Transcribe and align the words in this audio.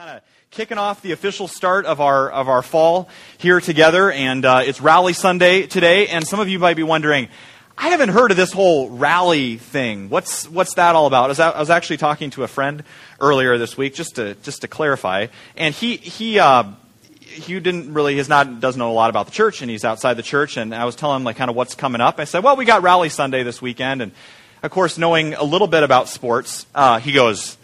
kind 0.00 0.16
of 0.16 0.22
kicking 0.50 0.78
off 0.78 1.02
the 1.02 1.12
official 1.12 1.46
start 1.46 1.84
of 1.84 2.00
our 2.00 2.30
of 2.30 2.48
our 2.48 2.62
fall 2.62 3.10
here 3.36 3.60
together, 3.60 4.10
and 4.10 4.46
uh, 4.46 4.62
it's 4.64 4.80
Rally 4.80 5.12
Sunday 5.12 5.66
today. 5.66 6.06
And 6.06 6.26
some 6.26 6.40
of 6.40 6.48
you 6.48 6.58
might 6.58 6.78
be 6.78 6.82
wondering, 6.82 7.28
I 7.76 7.90
haven't 7.90 8.08
heard 8.08 8.30
of 8.30 8.38
this 8.38 8.50
whole 8.50 8.88
rally 8.88 9.58
thing. 9.58 10.08
What's 10.08 10.48
what's 10.48 10.72
that 10.76 10.94
all 10.94 11.06
about? 11.06 11.24
I 11.24 11.28
was, 11.28 11.40
I 11.40 11.60
was 11.60 11.68
actually 11.68 11.98
talking 11.98 12.30
to 12.30 12.44
a 12.44 12.48
friend 12.48 12.82
earlier 13.20 13.58
this 13.58 13.76
week 13.76 13.92
just 13.92 14.14
to 14.14 14.36
just 14.36 14.62
to 14.62 14.68
clarify, 14.68 15.26
and 15.54 15.74
he 15.74 15.96
he. 15.98 16.38
Uh, 16.38 16.64
he 17.20 17.60
didn't 17.60 17.94
really 17.94 18.16
he's 18.16 18.28
not 18.28 18.58
doesn't 18.58 18.78
know 18.78 18.90
a 18.90 18.92
lot 18.92 19.08
about 19.08 19.26
the 19.26 19.32
church 19.32 19.62
and 19.62 19.70
he's 19.70 19.84
outside 19.84 20.14
the 20.14 20.22
church 20.22 20.56
and 20.56 20.74
I 20.74 20.84
was 20.84 20.96
telling 20.96 21.18
him 21.18 21.24
like 21.24 21.36
kind 21.36 21.48
of 21.48 21.54
what's 21.54 21.76
coming 21.76 22.00
up. 22.00 22.18
I 22.18 22.24
said, 22.24 22.42
well, 22.42 22.56
we 22.56 22.64
got 22.64 22.82
Rally 22.82 23.08
Sunday 23.08 23.44
this 23.44 23.62
weekend, 23.62 24.02
and 24.02 24.10
of 24.64 24.72
course, 24.72 24.98
knowing 24.98 25.34
a 25.34 25.44
little 25.44 25.68
bit 25.68 25.84
about 25.84 26.08
sports, 26.08 26.66
uh, 26.74 26.98
he 26.98 27.12
goes, 27.12 27.56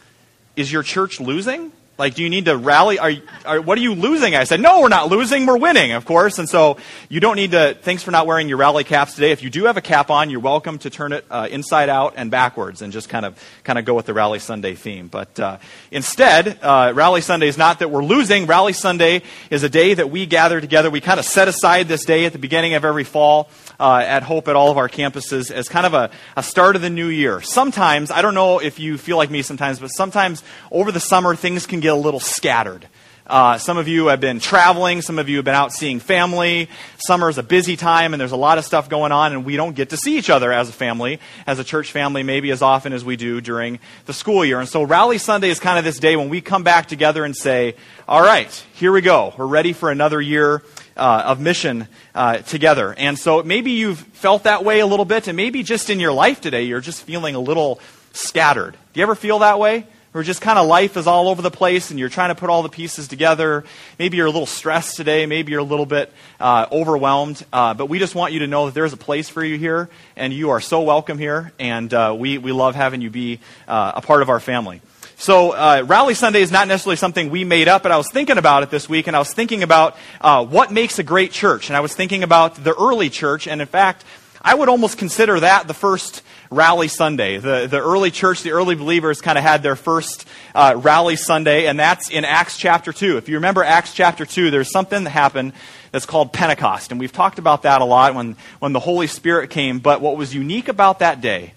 "Is 0.54 0.70
your 0.70 0.84
church 0.84 1.18
losing?" 1.18 1.72
Like, 1.98 2.14
do 2.14 2.22
you 2.22 2.28
need 2.28 2.44
to 2.44 2.58
rally? 2.58 2.98
Are, 2.98 3.12
are, 3.46 3.60
what 3.60 3.78
are 3.78 3.80
you 3.80 3.94
losing? 3.94 4.34
I 4.34 4.44
said, 4.44 4.60
no, 4.60 4.82
we're 4.82 4.88
not 4.88 5.08
losing. 5.08 5.46
We're 5.46 5.56
winning, 5.56 5.92
of 5.92 6.04
course. 6.04 6.38
And 6.38 6.46
so 6.46 6.76
you 7.08 7.20
don't 7.20 7.36
need 7.36 7.52
to, 7.52 7.74
thanks 7.80 8.02
for 8.02 8.10
not 8.10 8.26
wearing 8.26 8.50
your 8.50 8.58
rally 8.58 8.84
caps 8.84 9.14
today. 9.14 9.32
If 9.32 9.42
you 9.42 9.48
do 9.48 9.64
have 9.64 9.78
a 9.78 9.80
cap 9.80 10.10
on, 10.10 10.28
you're 10.28 10.40
welcome 10.40 10.76
to 10.80 10.90
turn 10.90 11.14
it 11.14 11.24
uh, 11.30 11.48
inside 11.50 11.88
out 11.88 12.12
and 12.18 12.30
backwards 12.30 12.82
and 12.82 12.92
just 12.92 13.08
kind 13.08 13.24
of, 13.24 13.42
kind 13.64 13.78
of 13.78 13.86
go 13.86 13.94
with 13.94 14.04
the 14.04 14.12
Rally 14.12 14.40
Sunday 14.40 14.74
theme. 14.74 15.08
But 15.08 15.40
uh, 15.40 15.56
instead, 15.90 16.58
uh, 16.62 16.92
Rally 16.94 17.22
Sunday 17.22 17.48
is 17.48 17.56
not 17.56 17.78
that 17.78 17.90
we're 17.90 18.04
losing. 18.04 18.44
Rally 18.44 18.74
Sunday 18.74 19.22
is 19.48 19.62
a 19.62 19.70
day 19.70 19.94
that 19.94 20.10
we 20.10 20.26
gather 20.26 20.60
together. 20.60 20.90
We 20.90 21.00
kind 21.00 21.18
of 21.18 21.24
set 21.24 21.48
aside 21.48 21.88
this 21.88 22.04
day 22.04 22.26
at 22.26 22.32
the 22.34 22.38
beginning 22.38 22.74
of 22.74 22.84
every 22.84 23.04
fall 23.04 23.48
uh, 23.80 24.04
at 24.06 24.22
Hope 24.22 24.48
at 24.48 24.56
all 24.56 24.70
of 24.70 24.76
our 24.76 24.90
campuses 24.90 25.50
as 25.50 25.70
kind 25.70 25.86
of 25.86 25.94
a, 25.94 26.10
a 26.36 26.42
start 26.42 26.76
of 26.76 26.82
the 26.82 26.90
new 26.90 27.08
year. 27.08 27.40
Sometimes, 27.40 28.10
I 28.10 28.20
don't 28.20 28.34
know 28.34 28.58
if 28.58 28.78
you 28.78 28.98
feel 28.98 29.16
like 29.16 29.30
me 29.30 29.40
sometimes, 29.40 29.80
but 29.80 29.88
sometimes 29.88 30.42
over 30.70 30.92
the 30.92 31.00
summer 31.00 31.34
things 31.34 31.66
can 31.66 31.80
get 31.80 31.85
a 31.86 31.94
little 31.94 32.20
scattered. 32.20 32.86
Uh, 33.26 33.58
some 33.58 33.76
of 33.76 33.88
you 33.88 34.06
have 34.06 34.20
been 34.20 34.38
traveling. 34.38 35.02
Some 35.02 35.18
of 35.18 35.28
you 35.28 35.36
have 35.36 35.44
been 35.44 35.54
out 35.54 35.72
seeing 35.72 35.98
family. 35.98 36.68
Summer 36.98 37.28
is 37.28 37.38
a 37.38 37.42
busy 37.42 37.76
time, 37.76 38.14
and 38.14 38.20
there's 38.20 38.32
a 38.32 38.36
lot 38.36 38.58
of 38.58 38.64
stuff 38.64 38.88
going 38.88 39.10
on, 39.10 39.32
and 39.32 39.44
we 39.44 39.56
don't 39.56 39.74
get 39.74 39.90
to 39.90 39.96
see 39.96 40.16
each 40.16 40.30
other 40.30 40.52
as 40.52 40.68
a 40.68 40.72
family, 40.72 41.18
as 41.44 41.58
a 41.58 41.64
church 41.64 41.90
family, 41.90 42.22
maybe 42.22 42.52
as 42.52 42.62
often 42.62 42.92
as 42.92 43.04
we 43.04 43.16
do 43.16 43.40
during 43.40 43.80
the 44.04 44.12
school 44.12 44.44
year. 44.44 44.60
And 44.60 44.68
so, 44.68 44.84
Rally 44.84 45.18
Sunday 45.18 45.48
is 45.48 45.58
kind 45.58 45.76
of 45.76 45.84
this 45.84 45.98
day 45.98 46.14
when 46.14 46.28
we 46.28 46.40
come 46.40 46.62
back 46.62 46.86
together 46.86 47.24
and 47.24 47.34
say, 47.34 47.74
All 48.06 48.22
right, 48.22 48.50
here 48.74 48.92
we 48.92 49.00
go. 49.00 49.34
We're 49.36 49.46
ready 49.46 49.72
for 49.72 49.90
another 49.90 50.20
year 50.20 50.62
uh, 50.96 51.24
of 51.26 51.40
mission 51.40 51.88
uh, 52.14 52.38
together. 52.38 52.94
And 52.96 53.18
so 53.18 53.42
maybe 53.42 53.72
you've 53.72 53.98
felt 53.98 54.44
that 54.44 54.64
way 54.64 54.78
a 54.78 54.86
little 54.86 55.04
bit, 55.04 55.26
and 55.26 55.36
maybe 55.36 55.64
just 55.64 55.90
in 55.90 55.98
your 55.98 56.12
life 56.12 56.40
today, 56.40 56.62
you're 56.62 56.80
just 56.80 57.02
feeling 57.02 57.34
a 57.34 57.40
little 57.40 57.80
scattered. 58.12 58.76
Do 58.92 59.00
you 59.00 59.02
ever 59.02 59.16
feel 59.16 59.40
that 59.40 59.58
way? 59.58 59.84
Or 60.16 60.22
just 60.22 60.40
kind 60.40 60.58
of 60.58 60.66
life 60.66 60.96
is 60.96 61.06
all 61.06 61.28
over 61.28 61.42
the 61.42 61.50
place 61.50 61.90
and 61.90 62.00
you're 62.00 62.08
trying 62.08 62.30
to 62.30 62.34
put 62.34 62.48
all 62.48 62.62
the 62.62 62.70
pieces 62.70 63.06
together. 63.06 63.64
Maybe 63.98 64.16
you're 64.16 64.24
a 64.24 64.30
little 64.30 64.46
stressed 64.46 64.96
today. 64.96 65.26
Maybe 65.26 65.52
you're 65.52 65.60
a 65.60 65.62
little 65.62 65.84
bit 65.84 66.10
uh, 66.40 66.64
overwhelmed. 66.72 67.44
Uh, 67.52 67.74
but 67.74 67.90
we 67.90 67.98
just 67.98 68.14
want 68.14 68.32
you 68.32 68.38
to 68.38 68.46
know 68.46 68.64
that 68.64 68.72
there's 68.72 68.94
a 68.94 68.96
place 68.96 69.28
for 69.28 69.44
you 69.44 69.58
here 69.58 69.90
and 70.16 70.32
you 70.32 70.48
are 70.48 70.60
so 70.62 70.80
welcome 70.80 71.18
here. 71.18 71.52
And 71.58 71.92
uh, 71.92 72.16
we, 72.18 72.38
we 72.38 72.50
love 72.50 72.74
having 72.74 73.02
you 73.02 73.10
be 73.10 73.40
uh, 73.68 73.92
a 73.96 74.00
part 74.00 74.22
of 74.22 74.30
our 74.30 74.40
family. 74.40 74.80
So, 75.16 75.50
uh, 75.50 75.84
Rally 75.86 76.14
Sunday 76.14 76.40
is 76.40 76.50
not 76.50 76.66
necessarily 76.66 76.96
something 76.96 77.28
we 77.28 77.44
made 77.44 77.68
up, 77.68 77.82
but 77.82 77.92
I 77.92 77.98
was 77.98 78.10
thinking 78.10 78.38
about 78.38 78.62
it 78.62 78.70
this 78.70 78.88
week, 78.88 79.08
and 79.08 79.16
I 79.16 79.18
was 79.18 79.34
thinking 79.34 79.62
about 79.62 79.98
uh, 80.22 80.46
what 80.46 80.70
makes 80.70 80.98
a 80.98 81.02
great 81.02 81.30
church. 81.30 81.68
And 81.68 81.76
I 81.76 81.80
was 81.80 81.94
thinking 81.94 82.22
about 82.22 82.54
the 82.54 82.74
early 82.74 83.10
church, 83.10 83.46
and 83.46 83.60
in 83.60 83.66
fact, 83.66 84.02
I 84.42 84.54
would 84.54 84.68
almost 84.68 84.96
consider 84.96 85.40
that 85.40 85.66
the 85.68 85.74
first 85.74 86.22
Rally 86.50 86.88
Sunday. 86.88 87.38
The, 87.38 87.66
the 87.68 87.80
early 87.80 88.10
church, 88.10 88.42
the 88.42 88.52
early 88.52 88.74
believers 88.74 89.20
kind 89.20 89.38
of 89.38 89.44
had 89.44 89.62
their 89.62 89.76
first 89.76 90.26
uh, 90.54 90.74
Rally 90.76 91.16
Sunday, 91.16 91.66
and 91.66 91.78
that's 91.78 92.10
in 92.10 92.24
Acts 92.24 92.56
chapter 92.56 92.92
2. 92.92 93.16
If 93.16 93.28
you 93.28 93.36
remember 93.36 93.64
Acts 93.64 93.94
chapter 93.94 94.24
2, 94.24 94.50
there's 94.50 94.70
something 94.70 95.04
that 95.04 95.10
happened 95.10 95.52
that's 95.92 96.06
called 96.06 96.32
Pentecost, 96.32 96.90
and 96.90 97.00
we've 97.00 97.12
talked 97.12 97.38
about 97.38 97.62
that 97.62 97.80
a 97.80 97.84
lot 97.84 98.14
when, 98.14 98.36
when 98.58 98.72
the 98.72 98.80
Holy 98.80 99.06
Spirit 99.06 99.50
came. 99.50 99.78
But 99.78 100.00
what 100.00 100.16
was 100.16 100.34
unique 100.34 100.68
about 100.68 101.00
that 101.00 101.20
day 101.20 101.54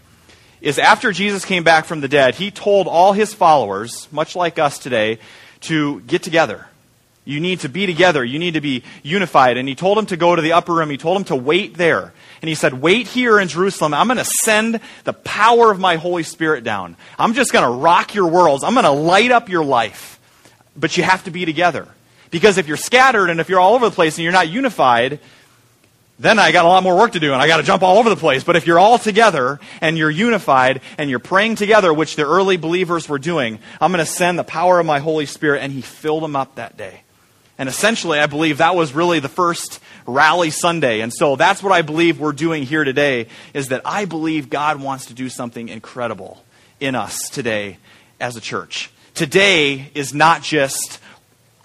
is 0.61 0.77
after 0.79 1.11
Jesus 1.11 1.45
came 1.45 1.63
back 1.63 1.85
from 1.85 2.01
the 2.01 2.07
dead, 2.07 2.35
he 2.35 2.51
told 2.51 2.87
all 2.87 3.13
his 3.13 3.33
followers, 3.33 4.07
much 4.11 4.35
like 4.35 4.59
us 4.59 4.79
today, 4.79 5.19
to 5.61 6.01
get 6.01 6.23
together. 6.23 6.67
You 7.29 7.39
need 7.39 7.59
to 7.59 7.69
be 7.69 7.85
together. 7.85 8.25
You 8.25 8.39
need 8.39 8.55
to 8.55 8.61
be 8.61 8.83
unified. 9.03 9.57
And 9.57 9.69
he 9.69 9.75
told 9.75 9.99
them 9.99 10.07
to 10.07 10.17
go 10.17 10.35
to 10.35 10.41
the 10.41 10.53
upper 10.53 10.73
room. 10.73 10.89
He 10.89 10.97
told 10.97 11.15
them 11.15 11.25
to 11.25 11.35
wait 11.35 11.77
there. 11.77 12.11
And 12.41 12.49
he 12.49 12.55
said, 12.55 12.81
Wait 12.81 13.07
here 13.07 13.39
in 13.39 13.47
Jerusalem. 13.47 13.93
I'm 13.93 14.07
going 14.07 14.17
to 14.17 14.25
send 14.25 14.79
the 15.03 15.13
power 15.13 15.69
of 15.69 15.79
my 15.79 15.97
Holy 15.97 16.23
Spirit 16.23 16.63
down. 16.63 16.97
I'm 17.19 17.35
just 17.35 17.53
going 17.53 17.63
to 17.63 17.69
rock 17.69 18.15
your 18.15 18.27
worlds. 18.27 18.63
I'm 18.63 18.73
going 18.73 18.85
to 18.85 18.89
light 18.89 19.29
up 19.29 19.47
your 19.47 19.63
life. 19.63 20.19
But 20.75 20.97
you 20.97 21.03
have 21.03 21.23
to 21.25 21.31
be 21.31 21.45
together. 21.45 21.87
Because 22.31 22.57
if 22.57 22.67
you're 22.67 22.77
scattered 22.77 23.29
and 23.29 23.39
if 23.39 23.47
you're 23.47 23.59
all 23.59 23.75
over 23.75 23.87
the 23.87 23.95
place 23.95 24.17
and 24.17 24.23
you're 24.23 24.33
not 24.33 24.49
unified, 24.49 25.19
then 26.17 26.39
I 26.39 26.51
got 26.51 26.65
a 26.65 26.67
lot 26.67 26.81
more 26.81 26.97
work 26.97 27.11
to 27.11 27.19
do 27.19 27.31
and 27.31 27.39
I 27.39 27.45
got 27.45 27.57
to 27.57 27.63
jump 27.63 27.83
all 27.83 27.99
over 27.99 28.09
the 28.09 28.15
place. 28.15 28.43
But 28.43 28.55
if 28.55 28.65
you're 28.65 28.79
all 28.79 28.97
together 28.97 29.59
and 29.81 29.99
you're 29.99 30.09
unified 30.09 30.81
and 30.97 31.11
you're 31.11 31.19
praying 31.19 31.57
together, 31.57 31.93
which 31.93 32.15
the 32.15 32.25
early 32.25 32.57
believers 32.57 33.07
were 33.07 33.19
doing, 33.19 33.59
I'm 33.79 33.91
going 33.91 34.03
to 34.03 34.11
send 34.11 34.39
the 34.39 34.43
power 34.43 34.79
of 34.79 34.87
my 34.87 34.97
Holy 34.97 35.27
Spirit. 35.27 35.61
And 35.61 35.71
he 35.71 35.81
filled 35.81 36.23
them 36.23 36.35
up 36.35 36.55
that 36.55 36.75
day. 36.75 37.03
And 37.59 37.67
essentially, 37.67 38.19
I 38.19 38.25
believe 38.27 38.59
that 38.59 38.73
was 38.73 38.93
really 38.93 39.19
the 39.19 39.27
first 39.27 39.81
rally 40.07 40.49
Sunday. 40.49 41.01
And 41.01 41.13
so 41.13 41.35
that's 41.35 41.61
what 41.61 41.73
I 41.73 41.81
believe 41.81 42.17
we're 42.17 42.31
doing 42.31 42.63
here 42.63 42.85
today 42.85 43.27
is 43.53 43.67
that 43.67 43.81
I 43.83 44.05
believe 44.05 44.49
God 44.49 44.81
wants 44.81 45.07
to 45.07 45.13
do 45.13 45.27
something 45.27 45.67
incredible 45.67 46.41
in 46.79 46.95
us 46.95 47.17
today 47.29 47.77
as 48.17 48.37
a 48.37 48.41
church. 48.41 48.89
Today 49.13 49.91
is 49.93 50.13
not 50.13 50.41
just 50.41 51.01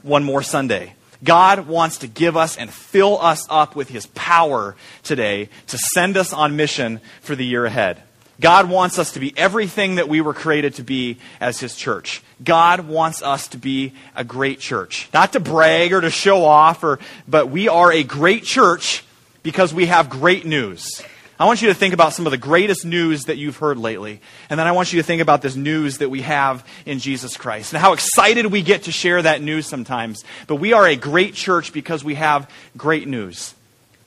one 0.02 0.24
more 0.24 0.42
Sunday. 0.42 0.94
God 1.22 1.68
wants 1.68 1.98
to 1.98 2.08
give 2.08 2.36
us 2.36 2.56
and 2.56 2.70
fill 2.72 3.20
us 3.20 3.46
up 3.48 3.76
with 3.76 3.88
His 3.88 4.06
power 4.06 4.74
today 5.04 5.48
to 5.68 5.78
send 5.78 6.16
us 6.16 6.32
on 6.32 6.56
mission 6.56 7.00
for 7.20 7.36
the 7.36 7.46
year 7.46 7.64
ahead. 7.64 8.02
God 8.40 8.68
wants 8.68 8.98
us 8.98 9.12
to 9.12 9.20
be 9.20 9.32
everything 9.36 9.96
that 9.96 10.08
we 10.08 10.20
were 10.20 10.34
created 10.34 10.74
to 10.74 10.82
be 10.82 11.18
as 11.40 11.60
His 11.60 11.76
church. 11.76 12.22
God 12.42 12.88
wants 12.88 13.22
us 13.22 13.48
to 13.48 13.58
be 13.58 13.92
a 14.16 14.24
great 14.24 14.60
church. 14.60 15.08
Not 15.14 15.32
to 15.34 15.40
brag 15.40 15.92
or 15.92 16.00
to 16.00 16.10
show 16.10 16.44
off, 16.44 16.82
or, 16.82 16.98
but 17.28 17.48
we 17.48 17.68
are 17.68 17.92
a 17.92 18.02
great 18.02 18.44
church 18.44 19.04
because 19.42 19.72
we 19.72 19.86
have 19.86 20.10
great 20.10 20.44
news. 20.44 21.02
I 21.38 21.46
want 21.46 21.62
you 21.62 21.68
to 21.68 21.74
think 21.74 21.94
about 21.94 22.12
some 22.12 22.26
of 22.26 22.30
the 22.30 22.38
greatest 22.38 22.84
news 22.84 23.24
that 23.24 23.38
you've 23.38 23.56
heard 23.56 23.76
lately. 23.76 24.20
And 24.48 24.58
then 24.58 24.68
I 24.68 24.72
want 24.72 24.92
you 24.92 25.00
to 25.00 25.06
think 25.06 25.20
about 25.20 25.42
this 25.42 25.56
news 25.56 25.98
that 25.98 26.08
we 26.08 26.22
have 26.22 26.66
in 26.86 27.00
Jesus 27.00 27.36
Christ 27.36 27.72
and 27.72 27.80
how 27.80 27.92
excited 27.92 28.46
we 28.46 28.62
get 28.62 28.84
to 28.84 28.92
share 28.92 29.20
that 29.20 29.42
news 29.42 29.66
sometimes. 29.66 30.24
But 30.46 30.56
we 30.56 30.72
are 30.72 30.86
a 30.86 30.94
great 30.94 31.34
church 31.34 31.72
because 31.72 32.04
we 32.04 32.14
have 32.14 32.48
great 32.76 33.08
news. 33.08 33.54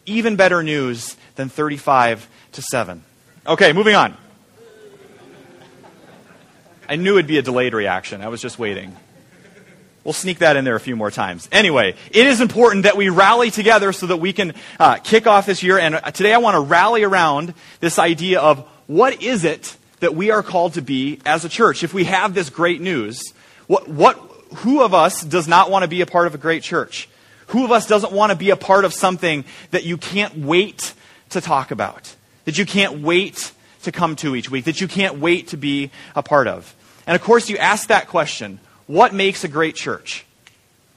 Even 0.05 0.37
better 0.37 0.63
news 0.63 1.17
than 1.35 1.49
35 1.49 2.29
to 2.53 2.61
7. 2.61 3.03
Okay, 3.47 3.71
moving 3.71 3.95
on. 3.95 4.17
I 6.89 6.97
knew 6.97 7.13
it'd 7.13 7.27
be 7.27 7.37
a 7.37 7.41
delayed 7.41 7.73
reaction. 7.73 8.21
I 8.21 8.27
was 8.27 8.41
just 8.41 8.59
waiting. 8.59 8.93
We'll 10.03 10.13
sneak 10.13 10.39
that 10.39 10.57
in 10.57 10.65
there 10.65 10.75
a 10.75 10.81
few 10.81 10.97
more 10.97 11.11
times. 11.11 11.47
Anyway, 11.49 11.95
it 12.11 12.27
is 12.27 12.41
important 12.41 12.83
that 12.83 12.97
we 12.97 13.07
rally 13.07 13.49
together 13.49 13.93
so 13.93 14.07
that 14.07 14.17
we 14.17 14.33
can 14.33 14.53
uh, 14.79 14.95
kick 14.95 15.27
off 15.27 15.45
this 15.45 15.63
year. 15.63 15.77
And 15.77 15.95
uh, 15.95 16.11
today 16.11 16.33
I 16.33 16.39
want 16.39 16.55
to 16.55 16.59
rally 16.59 17.03
around 17.03 17.53
this 17.79 17.97
idea 17.97 18.41
of 18.41 18.67
what 18.87 19.21
is 19.23 19.45
it 19.45 19.77
that 20.01 20.13
we 20.13 20.29
are 20.29 20.43
called 20.43 20.73
to 20.73 20.81
be 20.81 21.19
as 21.25 21.45
a 21.45 21.49
church? 21.49 21.83
If 21.83 21.93
we 21.93 22.03
have 22.03 22.33
this 22.33 22.49
great 22.49 22.81
news, 22.81 23.33
what, 23.67 23.87
what, 23.87 24.15
who 24.55 24.81
of 24.83 24.93
us 24.93 25.23
does 25.23 25.47
not 25.47 25.71
want 25.71 25.83
to 25.83 25.89
be 25.89 26.01
a 26.01 26.05
part 26.05 26.27
of 26.27 26.35
a 26.35 26.37
great 26.37 26.63
church? 26.63 27.07
Who 27.47 27.63
of 27.63 27.71
us 27.71 27.87
doesn't 27.87 28.11
want 28.11 28.31
to 28.31 28.37
be 28.37 28.49
a 28.49 28.57
part 28.57 28.83
of 28.83 28.93
something 28.93 29.45
that 29.71 29.85
you 29.85 29.95
can't 29.95 30.37
wait 30.37 30.93
to 31.29 31.39
talk 31.39 31.71
about? 31.71 32.13
That 32.47 32.57
you 32.57 32.65
can't 32.65 33.01
wait 33.01 33.51
to 33.83 33.91
come 33.91 34.15
to 34.15 34.33
each 34.33 34.49
week? 34.49 34.63
That 34.63 34.79
you 34.79 34.87
can't 34.87 35.19
wait 35.19 35.49
to 35.49 35.57
be 35.57 35.91
a 36.15 36.23
part 36.23 36.47
of? 36.47 36.73
And 37.05 37.13
of 37.13 37.21
course, 37.21 37.49
you 37.49 37.57
ask 37.57 37.89
that 37.89 38.07
question 38.07 38.61
what 38.85 39.13
makes 39.13 39.43
a 39.43 39.49
great 39.49 39.75
church? 39.75 40.25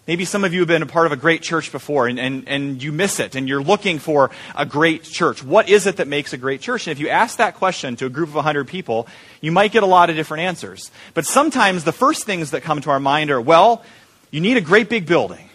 Maybe 0.06 0.24
some 0.24 0.44
of 0.44 0.54
you 0.54 0.60
have 0.60 0.68
been 0.68 0.82
a 0.82 0.86
part 0.86 1.06
of 1.06 1.12
a 1.12 1.16
great 1.16 1.42
church 1.42 1.72
before 1.72 2.06
and, 2.06 2.20
and, 2.20 2.48
and 2.48 2.80
you 2.80 2.92
miss 2.92 3.18
it 3.18 3.34
and 3.34 3.48
you're 3.48 3.64
looking 3.64 3.98
for 3.98 4.30
a 4.54 4.64
great 4.64 5.02
church. 5.02 5.42
What 5.42 5.68
is 5.68 5.88
it 5.88 5.96
that 5.96 6.06
makes 6.06 6.32
a 6.32 6.36
great 6.36 6.60
church? 6.60 6.86
And 6.86 6.92
if 6.92 7.00
you 7.00 7.08
ask 7.08 7.38
that 7.38 7.56
question 7.56 7.96
to 7.96 8.06
a 8.06 8.08
group 8.08 8.28
of 8.28 8.36
100 8.36 8.68
people, 8.68 9.08
you 9.40 9.50
might 9.50 9.72
get 9.72 9.82
a 9.82 9.86
lot 9.86 10.08
of 10.08 10.14
different 10.14 10.44
answers. 10.44 10.92
But 11.14 11.26
sometimes 11.26 11.82
the 11.82 11.92
first 11.92 12.26
things 12.26 12.52
that 12.52 12.62
come 12.62 12.80
to 12.82 12.90
our 12.90 13.00
mind 13.00 13.32
are, 13.32 13.40
well, 13.40 13.84
you 14.30 14.40
need 14.40 14.56
a 14.56 14.60
great 14.60 14.88
big 14.88 15.04
building. 15.04 15.50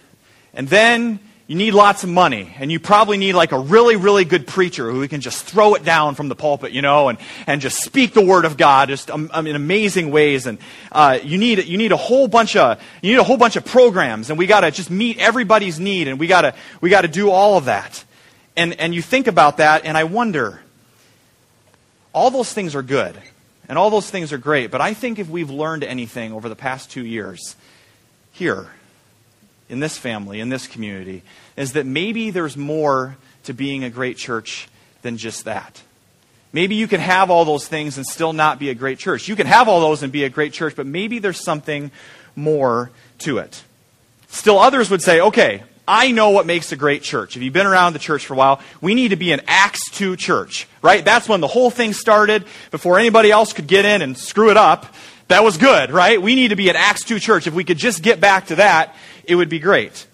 And 0.54 0.68
then 0.68 1.20
you 1.48 1.56
need 1.56 1.76
lots 1.76 2.04
of 2.04 2.10
money, 2.10 2.56
and 2.58 2.72
you 2.72 2.80
probably 2.80 3.18
need 3.18 3.34
like 3.34 3.52
a 3.52 3.60
really, 3.60 3.96
really 3.98 4.26
good 4.26 4.48
preacher 4.48 4.90
who 4.90 5.08
can 5.08 5.22
just 5.22 5.44
throw 5.44 5.76
it 5.76 5.84
down 5.84 6.16
from 6.16 6.28
the 6.28 6.36
pulpit, 6.36 6.72
you 6.72 6.82
know, 6.82 7.10
and, 7.10 7.20
and 7.46 7.62
just 7.62 7.84
speak 7.84 8.14
the 8.14 8.26
word 8.26 8.46
of 8.46 8.58
God 8.58 8.90
just 8.90 9.12
um, 9.12 9.30
um, 9.32 9.46
in 9.46 9.56
amazing 9.56 10.10
ways. 10.10 10.48
And 10.48 10.58
uh, 10.92 11.20
you 11.22 11.38
need 11.38 11.64
you 11.66 11.78
need 11.78 11.92
a 11.92 11.98
whole 11.98 12.28
bunch 12.28 12.56
of 12.56 12.82
you 13.04 13.12
need 13.12 13.20
a 13.20 13.24
whole 13.24 13.38
bunch 13.38 13.58
of 13.58 13.66
programs, 13.66 14.32
and 14.32 14.40
we 14.40 14.48
got 14.48 14.62
to 14.62 14.72
just 14.72 14.90
meet 14.90 15.20
everybody's 15.20 15.80
need, 15.80 16.08
and 16.08 16.20
we 16.20 16.26
got 16.26 16.42
to 16.42 16.56
we 16.82 16.90
got 16.90 17.02
to 17.02 17.08
do 17.08 17.30
all 17.30 17.58
of 17.58 17.66
that. 17.66 18.04
And 18.58 18.80
and 18.80 18.96
you 18.96 19.04
think 19.04 19.28
about 19.28 19.58
that, 19.58 19.86
and 19.86 19.96
I 19.96 20.06
wonder, 20.06 20.62
all 22.12 22.32
those 22.32 22.52
things 22.52 22.74
are 22.74 22.82
good, 22.82 23.16
and 23.70 23.78
all 23.78 23.92
those 23.92 24.10
things 24.10 24.34
are 24.34 24.40
great, 24.40 24.72
but 24.72 24.82
I 24.82 24.96
think 24.96 25.20
if 25.20 25.30
we've 25.30 25.52
learned 25.52 25.84
anything 25.84 26.34
over 26.34 26.50
the 26.50 26.56
past 26.56 26.90
two 26.90 27.06
years 27.06 27.56
here 28.32 28.72
in 29.70 29.80
this 29.80 29.98
family, 29.98 30.40
in 30.40 30.50
this 30.50 30.68
community, 30.68 31.24
is 31.58 31.74
that 31.74 31.86
maybe 31.86 32.30
there's 32.30 32.58
more 32.58 33.18
to 33.44 33.54
being 33.54 33.84
a 33.84 33.90
great 33.90 34.18
church 34.18 34.68
than 35.02 35.18
just 35.18 35.46
that. 35.46 35.82
Maybe 36.54 36.76
you 36.76 36.88
can 36.88 37.02
have 37.02 37.30
all 37.30 37.44
those 37.44 37.68
things 37.68 37.98
and 37.98 38.06
still 38.06 38.32
not 38.32 38.60
be 38.60 38.70
a 38.70 38.76
great 38.76 38.98
church. 38.98 39.28
You 39.28 39.36
can 39.36 39.48
have 39.48 39.68
all 39.68 39.82
those 39.82 40.04
and 40.04 40.12
be 40.12 40.24
a 40.24 40.30
great 40.30 40.54
church, 40.54 40.76
but 40.76 40.86
maybe 40.86 41.20
there's 41.20 41.44
something 41.44 41.92
more 42.36 42.92
to 43.20 43.40
it. 43.40 43.64
Still, 44.30 44.60
others 44.60 44.90
would 44.90 45.02
say, 45.02 45.20
okay, 45.20 45.64
I 45.88 46.12
know 46.12 46.30
what 46.32 46.46
makes 46.46 46.72
a 46.72 46.76
great 46.76 47.04
church. 47.04 47.36
If 47.36 47.44
you've 47.44 47.54
been 47.54 47.68
around 47.68 47.94
the 47.94 48.00
church 48.00 48.26
for 48.26 48.34
a 48.34 48.38
while, 48.38 48.62
we 48.82 48.96
need 48.96 49.10
to 49.10 49.16
be 49.16 49.32
an 49.32 49.42
Acts 49.48 49.90
2 49.92 50.16
church, 50.16 50.68
right? 50.82 51.04
That's 51.04 51.30
when 51.30 51.42
the 51.42 51.48
whole 51.48 51.70
thing 51.70 51.94
started 51.94 52.46
before 52.72 52.98
anybody 52.98 53.32
else 53.32 53.54
could 53.54 53.68
get 53.68 53.86
in 53.86 54.02
and 54.02 54.18
screw 54.18 54.50
it 54.50 54.58
up. 54.58 54.94
That 55.28 55.44
was 55.44 55.58
good, 55.58 55.92
right? 55.92 56.22
We 56.22 56.36
need 56.36 56.50
to 56.50 56.56
be 56.56 56.70
an 56.70 56.76
Acts 56.76 57.04
2 57.04 57.20
church. 57.20 57.48
If 57.48 57.54
we 57.54 57.64
could 57.64 57.78
just 57.78 58.02
get 58.02 58.20
back 58.20 58.48
to 58.48 58.56
that, 58.56 58.96
it 59.28 59.36
would 59.36 59.50
be 59.50 59.60
great. 59.60 60.08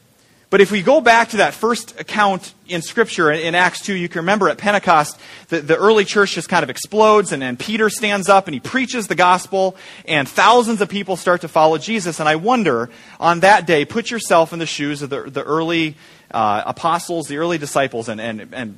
But 0.52 0.60
if 0.60 0.70
we 0.70 0.82
go 0.82 1.00
back 1.00 1.30
to 1.30 1.38
that 1.38 1.54
first 1.54 1.98
account 1.98 2.54
in 2.68 2.82
Scripture 2.82 3.32
in 3.32 3.56
Acts 3.56 3.80
2, 3.84 3.96
you 3.96 4.10
can 4.10 4.20
remember 4.20 4.50
at 4.50 4.58
Pentecost, 4.58 5.18
the, 5.48 5.62
the 5.62 5.78
early 5.78 6.04
church 6.04 6.34
just 6.34 6.50
kind 6.50 6.62
of 6.62 6.70
explodes, 6.70 7.32
and, 7.32 7.42
and 7.42 7.58
Peter 7.58 7.90
stands 7.90 8.28
up 8.28 8.48
and 8.48 8.54
he 8.54 8.60
preaches 8.60 9.08
the 9.08 9.16
gospel, 9.16 9.78
and 10.06 10.28
thousands 10.28 10.82
of 10.82 10.90
people 10.90 11.16
start 11.16 11.40
to 11.42 11.48
follow 11.48 11.78
Jesus. 11.78 12.20
And 12.20 12.28
I 12.28 12.36
wonder, 12.36 12.90
on 13.18 13.40
that 13.40 13.66
day, 13.66 13.86
put 13.86 14.12
yourself 14.12 14.52
in 14.52 14.60
the 14.60 14.66
shoes 14.66 15.02
of 15.02 15.10
the, 15.10 15.22
the 15.22 15.42
early 15.42 15.96
uh, 16.32 16.64
apostles, 16.66 17.28
the 17.28 17.38
early 17.38 17.58
disciples, 17.58 18.10
and, 18.10 18.20
and, 18.20 18.54
and 18.54 18.78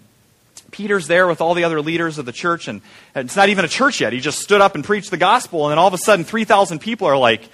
Peter's 0.70 1.08
there 1.08 1.26
with 1.26 1.42
all 1.42 1.56
the 1.56 1.64
other 1.64 1.82
leaders 1.82 2.20
of 2.20 2.28
the 2.28 2.32
church, 2.32 2.68
and 2.68 2.82
it's 3.16 3.36
not 3.36 3.50
even 3.50 3.66
a 3.66 3.68
church 3.68 4.00
yet. 4.00 4.14
He 4.14 4.20
just 4.20 4.40
stood 4.40 4.62
up 4.62 4.76
and 4.76 4.84
preached 4.84 5.10
the 5.10 5.18
gospel, 5.18 5.66
and 5.66 5.72
then 5.72 5.80
all 5.80 5.88
of 5.88 5.94
a 5.96 5.98
sudden, 5.98 6.24
3,000 6.24 6.78
people 6.78 7.08
are 7.08 7.18
like, 7.18 7.50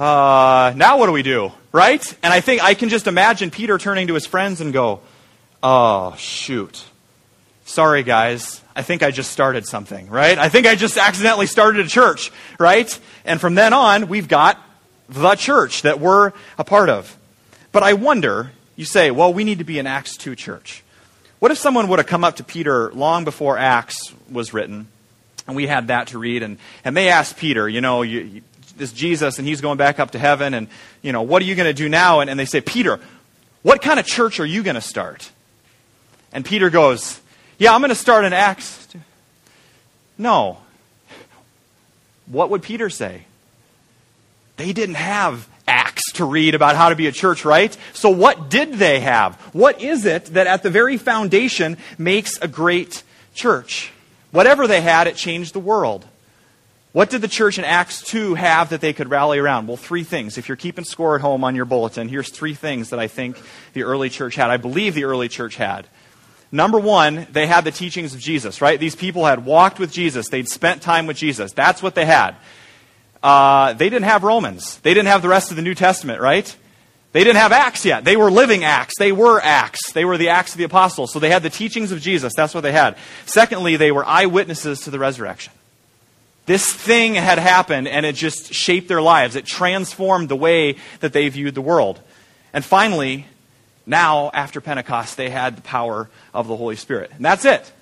uh, 0.00 0.72
now 0.76 0.98
what 0.98 1.06
do 1.06 1.12
we 1.12 1.22
do? 1.22 1.52
Right? 1.72 2.02
And 2.22 2.32
I 2.32 2.40
think 2.40 2.64
I 2.64 2.72
can 2.72 2.88
just 2.88 3.06
imagine 3.06 3.50
Peter 3.50 3.76
turning 3.76 4.06
to 4.06 4.14
his 4.14 4.26
friends 4.26 4.62
and 4.62 4.72
go, 4.72 5.00
oh, 5.62 6.14
shoot. 6.16 6.84
Sorry, 7.66 8.02
guys. 8.02 8.62
I 8.74 8.82
think 8.82 9.02
I 9.02 9.10
just 9.10 9.30
started 9.30 9.66
something, 9.66 10.08
right? 10.08 10.38
I 10.38 10.48
think 10.48 10.66
I 10.66 10.74
just 10.74 10.96
accidentally 10.96 11.46
started 11.46 11.84
a 11.84 11.88
church, 11.88 12.32
right? 12.58 12.98
And 13.26 13.38
from 13.38 13.54
then 13.54 13.74
on, 13.74 14.08
we've 14.08 14.26
got 14.26 14.58
the 15.10 15.34
church 15.34 15.82
that 15.82 16.00
we're 16.00 16.32
a 16.56 16.64
part 16.64 16.88
of. 16.88 17.16
But 17.70 17.82
I 17.82 17.92
wonder, 17.92 18.52
you 18.76 18.86
say, 18.86 19.10
well, 19.10 19.34
we 19.34 19.44
need 19.44 19.58
to 19.58 19.64
be 19.64 19.78
an 19.78 19.86
Acts 19.86 20.16
2 20.16 20.34
church. 20.34 20.82
What 21.40 21.50
if 21.50 21.58
someone 21.58 21.88
would 21.88 21.98
have 21.98 22.06
come 22.06 22.24
up 22.24 22.36
to 22.36 22.44
Peter 22.44 22.90
long 22.92 23.24
before 23.24 23.58
Acts 23.58 24.14
was 24.30 24.54
written, 24.54 24.88
and 25.46 25.54
we 25.54 25.66
had 25.66 25.88
that 25.88 26.08
to 26.08 26.18
read, 26.18 26.42
and, 26.42 26.58
and 26.84 26.96
they 26.96 27.10
asked 27.10 27.36
Peter, 27.36 27.68
you 27.68 27.80
know, 27.80 28.02
you, 28.02 28.42
this 28.80 28.92
Jesus 28.92 29.38
and 29.38 29.46
he's 29.46 29.60
going 29.60 29.78
back 29.78 30.00
up 30.00 30.10
to 30.12 30.18
heaven 30.18 30.54
and, 30.54 30.66
you 31.02 31.12
know, 31.12 31.22
what 31.22 31.40
are 31.42 31.44
you 31.44 31.54
going 31.54 31.68
to 31.68 31.72
do 31.72 31.88
now? 31.88 32.18
And, 32.18 32.28
and 32.28 32.40
they 32.40 32.44
say, 32.44 32.60
Peter, 32.60 32.98
what 33.62 33.80
kind 33.80 34.00
of 34.00 34.06
church 34.06 34.40
are 34.40 34.46
you 34.46 34.64
going 34.64 34.74
to 34.74 34.80
start? 34.80 35.30
And 36.32 36.44
Peter 36.44 36.70
goes, 36.70 37.20
yeah, 37.58 37.74
I'm 37.74 37.80
going 37.80 37.90
to 37.90 37.94
start 37.94 38.24
an 38.24 38.32
Acts. 38.32 38.88
No. 40.18 40.58
What 42.26 42.50
would 42.50 42.62
Peter 42.62 42.90
say? 42.90 43.26
They 44.56 44.72
didn't 44.72 44.96
have 44.96 45.48
Acts 45.66 46.12
to 46.14 46.24
read 46.24 46.54
about 46.54 46.76
how 46.76 46.88
to 46.88 46.96
be 46.96 47.06
a 47.06 47.12
church, 47.12 47.44
right? 47.44 47.76
So 47.92 48.10
what 48.10 48.50
did 48.50 48.74
they 48.74 49.00
have? 49.00 49.36
What 49.52 49.80
is 49.80 50.04
it 50.04 50.26
that 50.26 50.46
at 50.46 50.62
the 50.62 50.70
very 50.70 50.96
foundation 50.96 51.76
makes 51.98 52.38
a 52.38 52.48
great 52.48 53.02
church? 53.34 53.92
Whatever 54.30 54.66
they 54.66 54.80
had, 54.80 55.06
it 55.06 55.16
changed 55.16 55.54
the 55.54 55.60
world. 55.60 56.06
What 56.92 57.08
did 57.08 57.20
the 57.20 57.28
church 57.28 57.56
in 57.56 57.64
Acts 57.64 58.02
2 58.02 58.34
have 58.34 58.70
that 58.70 58.80
they 58.80 58.92
could 58.92 59.10
rally 59.10 59.38
around? 59.38 59.68
Well, 59.68 59.76
three 59.76 60.02
things. 60.02 60.38
If 60.38 60.48
you're 60.48 60.56
keeping 60.56 60.84
score 60.84 61.14
at 61.14 61.20
home 61.20 61.44
on 61.44 61.54
your 61.54 61.64
bulletin, 61.64 62.08
here's 62.08 62.30
three 62.30 62.54
things 62.54 62.90
that 62.90 62.98
I 62.98 63.06
think 63.06 63.40
the 63.74 63.84
early 63.84 64.10
church 64.10 64.34
had. 64.34 64.50
I 64.50 64.56
believe 64.56 64.94
the 64.94 65.04
early 65.04 65.28
church 65.28 65.54
had. 65.54 65.86
Number 66.50 66.80
one, 66.80 67.28
they 67.30 67.46
had 67.46 67.62
the 67.62 67.70
teachings 67.70 68.12
of 68.12 68.18
Jesus, 68.18 68.60
right? 68.60 68.80
These 68.80 68.96
people 68.96 69.24
had 69.24 69.44
walked 69.44 69.78
with 69.78 69.92
Jesus. 69.92 70.28
They'd 70.28 70.48
spent 70.48 70.82
time 70.82 71.06
with 71.06 71.16
Jesus. 71.16 71.52
That's 71.52 71.80
what 71.80 71.94
they 71.94 72.06
had. 72.06 72.34
Uh, 73.22 73.72
they 73.74 73.88
didn't 73.88 74.06
have 74.06 74.24
Romans. 74.24 74.80
They 74.80 74.92
didn't 74.92 75.08
have 75.08 75.22
the 75.22 75.28
rest 75.28 75.50
of 75.50 75.56
the 75.56 75.62
New 75.62 75.76
Testament, 75.76 76.20
right? 76.20 76.56
They 77.12 77.22
didn't 77.22 77.36
have 77.36 77.52
Acts 77.52 77.84
yet. 77.84 78.04
They 78.04 78.16
were 78.16 78.32
living 78.32 78.64
Acts. 78.64 78.94
They 78.98 79.12
were 79.12 79.40
Acts. 79.40 79.92
They 79.92 80.04
were 80.04 80.18
the 80.18 80.30
Acts 80.30 80.52
of 80.52 80.58
the 80.58 80.64
Apostles. 80.64 81.12
So 81.12 81.20
they 81.20 81.30
had 81.30 81.44
the 81.44 81.50
teachings 81.50 81.92
of 81.92 82.00
Jesus. 82.00 82.32
That's 82.36 82.54
what 82.54 82.62
they 82.62 82.72
had. 82.72 82.96
Secondly, 83.26 83.76
they 83.76 83.92
were 83.92 84.04
eyewitnesses 84.04 84.80
to 84.80 84.90
the 84.90 84.98
resurrection. 84.98 85.52
This 86.46 86.72
thing 86.72 87.14
had 87.14 87.38
happened 87.38 87.86
and 87.86 88.04
it 88.04 88.14
just 88.14 88.52
shaped 88.52 88.88
their 88.88 89.02
lives. 89.02 89.36
It 89.36 89.44
transformed 89.44 90.28
the 90.28 90.36
way 90.36 90.76
that 91.00 91.12
they 91.12 91.28
viewed 91.28 91.54
the 91.54 91.60
world. 91.60 92.00
And 92.52 92.64
finally, 92.64 93.26
now, 93.86 94.30
after 94.32 94.60
Pentecost, 94.60 95.16
they 95.16 95.30
had 95.30 95.56
the 95.56 95.62
power 95.62 96.08
of 96.34 96.48
the 96.48 96.56
Holy 96.56 96.76
Spirit. 96.76 97.10
And 97.14 97.24
that's 97.24 97.44
it. 97.44 97.72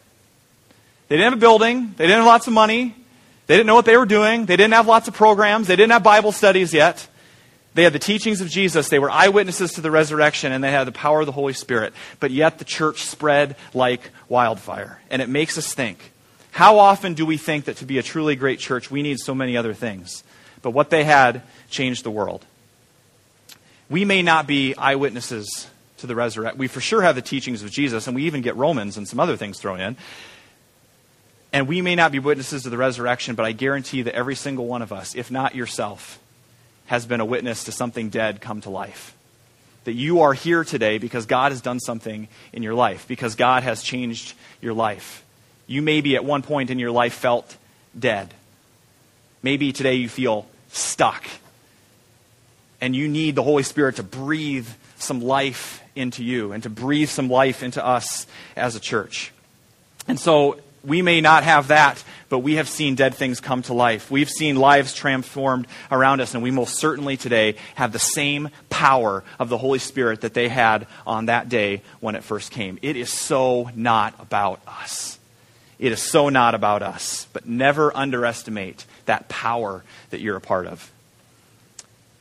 They 1.09 1.17
didn't 1.17 1.33
have 1.33 1.39
a 1.39 1.41
building. 1.41 1.95
They 1.97 2.07
didn't 2.07 2.19
have 2.19 2.27
lots 2.27 2.47
of 2.47 2.53
money. 2.53 2.95
They 3.47 3.57
didn't 3.57 3.67
know 3.67 3.75
what 3.75 3.87
they 3.87 3.97
were 3.97 4.07
doing. 4.07 4.47
They 4.47 4.57
didn't 4.57 4.75
have 4.75 4.87
lots 4.87 5.09
of 5.09 5.15
programs. 5.15 5.67
They 5.67 5.77
didn't 5.77 5.93
have 5.93 6.03
Bible 6.03 6.33
studies 6.33 6.75
yet. 6.75 7.09
They 7.75 7.83
had 7.83 7.93
the 7.93 7.99
teachings 7.99 8.41
of 8.41 8.49
Jesus. 8.49 8.89
They 8.89 8.99
were 8.99 9.11
eyewitnesses 9.11 9.73
to 9.75 9.81
the 9.81 9.91
resurrection, 9.91 10.53
and 10.53 10.63
they 10.63 10.71
had 10.71 10.87
the 10.87 10.93
power 10.93 11.21
of 11.21 11.27
the 11.27 11.33
Holy 11.33 11.53
Spirit. 11.53 11.95
But 12.21 12.31
yet 12.31 12.59
the 12.59 12.65
church 12.65 13.05
spread 13.05 13.57
like 13.73 14.11
wildfire. 14.29 15.01
And 15.11 15.23
it 15.23 15.29
makes 15.29 15.57
us 15.57 15.73
think 15.73 16.13
how 16.59 16.81
often 16.81 17.15
do 17.15 17.25
we 17.25 17.37
think 17.37 17.67
that 17.67 17.77
to 17.77 17.85
be 17.85 17.99
a 17.99 18.03
truly 18.03 18.35
great 18.35 18.59
church, 18.59 18.91
we 18.91 19.01
need 19.01 19.21
so 19.21 19.33
many 19.33 19.57
other 19.57 19.73
things? 19.73 20.25
But 20.61 20.73
what 20.73 20.91
they 20.91 21.05
had 21.05 21.43
changed 21.71 22.03
the 22.03 22.11
world. 22.11 22.45
We 23.89 24.05
may 24.05 24.23
not 24.23 24.49
be 24.49 24.75
eyewitnesses 24.75 25.69
to 25.99 26.09
the 26.09 26.17
resurrection. 26.17 26.59
We 26.59 26.67
for 26.67 26.81
sure 26.81 27.03
have 27.03 27.15
the 27.15 27.23
teachings 27.23 27.63
of 27.63 27.71
Jesus, 27.71 28.09
and 28.09 28.17
we 28.17 28.25
even 28.25 28.43
get 28.43 28.57
Romans 28.57 28.97
and 28.97 29.07
some 29.07 29.21
other 29.21 29.37
things 29.37 29.61
thrown 29.61 29.79
in. 29.81 29.97
And 31.53 31.69
we 31.69 31.81
may 31.81 31.95
not 31.95 32.11
be 32.11 32.19
witnesses 32.19 32.65
to 32.65 32.71
the 32.71 32.77
resurrection, 32.77 33.37
but 33.37 33.47
I 33.47 33.53
guarantee 33.53 34.03
that 34.03 34.17
every 34.17 34.35
single 34.35 34.67
one 34.67 34.83
of 34.83 34.93
us, 34.93 35.15
if 35.15 35.31
not 35.31 35.55
yourself, 35.55 36.19
has 36.87 37.07
been 37.07 37.21
a 37.21 37.25
witness 37.25 37.63
to 37.65 37.71
something 37.71 38.09
dead 38.09 38.41
come 38.41 38.63
to 38.63 38.71
life. 38.71 39.15
That 39.85 39.93
you 39.93 40.23
are 40.23 40.33
here 40.33 40.65
today 40.65 40.99
because 40.99 41.25
God 41.25 41.53
has 41.53 41.61
done 41.61 41.79
something 41.79 42.27
in 42.53 42.65
your 42.65 42.75
life, 42.75 43.07
because 43.07 43.37
God 43.37 43.63
has 43.63 43.81
changed 43.81 44.35
your 44.61 44.75
life. 44.75 45.23
You 45.69 45.83
maybe 45.83 46.17
at 46.17 46.25
one 46.25 46.43
point 46.43 46.71
in 46.71 46.81
your 46.81 46.91
life 46.91 47.15
felt 47.15 47.57
dead. 47.97 48.35
Maybe 49.43 49.73
today 49.73 49.95
you 49.95 50.09
feel 50.09 50.47
stuck. 50.71 51.25
And 52.81 52.97
you 52.97 53.07
need 53.07 53.37
the 53.37 53.43
Holy 53.43 53.63
Spirit 53.63 53.97
to 53.97 54.03
breathe 54.03 54.67
some 54.97 55.21
life 55.21 55.83
into 55.95 56.25
you 56.25 56.53
and 56.53 56.63
to 56.63 56.71
breathe 56.71 57.09
some 57.09 57.29
life 57.29 57.63
into 57.63 57.85
us 57.85 58.27
as 58.57 58.75
a 58.75 58.81
church. 58.81 59.33
And 60.09 60.19
so 60.19 60.59
we 60.85 61.03
may 61.03 61.21
not 61.21 61.45
have 61.45 61.69
that, 61.69 62.03
but 62.29 62.39
we 62.39 62.55
have 62.55 62.69
seen 62.69 62.95
dead 62.95 63.15
things 63.15 63.41
come 63.41 63.63
to 63.63 63.75
life. 63.75 64.11
We've 64.11 64.29
seen 64.29 64.57
lives 64.57 64.95
transformed 64.95 65.67
around 65.91 66.21
us, 66.21 66.35
and 66.35 66.43
we 66.43 66.51
most 66.51 66.77
certainly 66.77 67.17
today 67.17 67.57
have 67.75 67.93
the 67.93 67.99
same 67.99 68.49
power 68.71 69.25
of 69.39 69.49
the 69.49 69.59
Holy 69.59 69.81
Spirit 69.81 70.23
that 70.23 70.35
they 70.35 70.49
had 70.49 70.87
on 71.07 71.27
that 71.27 71.49
day 71.49 71.83
when 72.01 72.15
it 72.15 72.25
first 72.25 72.53
came. 72.53 72.79
It 72.81 72.97
is 72.97 73.13
so 73.13 73.71
not 73.75 74.15
about 74.19 74.61
us. 74.67 75.18
It 75.79 75.93
is 75.93 76.03
so 76.03 76.29
not 76.29 76.55
about 76.55 76.83
us, 76.83 77.27
but 77.33 77.47
never 77.47 77.97
underestimate 77.97 78.85
that 79.07 79.29
power 79.29 79.85
that 80.11 80.21
you're 80.21 80.37
a 80.37 80.41
part 80.41 80.67
of. 80.67 80.91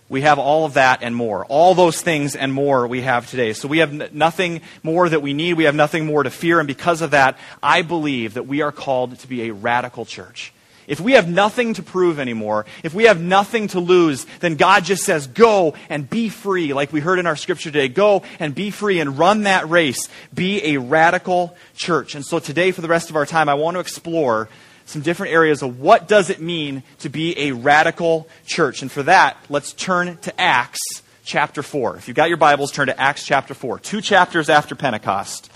We 0.09 0.21
have 0.21 0.39
all 0.39 0.63
of 0.65 0.75
that 0.75 1.03
and 1.03 1.15
more. 1.15 1.45
All 1.45 1.75
those 1.75 2.01
things 2.01 2.35
and 2.35 2.53
more 2.53 2.87
we 2.87 3.01
have 3.01 3.29
today. 3.29 3.51
So 3.53 3.67
we 3.67 3.79
have 3.79 4.01
n- 4.01 4.09
nothing 4.13 4.61
more 4.81 5.09
that 5.09 5.21
we 5.21 5.33
need. 5.33 5.55
We 5.55 5.65
have 5.65 5.75
nothing 5.75 6.05
more 6.05 6.23
to 6.23 6.29
fear. 6.29 6.59
And 6.59 6.67
because 6.67 7.01
of 7.01 7.11
that, 7.11 7.37
I 7.61 7.81
believe 7.81 8.35
that 8.35 8.47
we 8.47 8.61
are 8.61 8.71
called 8.71 9.19
to 9.19 9.27
be 9.27 9.49
a 9.49 9.53
radical 9.53 10.05
church. 10.05 10.53
If 10.87 11.01
we 11.01 11.13
have 11.13 11.29
nothing 11.29 11.73
to 11.73 11.83
prove 11.83 12.17
anymore, 12.17 12.65
if 12.81 12.93
we 12.93 13.03
have 13.03 13.19
nothing 13.19 13.67
to 13.69 13.79
lose, 13.81 14.25
then 14.39 14.55
God 14.55 14.85
just 14.85 15.03
says, 15.03 15.27
go 15.27 15.73
and 15.89 16.09
be 16.09 16.29
free, 16.29 16.73
like 16.73 16.93
we 16.93 17.01
heard 17.01 17.19
in 17.19 17.27
our 17.27 17.35
scripture 17.35 17.69
today. 17.69 17.89
Go 17.89 18.23
and 18.39 18.55
be 18.55 18.71
free 18.71 19.01
and 19.01 19.19
run 19.19 19.43
that 19.43 19.69
race. 19.69 20.07
Be 20.33 20.75
a 20.75 20.77
radical 20.77 21.57
church. 21.75 22.15
And 22.15 22.25
so 22.25 22.39
today, 22.39 22.71
for 22.71 22.79
the 22.79 22.87
rest 22.87 23.09
of 23.09 23.17
our 23.17 23.25
time, 23.25 23.49
I 23.49 23.55
want 23.55 23.75
to 23.75 23.79
explore 23.81 24.47
some 24.85 25.01
different 25.01 25.33
areas 25.33 25.61
of 25.61 25.81
what 25.81 26.07
does 26.07 26.29
it 26.29 26.39
mean 26.39 26.83
to 26.99 27.09
be 27.09 27.37
a 27.37 27.51
radical 27.51 28.29
church. 28.45 28.81
And 28.81 28.89
for 28.89 29.03
that, 29.03 29.35
let's 29.49 29.73
turn 29.73 30.15
to 30.19 30.39
Acts 30.39 30.79
chapter 31.25 31.61
4. 31.61 31.97
If 31.97 32.07
you've 32.07 32.15
got 32.15 32.29
your 32.29 32.37
Bibles, 32.37 32.71
turn 32.71 32.87
to 32.87 32.99
Acts 32.99 33.25
chapter 33.25 33.53
4. 33.53 33.79
Two 33.79 33.99
chapters 33.99 34.49
after 34.49 34.75
Pentecost. 34.75 35.51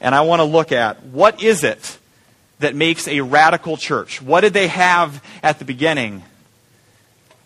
And 0.00 0.14
I 0.14 0.20
want 0.20 0.38
to 0.38 0.44
look 0.44 0.70
at 0.70 1.04
what 1.04 1.42
is 1.42 1.64
it 1.64 1.98
that 2.60 2.74
makes 2.74 3.08
a 3.08 3.20
radical 3.20 3.76
church? 3.76 4.22
What 4.22 4.42
did 4.42 4.52
they 4.52 4.68
have 4.68 5.22
at 5.42 5.58
the 5.58 5.64
beginning 5.64 6.22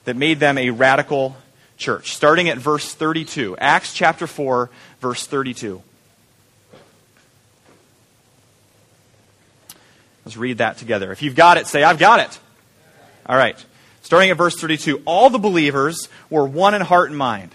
that 0.04 0.16
made 0.16 0.38
them 0.38 0.58
a 0.58 0.70
radical 0.70 1.36
church? 1.76 2.14
Starting 2.14 2.48
at 2.48 2.58
verse 2.58 2.92
32. 2.92 3.56
Acts 3.56 3.94
chapter 3.94 4.26
4, 4.26 4.70
verse 5.00 5.26
32. 5.26 5.82
Let's 10.24 10.36
read 10.36 10.58
that 10.58 10.78
together. 10.78 11.12
If 11.12 11.22
you've 11.22 11.34
got 11.34 11.58
it, 11.58 11.66
say, 11.66 11.82
I've 11.82 11.98
got 11.98 12.20
it. 12.20 12.38
All 13.26 13.36
right. 13.36 13.62
Starting 14.02 14.30
at 14.30 14.36
verse 14.36 14.58
32, 14.58 15.02
all 15.04 15.30
the 15.30 15.38
believers 15.38 16.08
were 16.30 16.44
one 16.44 16.74
in 16.74 16.82
heart 16.82 17.08
and 17.08 17.18
mind. 17.18 17.50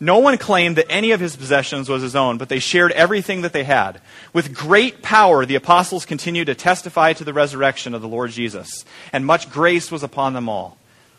No 0.00 0.18
one 0.18 0.38
claimed 0.38 0.76
that 0.76 0.90
any 0.90 1.12
of 1.12 1.20
his 1.20 1.36
possessions 1.36 1.88
was 1.88 2.02
his 2.02 2.16
own, 2.16 2.38
but 2.38 2.48
they 2.48 2.58
shared 2.58 2.92
everything 2.92 3.42
that 3.42 3.52
they 3.52 3.64
had. 3.64 4.00
With 4.32 4.54
great 4.54 5.02
power, 5.02 5.46
the 5.46 5.54
apostles 5.54 6.04
continued 6.04 6.46
to 6.46 6.54
testify 6.54 7.12
to 7.14 7.24
the 7.24 7.32
resurrection 7.32 7.94
of 7.94 8.02
the 8.02 8.08
Lord 8.08 8.30
Jesus, 8.30 8.84
and 9.12 9.24
much 9.24 9.50
grace 9.50 9.90
was 9.90 10.02
upon 10.02 10.32
them 10.32 10.48
all. 10.48 10.76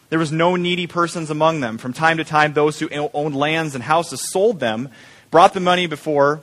There 0.10 0.20
was 0.20 0.32
no 0.32 0.55
needy 0.55 0.88
persons 0.88 1.29
among 1.29 1.62
them. 1.62 1.77
From 1.77 1.94
time 1.94 2.17
to 2.17 2.24
time, 2.24 2.53
those 2.53 2.79
who 2.79 2.89
owned 2.89 3.36
lands 3.36 3.75
and 3.75 3.84
houses 3.84 4.32
sold 4.32 4.60
them, 4.60 4.89
brought 5.32 5.53
the 5.53 5.60
money 5.60 5.88
before 5.88 6.41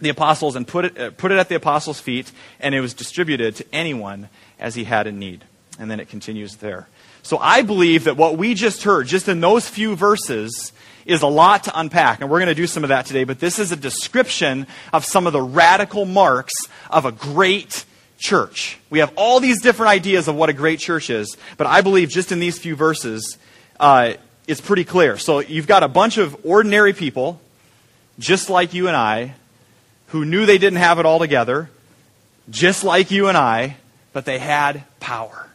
the 0.00 0.08
apostles, 0.08 0.56
and 0.56 0.66
put 0.66 0.84
it, 0.86 0.98
uh, 0.98 1.10
put 1.10 1.32
it 1.32 1.38
at 1.38 1.48
the 1.48 1.56
apostles' 1.56 2.00
feet, 2.00 2.30
and 2.60 2.74
it 2.74 2.80
was 2.80 2.94
distributed 2.94 3.56
to 3.56 3.66
anyone 3.72 4.28
as 4.58 4.74
he 4.74 4.84
had 4.84 5.06
in 5.06 5.18
need. 5.18 5.44
And 5.78 5.90
then 5.90 6.00
it 6.00 6.08
continues 6.08 6.56
there. 6.56 6.88
So 7.22 7.38
I 7.38 7.62
believe 7.62 8.04
that 8.04 8.16
what 8.16 8.38
we 8.38 8.54
just 8.54 8.84
heard, 8.84 9.06
just 9.06 9.28
in 9.28 9.40
those 9.40 9.68
few 9.68 9.96
verses, 9.96 10.72
is 11.08 11.22
a 11.22 11.26
lot 11.26 11.64
to 11.64 11.72
unpack. 11.74 12.20
And 12.20 12.30
we're 12.30 12.38
going 12.38 12.48
to 12.48 12.54
do 12.54 12.68
some 12.68 12.84
of 12.84 12.88
that 12.88 13.06
today. 13.06 13.24
But 13.24 13.40
this 13.40 13.58
is 13.58 13.72
a 13.72 13.76
description 13.76 14.66
of 14.92 15.04
some 15.04 15.26
of 15.26 15.32
the 15.32 15.40
radical 15.40 16.04
marks 16.04 16.52
of 16.90 17.06
a 17.06 17.10
great 17.10 17.86
church. 18.18 18.78
We 18.90 18.98
have 18.98 19.12
all 19.16 19.40
these 19.40 19.62
different 19.62 19.90
ideas 19.90 20.28
of 20.28 20.36
what 20.36 20.50
a 20.50 20.52
great 20.52 20.78
church 20.78 21.08
is. 21.08 21.36
But 21.56 21.66
I 21.66 21.80
believe 21.80 22.10
just 22.10 22.30
in 22.30 22.40
these 22.40 22.58
few 22.58 22.76
verses, 22.76 23.38
uh, 23.80 24.14
it's 24.46 24.60
pretty 24.60 24.84
clear. 24.84 25.16
So 25.16 25.40
you've 25.40 25.66
got 25.66 25.82
a 25.82 25.88
bunch 25.88 26.18
of 26.18 26.36
ordinary 26.44 26.92
people, 26.92 27.40
just 28.18 28.50
like 28.50 28.74
you 28.74 28.86
and 28.86 28.96
I, 28.96 29.34
who 30.08 30.26
knew 30.26 30.44
they 30.44 30.58
didn't 30.58 30.78
have 30.78 30.98
it 30.98 31.06
all 31.06 31.18
together, 31.18 31.70
just 32.50 32.84
like 32.84 33.10
you 33.10 33.28
and 33.28 33.36
I, 33.36 33.76
but 34.12 34.26
they 34.26 34.38
had 34.38 34.84
power 35.00 35.48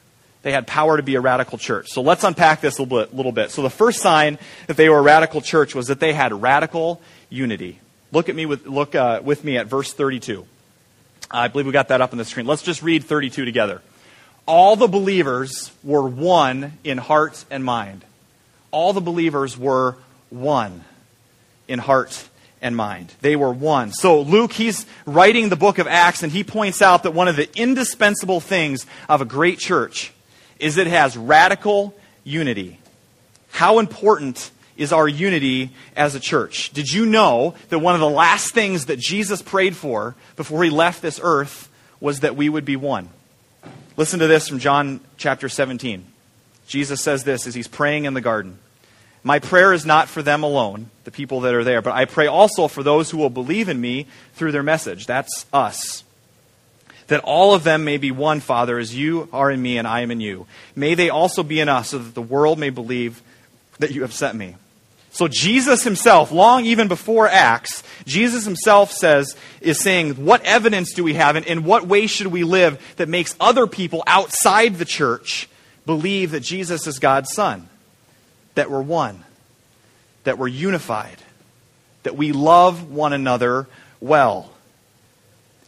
they 0.44 0.52
had 0.52 0.68
power 0.68 0.98
to 0.98 1.04
be 1.04 1.16
a 1.16 1.22
radical 1.22 1.58
church. 1.58 1.88
So 1.90 2.02
let's 2.02 2.24
unpack 2.24 2.62
this 2.62 2.78
a 2.78 2.84
little 2.84 3.00
bit. 3.00 3.16
Little 3.16 3.32
bit. 3.32 3.50
So 3.50 3.62
the 3.62 3.70
first 3.70 4.02
sign 4.02 4.38
that 4.68 4.78
they 4.78 4.90
were 4.90 5.00
a 5.00 5.02
radical 5.02 5.42
church 5.42 5.74
was 5.74 5.88
that 5.88 6.00
they 6.00 6.14
had 6.14 6.34
radical 6.34 7.02
unity. 7.30 7.80
Look 8.12 8.30
at 8.30 8.36
me 8.36 8.46
with 8.46 8.68
look 8.68 8.94
uh, 8.94 9.22
with 9.24 9.44
me 9.44 9.58
at 9.58 9.68
verse 9.68 9.92
32. 9.94 10.46
I 11.32 11.48
believe 11.48 11.66
we 11.66 11.72
got 11.72 11.88
that 11.88 12.02
up 12.02 12.12
on 12.12 12.18
the 12.18 12.26
screen. 12.26 12.46
Let's 12.46 12.62
just 12.62 12.84
read 12.84 13.06
32 13.06 13.46
together. 13.46 13.82
All 14.46 14.76
the 14.76 14.88
believers 14.88 15.72
were 15.84 16.08
one 16.08 16.78
in 16.84 16.98
heart 16.98 17.44
and 17.50 17.64
mind. 17.64 18.04
All 18.70 18.92
the 18.92 19.02
believers 19.02 19.58
were 19.58 19.96
one 20.30 20.84
in 21.68 21.80
heart 21.80 22.28
and 22.62 22.76
mind. 22.76 23.14
They 23.22 23.38
were 23.38 23.52
one. 23.52 23.94
So 23.94 24.22
Luke, 24.22 24.52
he's 24.52 24.86
writing 25.06 25.48
the 25.48 25.56
book 25.56 25.80
of 25.80 25.88
Acts, 25.88 26.22
and 26.22 26.32
he 26.32 26.44
points 26.44 26.82
out 26.82 27.04
that 27.04 27.12
one 27.12 27.30
of 27.30 27.38
the 27.38 27.50
indispensable 27.56 28.42
things 28.42 28.86
of 29.08 29.22
a 29.22 29.26
great 29.26 29.60
church 29.60 30.12
is 30.64 30.78
it 30.78 30.88
has 30.88 31.18
radical 31.18 31.94
unity. 32.24 32.80
How 33.52 33.80
important 33.80 34.50
is 34.78 34.94
our 34.94 35.08
unity 35.08 35.72
as 35.96 36.16
a 36.16 36.20
church? 36.22 36.72
Did 36.72 36.92
you 36.92 37.06
know 37.06 37.54
that 37.68 37.80
one 37.80 37.96
of 37.96 38.00
the 38.00 38.10
last 38.10 38.54
things 38.54 38.86
that 38.86 38.98
Jesus 38.98 39.42
prayed 39.42 39.76
for 39.76 40.16
before 40.38 40.64
he 40.64 40.70
left 40.70 41.02
this 41.02 41.20
earth 41.22 41.70
was 42.00 42.22
that 42.22 42.38
we 42.38 42.48
would 42.48 42.64
be 42.64 42.78
one? 42.78 43.10
Listen 43.98 44.20
to 44.22 44.28
this 44.28 44.48
from 44.48 44.60
John 44.60 45.02
chapter 45.18 45.50
17. 45.50 46.06
Jesus 46.66 47.02
says 47.02 47.26
this 47.26 47.46
as 47.46 47.54
he's 47.54 47.68
praying 47.68 48.06
in 48.06 48.14
the 48.14 48.22
garden. 48.22 48.58
My 49.22 49.40
prayer 49.40 49.74
is 49.74 49.86
not 49.86 50.08
for 50.08 50.24
them 50.24 50.44
alone, 50.44 50.90
the 51.04 51.12
people 51.12 51.42
that 51.42 51.54
are 51.54 51.64
there, 51.66 51.82
but 51.82 51.94
I 51.94 52.06
pray 52.06 52.28
also 52.28 52.70
for 52.70 52.84
those 52.84 53.12
who 53.12 53.18
will 53.18 53.30
believe 53.30 53.68
in 53.68 53.80
me 53.80 54.08
through 54.34 54.54
their 54.54 54.64
message. 54.64 55.08
That's 55.08 55.46
us 55.52 56.04
that 57.08 57.22
all 57.24 57.54
of 57.54 57.64
them 57.64 57.84
may 57.84 57.98
be 57.98 58.12
one, 58.12 58.40
Father, 58.40 58.78
as 58.78 58.96
you 58.96 59.30
are 59.34 59.52
in 59.52 59.62
me 59.62 59.78
and 59.78 59.88
I 59.88 60.02
am 60.02 60.12
in 60.12 60.22
you. 60.22 60.48
May 60.76 60.96
they 60.96 61.10
also 61.10 61.44
be 61.44 61.60
in 61.60 61.70
us, 61.70 61.90
so 61.90 62.00
that 62.00 62.16
the 62.16 62.22
world 62.22 62.60
may 62.60 62.70
believe 62.70 63.22
that 63.80 63.92
you 63.92 64.02
have 64.02 64.14
sent 64.14 64.36
me. 64.36 64.56
So 65.12 65.28
Jesus 65.28 65.84
himself, 65.84 66.32
long 66.32 66.66
even 66.66 66.88
before 66.88 67.28
Acts, 67.28 67.84
Jesus 68.04 68.46
himself 68.46 68.92
says, 68.92 69.36
is 69.62 69.80
saying, 69.80 70.26
what 70.26 70.44
evidence 70.44 70.94
do 70.94 71.04
we 71.04 71.14
have 71.14 71.36
and 71.36 71.46
in 71.46 71.66
what 71.66 71.86
way 71.86 72.08
should 72.08 72.28
we 72.28 72.44
live 72.44 72.82
that 72.96 73.08
makes 73.08 73.36
other 73.40 73.68
people 73.68 74.04
outside 74.08 74.78
the 74.78 74.86
church 74.86 75.48
believe 75.86 76.32
that 76.32 76.40
Jesus 76.40 76.88
is 76.88 76.98
God's 76.98 77.32
son? 77.32 77.70
That 78.56 78.72
we're 78.72 78.82
one, 78.82 79.24
that 80.24 80.40
we're 80.40 80.48
unified, 80.48 81.18
that 82.02 82.16
we 82.16 82.32
love 82.32 82.90
one 82.90 83.14
another 83.14 83.68
well. 84.02 84.52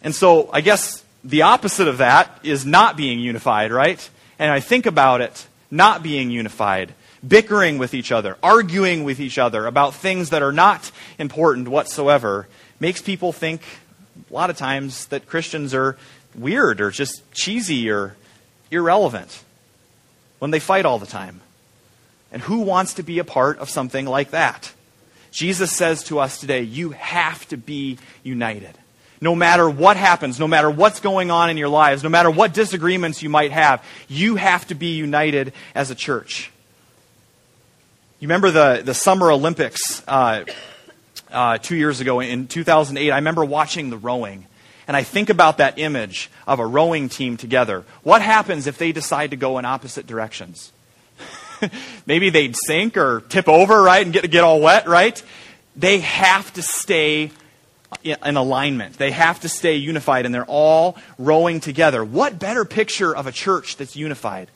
And 0.01 0.15
so 0.15 0.50
I 0.51 0.62
guess 0.62 1.04
the 1.25 1.41
opposite 1.41 1.88
of 1.88 1.98
that 1.98 2.39
is 2.44 2.65
not 2.65 2.96
being 2.96 3.20
unified, 3.20 3.72
right? 3.72 4.10
And 4.38 4.51
I 4.51 4.60
think 4.60 4.86
about 4.86 5.22
it, 5.22 5.48
not 5.72 6.03
being 6.03 6.29
unified, 6.29 6.94
bickering 7.27 7.79
with 7.79 7.96
each 7.96 8.12
other, 8.12 8.38
arguing 8.44 9.03
with 9.03 9.20
each 9.20 9.39
other 9.39 9.65
about 9.65 9.96
things 9.96 10.29
that 10.29 10.44
are 10.44 10.51
not 10.51 10.91
important 11.17 11.67
whatsoever, 11.67 12.48
makes 12.79 13.01
people 13.01 13.34
think 13.34 13.62
a 14.29 14.34
lot 14.34 14.51
of 14.51 14.58
times 14.58 15.08
that 15.08 15.25
Christians 15.25 15.74
are 15.74 15.98
weird 16.36 16.79
or 16.79 16.91
just 16.91 17.24
cheesy 17.34 17.89
or 17.89 18.15
irrelevant 18.70 19.44
when 20.38 20.51
they 20.51 20.60
fight 20.60 20.86
all 20.86 21.00
the 21.00 21.08
time. 21.08 21.41
And 22.32 22.44
who 22.44 22.60
wants 22.60 22.94
to 22.96 23.03
be 23.03 23.17
a 23.17 23.24
part 23.24 23.58
of 23.58 23.70
something 23.70 24.05
like 24.05 24.29
that? 24.29 24.74
Jesus 25.32 25.72
says 25.72 26.03
to 26.05 26.20
us 26.20 26.39
today, 26.39 26.62
you 26.62 26.91
have 26.91 27.48
to 27.48 27.58
be 27.58 27.98
united 28.24 28.77
no 29.22 29.36
matter 29.36 29.69
what 29.69 29.98
happens, 29.98 30.39
no 30.39 30.48
matter 30.48 30.69
what's 30.69 31.00
going 31.00 31.31
on 31.31 31.50
in 31.50 31.57
your 31.57 31.69
lives, 31.69 32.03
no 32.03 32.10
matter 32.10 32.29
what 32.29 32.53
disagreements 32.53 33.24
you 33.24 33.29
might 33.29 33.51
have, 33.51 33.84
you 34.07 34.36
have 34.36 34.67
to 34.67 34.75
be 34.75 34.95
united 34.95 35.53
as 35.74 35.91
a 35.91 35.95
church. 35.95 36.51
You 38.19 38.27
remember 38.27 38.51
the, 38.51 38.81
the 38.84 38.93
Summer 38.93 39.31
Olympics 39.31 40.01
uh, 40.07 40.45
uh, 41.31 41.57
two 41.57 41.75
years 41.75 42.01
ago 42.01 42.19
in 42.19 42.48
2008? 42.48 43.12
I 43.12 43.15
remember 43.15 43.43
watching 43.45 43.89
the 43.89 43.98
rowing. 43.98 44.45
And 44.88 44.95
I 44.95 45.03
think 45.03 45.29
about 45.29 45.57
that 45.57 45.79
image 45.79 46.29
of 46.48 46.60
a 46.60 46.65
rowing 46.65 47.10
team 47.10 47.38
together. 47.38 47.84
What 48.03 48.22
happens 48.22 48.67
if 48.67 48.77
they 48.77 48.91
decide 48.91 49.31
to 49.31 49.36
go 49.36 49.57
in 49.57 49.65
opposite 49.65 50.05
directions? 50.05 50.72
Maybe 52.05 52.29
they'd 52.29 52.55
sink 52.55 52.95
or 52.95 53.22
tip 53.29 53.48
over, 53.48 53.81
right, 53.81 54.05
and 54.05 54.13
get, 54.13 54.29
get 54.29 54.43
all 54.43 54.62
wet, 54.62 54.88
right? 54.88 55.22
They 55.75 56.00
have 56.00 56.53
to 56.53 56.62
stay 56.62 57.31
in 58.04 58.38
alignment. 58.38 58.98
They 58.98 59.12
have 59.12 59.39
to 59.42 59.50
stay 59.50 59.75
unified, 59.75 60.25
and 60.25 60.34
they're 60.34 60.46
all 60.46 60.98
rowing 61.18 61.60
together. 61.60 62.04
What 62.04 62.39
better 62.39 62.65
picture 62.65 63.15
of 63.15 63.27
a 63.27 63.32
church 63.32 63.77
that's 63.77 63.96
unified? 63.96 64.50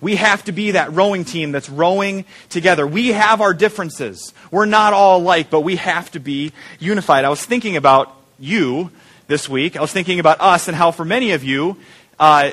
We 0.00 0.16
have 0.16 0.44
to 0.44 0.52
be 0.52 0.70
that 0.72 0.92
rowing 0.92 1.24
team 1.24 1.52
that's 1.52 1.68
rowing 1.68 2.24
together. 2.48 2.86
We 2.86 3.08
have 3.08 3.40
our 3.40 3.52
differences. 3.52 4.32
We're 4.50 4.64
not 4.64 4.94
all 4.94 5.20
alike, 5.20 5.50
but 5.50 5.60
we 5.60 5.76
have 5.76 6.10
to 6.12 6.20
be 6.20 6.52
unified. 6.78 7.24
I 7.24 7.28
was 7.28 7.44
thinking 7.44 7.76
about 7.76 8.16
you 8.38 8.90
this 9.26 9.48
week. 9.48 9.76
I 9.76 9.80
was 9.82 9.92
thinking 9.92 10.18
about 10.18 10.40
us 10.40 10.68
and 10.68 10.76
how 10.76 10.90
for 10.90 11.04
many 11.04 11.32
of 11.32 11.44
you, 11.44 11.76
uh, 12.18 12.52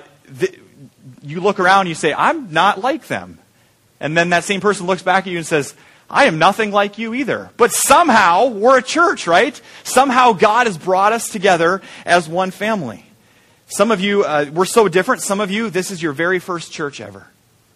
you 1.21 1.39
look 1.39 1.59
around 1.59 1.81
and 1.81 1.89
you 1.89 1.95
say, 1.95 2.13
I'm 2.13 2.51
not 2.51 2.81
like 2.81 3.07
them. 3.07 3.39
And 3.99 4.15
then 4.15 4.29
that 4.29 4.43
same 4.43 4.61
person 4.61 4.85
looks 4.85 5.01
back 5.01 5.25
at 5.25 5.31
you 5.31 5.37
and 5.37 5.45
says, 5.47 5.73
I 6.09 6.25
am 6.25 6.39
nothing 6.39 6.71
like 6.71 6.97
you 6.97 7.13
either. 7.13 7.49
But 7.57 7.71
somehow 7.71 8.47
we're 8.47 8.79
a 8.79 8.83
church, 8.83 9.27
right? 9.27 9.59
Somehow 9.83 10.33
God 10.33 10.67
has 10.67 10.77
brought 10.77 11.13
us 11.13 11.29
together 11.29 11.81
as 12.05 12.29
one 12.29 12.51
family. 12.51 13.05
Some 13.67 13.91
of 13.91 13.99
you, 13.99 14.23
uh, 14.23 14.45
we're 14.53 14.65
so 14.65 14.87
different. 14.87 15.21
Some 15.21 15.41
of 15.41 15.51
you, 15.51 15.69
this 15.69 15.91
is 15.91 16.01
your 16.01 16.13
very 16.13 16.39
first 16.39 16.71
church 16.71 17.01
ever. 17.01 17.27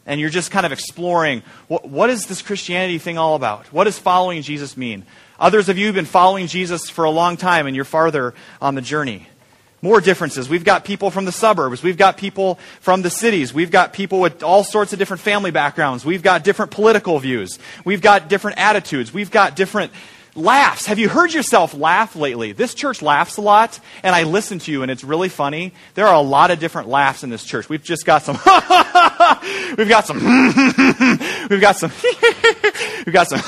And 0.05 0.19
you're 0.19 0.29
just 0.29 0.49
kind 0.49 0.65
of 0.65 0.71
exploring 0.71 1.43
what, 1.67 1.87
what 1.87 2.09
is 2.09 2.25
this 2.27 2.41
Christianity 2.41 2.97
thing 2.97 3.17
all 3.17 3.35
about? 3.35 3.71
What 3.73 3.83
does 3.83 3.99
following 3.99 4.41
Jesus 4.41 4.77
mean? 4.77 5.05
Others 5.39 5.69
of 5.69 5.77
you 5.77 5.87
have 5.87 5.95
been 5.95 6.05
following 6.05 6.47
Jesus 6.47 6.89
for 6.89 7.03
a 7.03 7.11
long 7.11 7.35
time 7.35 7.67
and 7.67 7.75
you're 7.75 7.85
farther 7.85 8.33
on 8.61 8.75
the 8.75 8.81
journey 8.81 9.27
more 9.81 9.99
differences. 9.99 10.47
We've 10.47 10.63
got 10.63 10.85
people 10.85 11.09
from 11.09 11.25
the 11.25 11.31
suburbs. 11.31 11.81
We've 11.81 11.97
got 11.97 12.17
people 12.17 12.59
from 12.81 13.01
the 13.01 13.09
cities. 13.09 13.53
We've 13.53 13.71
got 13.71 13.93
people 13.93 14.19
with 14.19 14.43
all 14.43 14.63
sorts 14.63 14.93
of 14.93 14.99
different 14.99 15.21
family 15.21 15.51
backgrounds. 15.51 16.05
We've 16.05 16.23
got 16.23 16.43
different 16.43 16.71
political 16.71 17.17
views. 17.19 17.57
We've 17.83 18.01
got 18.01 18.29
different 18.29 18.59
attitudes. 18.59 19.13
We've 19.13 19.31
got 19.31 19.55
different 19.55 19.91
laughs. 20.35 20.85
Have 20.85 20.99
you 20.99 21.09
heard 21.09 21.33
yourself 21.33 21.73
laugh 21.73 22.15
lately? 22.15 22.51
This 22.51 22.73
church 22.73 23.01
laughs 23.01 23.37
a 23.37 23.41
lot, 23.41 23.79
and 24.03 24.15
I 24.15 24.23
listen 24.23 24.59
to 24.59 24.71
you, 24.71 24.83
and 24.83 24.91
it's 24.91 25.03
really 25.03 25.29
funny. 25.29 25.73
There 25.95 26.07
are 26.07 26.15
a 26.15 26.21
lot 26.21 26.51
of 26.51 26.59
different 26.59 26.87
laughs 26.87 27.23
in 27.23 27.29
this 27.29 27.43
church. 27.43 27.67
We've 27.67 27.83
just 27.83 28.05
got 28.05 28.23
some. 28.23 28.35
we've 29.77 29.89
got 29.89 30.05
some. 30.05 30.17
we've 31.49 31.61
got 31.61 31.77
some. 31.77 31.91
we've 33.05 33.13
got 33.13 33.27
some. 33.27 33.41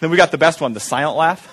then 0.00 0.10
we 0.10 0.16
got 0.16 0.30
the 0.30 0.38
best 0.38 0.60
one, 0.60 0.74
the 0.74 0.80
silent 0.80 1.16
laugh 1.16 1.51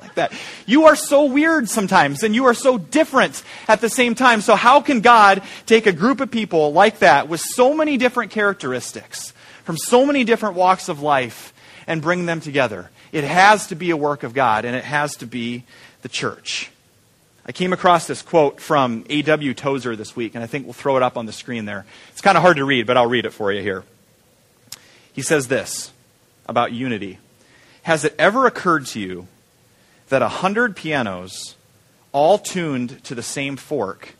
like 0.00 0.14
that. 0.14 0.32
You 0.66 0.86
are 0.86 0.96
so 0.96 1.24
weird 1.24 1.68
sometimes, 1.68 2.22
and 2.22 2.34
you 2.34 2.46
are 2.46 2.54
so 2.54 2.78
different 2.78 3.42
at 3.68 3.80
the 3.80 3.88
same 3.88 4.14
time. 4.14 4.40
So, 4.40 4.54
how 4.54 4.80
can 4.80 5.00
God 5.00 5.42
take 5.66 5.86
a 5.86 5.92
group 5.92 6.20
of 6.20 6.30
people 6.30 6.72
like 6.72 7.00
that 7.00 7.28
with 7.28 7.40
so 7.40 7.74
many 7.74 7.96
different 7.96 8.30
characteristics 8.30 9.32
from 9.64 9.76
so 9.76 10.04
many 10.06 10.24
different 10.24 10.54
walks 10.54 10.88
of 10.88 11.02
life 11.02 11.52
and 11.86 12.02
bring 12.02 12.26
them 12.26 12.40
together? 12.40 12.90
It 13.12 13.24
has 13.24 13.66
to 13.68 13.74
be 13.74 13.90
a 13.90 13.96
work 13.96 14.22
of 14.22 14.34
God, 14.34 14.64
and 14.64 14.76
it 14.76 14.84
has 14.84 15.16
to 15.16 15.26
be 15.26 15.64
the 16.02 16.08
church. 16.08 16.70
I 17.46 17.52
came 17.52 17.72
across 17.72 18.06
this 18.06 18.22
quote 18.22 18.60
from 18.60 19.04
A.W. 19.08 19.54
Tozer 19.54 19.96
this 19.96 20.14
week, 20.14 20.34
and 20.34 20.44
I 20.44 20.46
think 20.46 20.66
we'll 20.66 20.72
throw 20.72 20.96
it 20.96 21.02
up 21.02 21.16
on 21.16 21.26
the 21.26 21.32
screen 21.32 21.64
there. 21.64 21.84
It's 22.10 22.20
kind 22.20 22.36
of 22.36 22.42
hard 22.42 22.58
to 22.58 22.64
read, 22.64 22.86
but 22.86 22.96
I'll 22.96 23.08
read 23.08 23.26
it 23.26 23.32
for 23.32 23.50
you 23.50 23.62
here. 23.62 23.84
He 25.12 25.22
says 25.22 25.48
this 25.48 25.92
about 26.46 26.72
unity 26.72 27.18
Has 27.82 28.04
it 28.04 28.14
ever 28.18 28.46
occurred 28.46 28.86
to 28.86 29.00
you 29.00 29.26
that 30.10 30.22
a 30.22 30.28
hundred 30.28 30.76
pianos, 30.76 31.56
all 32.12 32.38
tuned 32.38 33.02
to 33.04 33.14
the 33.14 33.22
same 33.22 33.56
fork, 33.56 34.14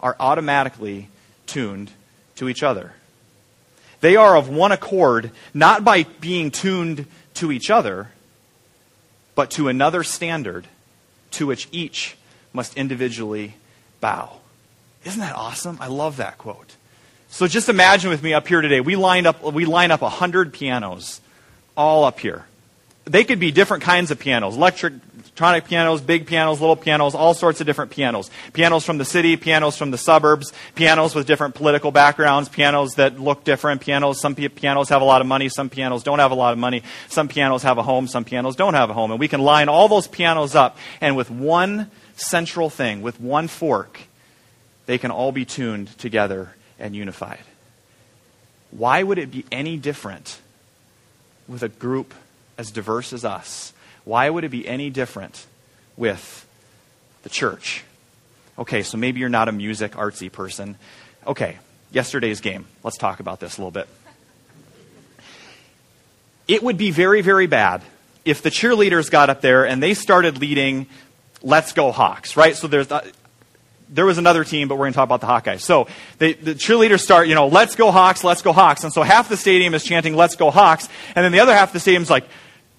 are 0.00 0.16
automatically 0.20 1.08
tuned 1.46 1.90
to 2.36 2.48
each 2.48 2.62
other? 2.62 2.92
They 4.00 4.16
are 4.16 4.36
of 4.36 4.48
one 4.48 4.72
accord, 4.72 5.30
not 5.54 5.82
by 5.82 6.04
being 6.20 6.50
tuned 6.50 7.06
to 7.34 7.50
each 7.50 7.70
other, 7.70 8.10
but 9.34 9.50
to 9.52 9.68
another 9.68 10.02
standard 10.02 10.66
to 11.32 11.46
which 11.46 11.68
each 11.72 12.16
must 12.52 12.76
individually 12.76 13.54
bow. 14.00 14.36
Isn't 15.04 15.20
that 15.20 15.36
awesome? 15.36 15.78
I 15.80 15.88
love 15.88 16.18
that 16.18 16.38
quote. 16.38 16.76
So 17.28 17.46
just 17.46 17.68
imagine 17.68 18.10
with 18.10 18.22
me 18.22 18.34
up 18.34 18.48
here 18.48 18.60
today, 18.60 18.80
we 18.80 18.96
line 18.96 19.26
up, 19.26 19.42
we 19.42 19.64
line 19.64 19.90
up 19.90 20.00
100 20.00 20.52
pianos 20.52 21.20
all 21.76 22.04
up 22.04 22.20
here. 22.20 22.46
They 23.04 23.24
could 23.24 23.38
be 23.38 23.52
different 23.52 23.82
kinds 23.82 24.10
of 24.10 24.18
pianos 24.18 24.56
electric, 24.56 24.94
electronic 25.36 25.66
pianos, 25.66 26.00
big 26.00 26.26
pianos, 26.26 26.60
little 26.60 26.76
pianos, 26.76 27.14
all 27.14 27.34
sorts 27.34 27.60
of 27.60 27.66
different 27.66 27.90
pianos. 27.90 28.30
Pianos 28.54 28.86
from 28.86 28.96
the 28.96 29.04
city, 29.04 29.36
pianos 29.36 29.76
from 29.76 29.90
the 29.90 29.98
suburbs, 29.98 30.50
pianos 30.74 31.14
with 31.14 31.26
different 31.26 31.54
political 31.54 31.90
backgrounds, 31.90 32.48
pianos 32.48 32.94
that 32.94 33.20
look 33.20 33.44
different, 33.44 33.82
pianos, 33.82 34.18
some 34.18 34.34
pianos 34.34 34.88
have 34.88 35.02
a 35.02 35.04
lot 35.04 35.20
of 35.20 35.26
money, 35.26 35.50
some 35.50 35.68
pianos 35.68 36.02
don't 36.02 36.20
have 36.20 36.30
a 36.30 36.34
lot 36.34 36.54
of 36.54 36.58
money, 36.58 36.82
some 37.08 37.28
pianos 37.28 37.62
have 37.64 37.76
a 37.76 37.82
home, 37.82 38.08
some 38.08 38.24
pianos 38.24 38.56
don't 38.56 38.72
have 38.72 38.88
a 38.88 38.94
home. 38.94 39.10
And 39.10 39.20
we 39.20 39.28
can 39.28 39.42
line 39.42 39.68
all 39.68 39.88
those 39.88 40.08
pianos 40.08 40.54
up, 40.54 40.78
and 41.02 41.18
with 41.18 41.30
one 41.30 41.90
central 42.14 42.70
thing, 42.70 43.02
with 43.02 43.20
one 43.20 43.46
fork, 43.46 44.00
they 44.86 44.96
can 44.96 45.10
all 45.10 45.32
be 45.32 45.44
tuned 45.44 45.88
together 45.98 46.54
and 46.78 46.96
unified. 46.96 47.44
Why 48.70 49.02
would 49.02 49.18
it 49.18 49.30
be 49.30 49.44
any 49.52 49.76
different 49.76 50.38
with 51.46 51.62
a 51.62 51.68
group 51.68 52.14
as 52.56 52.70
diverse 52.70 53.12
as 53.12 53.22
us? 53.22 53.74
Why 54.06 54.30
would 54.30 54.44
it 54.44 54.50
be 54.50 54.66
any 54.66 54.88
different 54.88 55.46
with 55.96 56.46
the 57.24 57.28
church? 57.28 57.82
Okay, 58.56 58.84
so 58.84 58.96
maybe 58.96 59.18
you're 59.18 59.28
not 59.28 59.48
a 59.48 59.52
music 59.52 59.92
artsy 59.92 60.30
person. 60.30 60.76
Okay, 61.26 61.58
yesterday's 61.90 62.40
game. 62.40 62.66
Let's 62.84 62.96
talk 62.96 63.18
about 63.18 63.40
this 63.40 63.58
a 63.58 63.60
little 63.60 63.72
bit. 63.72 63.88
It 66.46 66.62
would 66.62 66.78
be 66.78 66.92
very, 66.92 67.20
very 67.20 67.48
bad 67.48 67.82
if 68.24 68.42
the 68.42 68.50
cheerleaders 68.50 69.10
got 69.10 69.28
up 69.28 69.40
there 69.40 69.66
and 69.66 69.82
they 69.82 69.92
started 69.92 70.38
leading 70.38 70.86
Let's 71.42 71.72
Go 71.72 71.90
Hawks, 71.90 72.36
right? 72.36 72.54
So 72.54 72.68
there's, 72.68 72.92
uh, 72.92 73.04
there 73.88 74.06
was 74.06 74.18
another 74.18 74.44
team, 74.44 74.68
but 74.68 74.76
we're 74.76 74.84
going 74.84 74.92
to 74.92 74.96
talk 74.96 75.10
about 75.10 75.20
the 75.20 75.26
Hawkeyes. 75.26 75.62
So 75.62 75.88
they, 76.18 76.34
the 76.34 76.54
cheerleaders 76.54 77.00
start, 77.00 77.26
you 77.26 77.34
know, 77.34 77.48
let's 77.48 77.74
go 77.74 77.90
Hawks, 77.90 78.22
let's 78.22 78.42
go 78.42 78.52
Hawks. 78.52 78.84
And 78.84 78.92
so 78.92 79.02
half 79.02 79.28
the 79.28 79.36
stadium 79.36 79.74
is 79.74 79.82
chanting, 79.82 80.14
let's 80.14 80.36
go 80.36 80.52
Hawks. 80.52 80.88
And 81.16 81.24
then 81.24 81.32
the 81.32 81.40
other 81.40 81.52
half 81.52 81.70
of 81.70 81.72
the 81.72 81.80
stadium 81.80 82.04
is 82.04 82.10
like, 82.10 82.24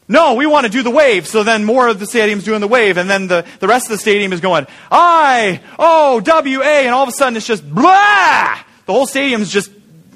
no, 0.07 0.35
we 0.35 0.45
want 0.45 0.65
to 0.65 0.71
do 0.71 0.83
the 0.83 0.89
wave. 0.89 1.27
So 1.27 1.43
then 1.43 1.65
more 1.65 1.87
of 1.87 1.99
the 1.99 2.05
stadium's 2.05 2.45
doing 2.45 2.61
the 2.61 2.67
wave. 2.67 2.97
And 2.97 3.09
then 3.09 3.27
the, 3.27 3.45
the 3.59 3.67
rest 3.67 3.87
of 3.87 3.91
the 3.91 3.97
stadium 3.97 4.31
is 4.31 4.39
going, 4.39 4.65
I, 4.89 5.61
O, 5.77 6.21
W, 6.21 6.61
A. 6.61 6.85
And 6.85 6.95
all 6.95 7.03
of 7.03 7.09
a 7.09 7.11
sudden 7.11 7.35
it's 7.35 7.45
just 7.45 7.67
blah! 7.69 8.57
The 8.85 8.93
whole 8.93 9.05
stadium's 9.05 9.51
just 9.51 9.69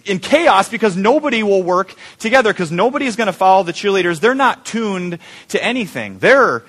in 0.05 0.19
chaos 0.19 0.69
because 0.69 0.95
nobody 0.95 1.43
will 1.43 1.61
work 1.61 1.93
together 2.19 2.53
because 2.53 2.71
nobody 2.71 3.05
is 3.05 3.17
going 3.17 3.27
to 3.27 3.33
follow 3.33 3.63
the 3.63 3.73
cheerleaders. 3.73 4.21
They're 4.21 4.33
not 4.33 4.65
tuned 4.65 5.19
to 5.49 5.63
anything. 5.63 6.19
They're 6.19 6.63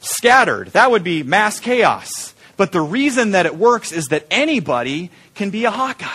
scattered. 0.00 0.68
That 0.68 0.90
would 0.90 1.04
be 1.04 1.22
mass 1.22 1.60
chaos. 1.60 2.34
But 2.56 2.72
the 2.72 2.80
reason 2.80 3.32
that 3.32 3.46
it 3.46 3.56
works 3.56 3.92
is 3.92 4.06
that 4.06 4.26
anybody 4.30 5.10
can 5.34 5.50
be 5.50 5.66
a 5.66 5.70
Hawkeye. 5.70 6.08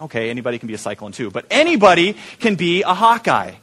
Okay, 0.00 0.30
anybody 0.30 0.58
can 0.58 0.68
be 0.68 0.74
a 0.74 0.78
Cyclone 0.78 1.12
too, 1.12 1.30
but 1.30 1.44
anybody 1.50 2.16
can 2.38 2.54
be 2.54 2.82
a 2.82 2.94
Hawkeye. 2.94 3.54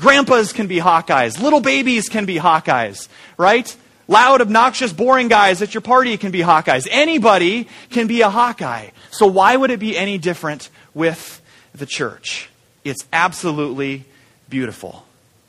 Grandpas 0.00 0.52
can 0.52 0.68
be 0.68 0.78
Hawkeyes. 0.78 1.40
Little 1.40 1.60
babies 1.60 2.08
can 2.08 2.24
be 2.24 2.36
Hawkeyes, 2.36 3.08
right? 3.36 3.74
Loud, 4.06 4.40
obnoxious, 4.40 4.92
boring 4.92 5.28
guys 5.28 5.60
at 5.60 5.74
your 5.74 5.80
party 5.80 6.16
can 6.16 6.30
be 6.30 6.38
Hawkeyes. 6.38 6.86
Anybody 6.90 7.68
can 7.90 8.06
be 8.06 8.22
a 8.22 8.30
Hawkeye. 8.30 8.90
So 9.10 9.26
why 9.26 9.56
would 9.56 9.70
it 9.70 9.80
be 9.80 9.98
any 9.98 10.16
different 10.16 10.70
with 10.94 11.42
the 11.74 11.84
church? 11.84 12.48
It's 12.84 13.04
absolutely 13.12 14.04
beautiful. 14.48 15.04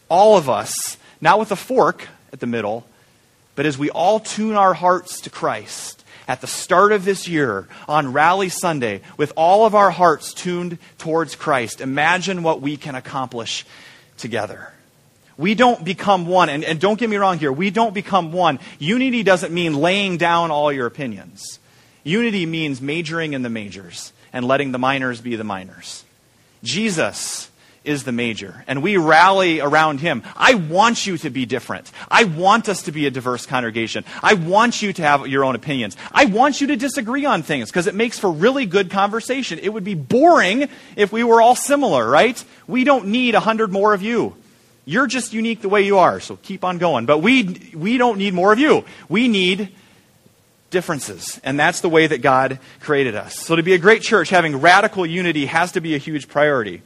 All 0.10 0.36
of 0.36 0.50
us, 0.50 0.98
not 1.22 1.40
with 1.40 1.52
a 1.52 1.56
fork 1.56 2.08
at 2.34 2.40
the 2.40 2.48
middle, 2.48 2.86
but 3.56 3.66
as 3.66 3.78
we 3.78 3.90
all 3.92 4.20
tune 4.20 4.56
our 4.56 4.74
hearts 4.74 5.22
to 5.22 5.30
Christ 5.30 6.04
at 6.28 6.42
the 6.42 6.48
start 6.48 6.92
of 6.92 7.06
this 7.06 7.28
year 7.28 7.68
on 7.88 8.14
Rally 8.14 8.50
Sunday, 8.50 9.02
with 9.16 9.32
all 9.36 9.66
of 9.66 9.74
our 9.74 9.92
hearts 9.92 10.34
tuned 10.34 10.78
towards 10.98 11.36
Christ, 11.36 11.82
imagine 11.82 12.44
what 12.44 12.62
we 12.62 12.78
can 12.78 12.96
accomplish 12.96 13.66
together. 14.20 14.72
We 15.38 15.56
don't 15.56 15.84
become 15.84 16.28
one, 16.28 16.50
and, 16.50 16.64
and 16.64 16.80
don't 16.80 17.00
get 17.00 17.10
me 17.10 17.18
wrong 17.18 17.40
here, 17.40 17.52
we 17.52 17.70
don't 17.70 17.94
become 17.94 18.32
one. 18.32 18.60
Unity 18.78 19.24
doesn't 19.24 19.54
mean 19.54 19.74
laying 19.74 20.18
down 20.18 20.52
all 20.52 20.72
your 20.72 20.86
opinions. 20.86 21.60
Unity 22.04 22.46
means 22.46 22.82
majoring 22.82 23.34
in 23.34 23.42
the 23.42 23.50
majors 23.50 24.14
and 24.34 24.46
letting 24.46 24.72
the 24.72 24.80
minors 24.80 25.22
be 25.22 25.36
the 25.36 25.44
minors. 25.44 26.04
Jesus 26.64 27.49
is 27.84 28.04
the 28.04 28.12
major, 28.12 28.64
and 28.68 28.84
we 28.84 28.98
rally 28.98 29.62
around 29.62 30.00
him. 30.00 30.24
I 30.36 30.56
want 30.56 31.08
you 31.08 31.18
to 31.20 31.30
be 31.30 31.46
different. 31.46 31.92
I 32.10 32.26
want 32.26 32.68
us 32.68 32.84
to 32.84 32.92
be 32.92 33.06
a 33.06 33.12
diverse 33.12 33.46
congregation. 33.46 34.04
I 34.22 34.34
want 34.34 34.82
you 34.82 34.92
to 34.94 35.02
have 35.02 35.28
your 35.28 35.46
own 35.46 35.56
opinions. 35.56 35.96
I 36.12 36.26
want 36.26 36.62
you 36.62 36.68
to 36.68 36.76
disagree 36.76 37.26
on 37.26 37.42
things 37.42 37.70
because 37.70 37.88
it 37.88 37.96
makes 37.96 38.20
for 38.20 38.32
really 38.32 38.66
good 38.66 38.92
conversation. 38.92 39.60
It 39.60 39.70
would 39.70 39.86
be 39.86 39.96
boring 39.96 40.70
if 40.96 41.12
we 41.12 41.24
were 41.24 41.42
all 41.42 41.56
similar, 41.56 42.08
right? 42.08 42.44
We 42.68 42.84
don't 42.84 43.08
need 43.08 43.36
a 43.36 43.40
hundred 43.40 43.72
more 43.72 43.94
of 43.94 44.02
you. 44.02 44.36
You're 44.86 45.08
just 45.08 45.34
unique 45.34 45.62
the 45.62 45.70
way 45.70 45.84
you 45.84 46.00
are, 46.00 46.20
so 46.20 46.36
keep 46.38 46.64
on 46.64 46.80
going. 46.80 47.06
But 47.06 47.20
we, 47.20 47.72
we 47.76 47.98
don't 47.98 48.18
need 48.18 48.34
more 48.34 48.52
of 48.52 48.60
you. 48.60 48.86
We 49.08 49.28
need 49.28 49.70
differences. 50.70 51.40
And 51.44 51.60
that's 51.60 51.82
the 51.82 51.90
way 51.90 52.08
that 52.08 52.22
God 52.22 52.60
created 52.80 53.16
us. 53.16 53.40
So 53.40 53.56
to 53.56 53.64
be 53.64 53.74
a 53.74 53.78
great 53.78 54.02
church, 54.02 54.30
having 54.30 54.62
radical 54.62 55.06
unity 55.06 55.46
has 55.46 55.72
to 55.74 55.82
be 55.82 55.96
a 55.96 55.98
huge 55.98 56.28
priority. 56.28 56.82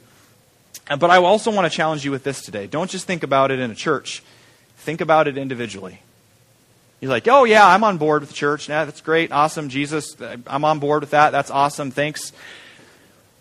Uh, 0.89 0.97
but 0.97 1.09
I 1.09 1.17
also 1.17 1.51
want 1.51 1.71
to 1.71 1.75
challenge 1.75 2.03
you 2.03 2.11
with 2.11 2.23
this 2.23 2.41
today. 2.41 2.67
Don't 2.67 2.89
just 2.89 3.07
think 3.07 3.23
about 3.23 3.51
it 3.51 3.59
in 3.59 3.71
a 3.71 3.75
church, 3.75 4.23
think 4.77 5.01
about 5.01 5.27
it 5.27 5.37
individually. 5.37 6.01
You're 6.99 7.11
like, 7.11 7.27
oh, 7.27 7.43
yeah, 7.43 7.67
I'm 7.67 7.83
on 7.83 7.97
board 7.97 8.21
with 8.21 8.29
the 8.29 8.35
church. 8.35 8.69
Yeah, 8.69 8.85
that's 8.85 9.01
great. 9.01 9.29
Awesome. 9.33 9.67
Jesus, 9.67 10.15
I'm 10.47 10.63
on 10.63 10.79
board 10.79 11.01
with 11.01 11.11
that. 11.11 11.31
That's 11.31 11.51
awesome. 11.51 11.91
Thanks. 11.91 12.31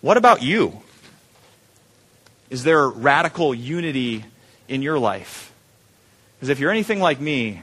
What 0.01 0.17
about 0.17 0.41
you? 0.41 0.81
Is 2.49 2.65
there 2.65 2.89
radical 2.89 3.55
unity 3.55 4.25
in 4.67 4.81
your 4.81 4.99
life? 4.99 5.53
Because 6.35 6.49
if 6.49 6.59
you're 6.59 6.71
anything 6.71 6.99
like 6.99 7.21
me, 7.21 7.61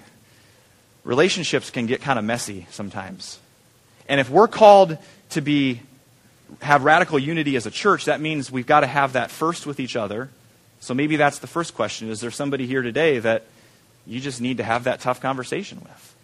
relationships 1.05 1.69
can 1.69 1.85
get 1.85 2.01
kind 2.01 2.19
of 2.19 2.25
messy 2.25 2.67
sometimes. 2.71 3.39
And 4.09 4.21
if 4.21 4.31
we're 4.31 4.49
called 4.49 4.97
to 5.31 5.43
be 5.43 5.83
have 6.63 6.85
radical 6.85 7.19
unity 7.19 7.57
as 7.57 7.67
a 7.67 7.71
church, 7.71 8.07
that 8.07 8.21
means 8.21 8.51
we've 8.51 8.67
got 8.67 8.81
to 8.81 8.87
have 8.87 9.15
that 9.15 9.31
first 9.31 9.67
with 9.67 9.81
each 9.81 9.97
other. 9.97 10.31
So 10.81 10.95
maybe 10.95 11.17
that's 11.17 11.39
the 11.39 11.47
first 11.47 11.75
question. 11.75 12.11
Is 12.11 12.21
there 12.21 12.31
somebody 12.31 12.67
here 12.67 12.83
today 12.83 13.19
that 13.19 13.47
you 14.07 14.21
just 14.21 14.41
need 14.41 14.57
to 14.57 14.65
have 14.65 14.85
that 14.85 15.01
tough 15.01 15.21
conversation 15.21 15.81
with? 15.81 16.17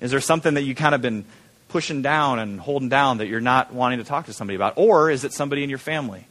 Is 0.00 0.10
there 0.10 0.20
something 0.20 0.54
that 0.54 0.62
you 0.62 0.74
kind 0.74 0.94
of 0.94 1.02
been 1.02 1.24
pushing 1.68 2.02
down 2.02 2.38
and 2.38 2.60
holding 2.60 2.88
down 2.88 3.18
that 3.18 3.26
you're 3.26 3.40
not 3.40 3.72
wanting 3.72 3.98
to 3.98 4.04
talk 4.04 4.26
to 4.26 4.32
somebody 4.32 4.56
about? 4.56 4.74
Or 4.76 5.10
is 5.10 5.24
it 5.24 5.32
somebody 5.32 5.62
in 5.62 5.70
your 5.70 5.78
family? 5.78 6.26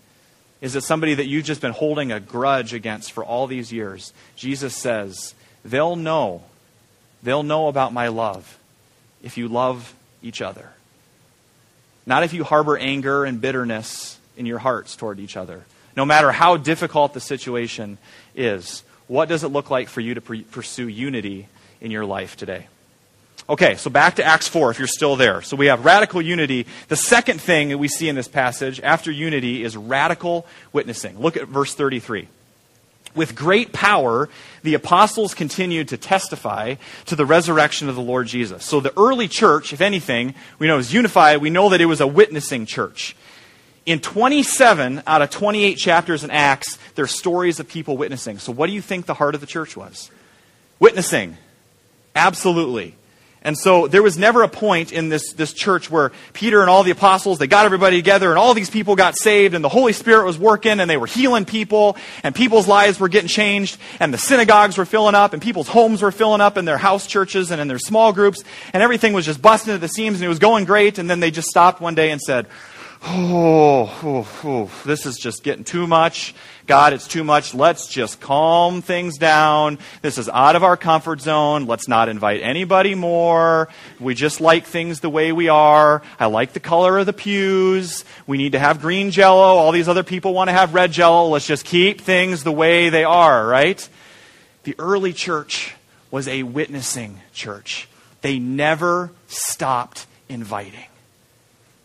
Is 0.61 0.75
it 0.75 0.83
somebody 0.83 1.13
that 1.15 1.27
you've 1.27 1.45
just 1.45 1.61
been 1.61 1.71
holding 1.71 2.11
a 2.11 2.19
grudge 2.19 2.73
against 2.73 3.11
for 3.11 3.23
all 3.23 3.47
these 3.47 3.71
years? 3.71 4.13
Jesus 4.35 4.75
says, 4.75 5.33
they'll 5.63 5.95
know. 5.95 6.43
They'll 7.23 7.43
know 7.43 7.67
about 7.67 7.93
my 7.93 8.07
love 8.07 8.57
if 9.21 9.37
you 9.37 9.47
love 9.47 9.93
each 10.21 10.41
other. 10.41 10.71
Not 12.05 12.23
if 12.23 12.33
you 12.33 12.43
harbor 12.43 12.77
anger 12.77 13.25
and 13.25 13.39
bitterness 13.39 14.19
in 14.37 14.45
your 14.45 14.59
hearts 14.59 14.95
toward 14.95 15.19
each 15.19 15.37
other. 15.37 15.65
No 15.95 16.05
matter 16.05 16.31
how 16.31 16.57
difficult 16.57 17.13
the 17.13 17.19
situation 17.19 17.97
is, 18.35 18.83
what 19.07 19.27
does 19.27 19.43
it 19.43 19.49
look 19.49 19.69
like 19.69 19.89
for 19.89 20.01
you 20.01 20.13
to 20.13 20.21
pre- 20.21 20.43
pursue 20.43 20.87
unity 20.87 21.47
in 21.81 21.91
your 21.91 22.05
life 22.05 22.37
today? 22.37 22.67
Okay, 23.49 23.75
so 23.75 23.89
back 23.89 24.15
to 24.17 24.23
Acts 24.23 24.47
4 24.47 24.69
if 24.69 24.77
you're 24.77 24.87
still 24.87 25.15
there. 25.15 25.41
So 25.41 25.57
we 25.57 25.65
have 25.65 25.83
radical 25.83 26.21
unity. 26.21 26.67
The 26.87 26.95
second 26.95 27.41
thing 27.41 27.69
that 27.69 27.79
we 27.79 27.87
see 27.87 28.07
in 28.07 28.15
this 28.15 28.27
passage 28.27 28.79
after 28.79 29.11
unity 29.11 29.63
is 29.63 29.75
radical 29.75 30.45
witnessing. 30.71 31.19
Look 31.19 31.35
at 31.35 31.47
verse 31.47 31.73
33. 31.73 32.27
With 33.15 33.35
great 33.35 33.73
power, 33.73 34.29
the 34.63 34.75
apostles 34.75 35.33
continued 35.33 35.87
to 35.89 35.97
testify 35.97 36.75
to 37.05 37.15
the 37.15 37.25
resurrection 37.25 37.89
of 37.89 37.95
the 37.95 38.01
Lord 38.01 38.27
Jesus. 38.27 38.65
So 38.65 38.79
the 38.79 38.97
early 38.97 39.27
church, 39.27 39.73
if 39.73 39.81
anything, 39.81 40.35
we 40.59 40.67
know 40.67 40.77
is 40.77 40.93
unified. 40.93 41.41
We 41.41 41.49
know 41.49 41.69
that 41.69 41.81
it 41.81 41.85
was 41.85 42.01
a 42.01 42.07
witnessing 42.07 42.65
church. 42.65 43.15
In 43.85 43.99
27 43.99 45.01
out 45.07 45.21
of 45.23 45.31
28 45.31 45.75
chapters 45.75 46.23
in 46.23 46.29
Acts, 46.29 46.77
there 46.93 47.05
are 47.05 47.07
stories 47.07 47.59
of 47.59 47.67
people 47.67 47.97
witnessing. 47.97 48.37
So 48.37 48.51
what 48.51 48.67
do 48.67 48.73
you 48.73 48.81
think 48.81 49.07
the 49.07 49.15
heart 49.15 49.33
of 49.33 49.41
the 49.41 49.47
church 49.47 49.75
was? 49.75 50.11
Witnessing. 50.79 51.37
Absolutely. 52.15 52.95
And 53.41 53.57
so 53.57 53.87
there 53.87 54.03
was 54.03 54.17
never 54.17 54.43
a 54.43 54.49
point 54.49 54.91
in 54.91 55.07
this, 55.07 55.31
this 55.31 55.53
church 55.53 55.89
where 55.89 56.11
Peter 56.33 56.59
and 56.59 56.69
all 56.69 56.83
the 56.83 56.91
apostles, 56.91 57.39
they 57.39 57.47
got 57.47 57.65
everybody 57.65 57.95
together 57.95 58.29
and 58.29 58.37
all 58.37 58.53
these 58.53 58.69
people 58.69 58.97
got 58.97 59.17
saved 59.17 59.55
and 59.55 59.63
the 59.63 59.69
Holy 59.69 59.93
Spirit 59.93 60.25
was 60.25 60.37
working 60.37 60.81
and 60.81 60.89
they 60.89 60.97
were 60.97 61.07
healing 61.07 61.45
people 61.45 61.95
and 62.23 62.35
people's 62.35 62.67
lives 62.67 62.99
were 62.99 63.07
getting 63.07 63.29
changed 63.29 63.77
and 64.01 64.13
the 64.13 64.17
synagogues 64.17 64.77
were 64.77 64.85
filling 64.85 65.15
up 65.15 65.31
and 65.31 65.41
people's 65.41 65.69
homes 65.69 66.01
were 66.01 66.11
filling 66.11 66.41
up 66.41 66.57
in 66.57 66.65
their 66.65 66.77
house 66.77 67.07
churches 67.07 67.49
and 67.49 67.61
in 67.61 67.69
their 67.69 67.79
small 67.79 68.11
groups 68.11 68.43
and 68.73 68.83
everything 68.83 69.13
was 69.13 69.25
just 69.25 69.41
busting 69.41 69.73
at 69.73 69.79
the 69.79 69.87
seams 69.87 70.17
and 70.17 70.25
it 70.25 70.29
was 70.29 70.39
going 70.39 70.65
great. 70.65 70.97
And 70.97 71.09
then 71.09 71.21
they 71.21 71.31
just 71.31 71.47
stopped 71.47 71.79
one 71.79 71.95
day 71.95 72.11
and 72.11 72.19
said, 72.19 72.45
oh, 73.03 73.99
oh, 74.03 74.27
oh, 74.43 74.71
this 74.85 75.05
is 75.05 75.17
just 75.17 75.43
getting 75.43 75.63
too 75.63 75.87
much. 75.87 76.35
God, 76.67 76.93
it's 76.93 77.07
too 77.07 77.23
much. 77.23 77.53
Let's 77.53 77.87
just 77.87 78.19
calm 78.19 78.81
things 78.81 79.17
down. 79.17 79.79
This 80.01 80.17
is 80.17 80.29
out 80.29 80.55
of 80.55 80.63
our 80.63 80.77
comfort 80.77 81.21
zone. 81.21 81.65
Let's 81.65 81.87
not 81.87 82.09
invite 82.09 82.41
anybody 82.41 82.95
more. 82.95 83.69
We 83.99 84.15
just 84.15 84.41
like 84.41 84.65
things 84.65 84.99
the 84.99 85.09
way 85.09 85.31
we 85.31 85.49
are. 85.49 86.01
I 86.19 86.27
like 86.27 86.53
the 86.53 86.59
color 86.59 86.99
of 86.99 87.05
the 87.05 87.13
pews. 87.13 88.05
We 88.27 88.37
need 88.37 88.51
to 88.51 88.59
have 88.59 88.81
green 88.81 89.11
jello. 89.11 89.41
All 89.41 89.71
these 89.71 89.89
other 89.89 90.03
people 90.03 90.33
want 90.33 90.49
to 90.49 90.53
have 90.53 90.73
red 90.73 90.91
jello. 90.91 91.29
Let's 91.29 91.47
just 91.47 91.65
keep 91.65 92.01
things 92.01 92.43
the 92.43 92.51
way 92.51 92.89
they 92.89 93.03
are, 93.03 93.47
right? 93.47 93.87
The 94.63 94.75
early 94.77 95.13
church 95.13 95.73
was 96.11 96.27
a 96.27 96.43
witnessing 96.43 97.21
church. 97.33 97.87
They 98.21 98.39
never 98.39 99.11
stopped 99.27 100.05
inviting 100.27 100.88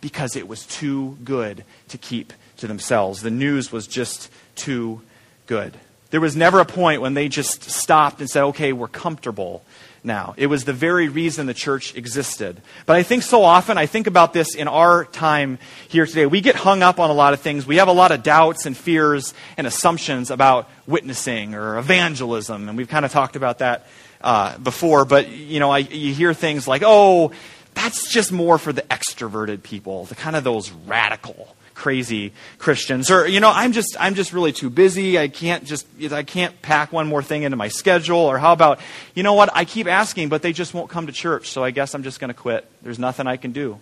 because 0.05 0.37
it 0.37 0.47
was 0.47 0.67
too 0.67 1.17
good 1.25 1.65
to 1.89 1.97
keep 1.97 2.35
to 2.59 2.67
themselves. 2.67 3.23
The 3.23 3.31
news 3.31 3.73
was 3.73 3.87
just 3.87 4.31
too 4.55 5.01
good. 5.47 5.73
There 6.11 6.21
was 6.21 6.37
never 6.37 6.61
a 6.61 6.67
point 6.67 7.01
when 7.01 7.15
they 7.15 7.31
just 7.31 7.71
stopped 7.71 8.21
and 8.21 8.29
said, 8.29 8.43
okay, 8.49 8.75
we're 8.75 8.87
comfortable 8.87 9.65
now. 10.05 10.35
It 10.37 10.49
was 10.49 10.65
the 10.65 10.75
very 10.75 11.09
reason 11.09 11.47
the 11.47 11.55
church 11.55 11.97
existed. 11.97 12.61
But 12.85 12.97
I 12.97 13.03
think 13.03 13.23
so 13.23 13.45
often, 13.45 13.79
I 13.79 13.87
think 13.87 14.07
about 14.07 14.35
this 14.35 14.55
in 14.55 14.69
our 14.69 15.07
time 15.07 15.59
here 15.89 16.05
today. 16.05 16.27
We 16.27 16.43
get 16.43 16.55
hung 16.55 16.83
up 16.83 17.01
on 17.01 17.09
a 17.09 17.15
lot 17.15 17.33
of 17.33 17.41
things. 17.41 17.67
We 17.67 17.77
have 17.77 17.89
a 17.89 17.93
lot 17.93 18.13
of 18.13 18.23
doubts 18.23 18.67
and 18.67 18.77
fears 18.77 19.33
and 19.57 19.67
assumptions 19.67 20.31
about 20.31 20.69
witnessing 20.87 21.55
or 21.55 21.79
evangelism. 21.79 22.69
And 22.69 22.77
we've 22.77 22.91
kind 22.91 23.07
of 23.07 23.11
talked 23.11 23.37
about 23.37 23.61
that 23.61 23.87
uh, 24.21 24.59
before. 24.59 25.07
But, 25.07 25.31
you 25.31 25.61
know, 25.61 25.71
I, 25.71 25.79
you 25.79 26.13
hear 26.13 26.35
things 26.35 26.69
like, 26.69 26.83
oh, 26.85 27.33
that's 27.75 28.11
just 28.11 28.33
more 28.33 28.59
for 28.59 28.73
the 28.73 28.83
extroverted 28.83 29.63
people, 29.63 30.05
the 30.05 30.15
kind 30.15 30.37
of 30.37 30.45
those 30.45 30.71
radical, 30.71 31.55
crazy 31.75 32.33
Christians. 32.59 33.11
Or, 33.11 33.27
you 33.27 33.41
know, 33.41 33.51
I'm 33.53 33.73
just, 33.73 33.97
I'm 33.99 34.15
just 34.15 34.33
really 34.33 34.53
too 34.53 34.71
busy. 34.71 35.19
I 35.19 35.29
can't 35.29 35.65
just, 35.65 35.87
I 36.11 36.23
can't 36.23 36.61
pack 36.63 36.93
one 36.93 37.07
more 37.07 37.23
thing 37.23 37.43
into 37.43 37.57
my 37.57 37.69
schedule. 37.69 38.19
Or 38.19 38.39
how 38.39 38.53
about, 38.53 38.81
you 39.15 39.23
know 39.23 39.35
what, 39.35 39.51
I 39.55 39.65
keep 39.65 39.87
asking, 39.87 40.29
but 40.29 40.43
they 40.43 40.53
just 40.53 40.73
won't 40.73 40.89
come 40.89 41.07
to 41.07 41.13
church, 41.13 41.51
so 41.51 41.65
I 41.65 41.73
guess 41.73 41.95
I'm 41.95 42.03
just 42.03 42.21
going 42.21 42.29
to 42.29 42.35
quit. 42.35 42.71
There's 42.83 42.99
nothing 42.99 43.27
I 43.27 43.37
can 43.37 43.53
do 43.53 43.79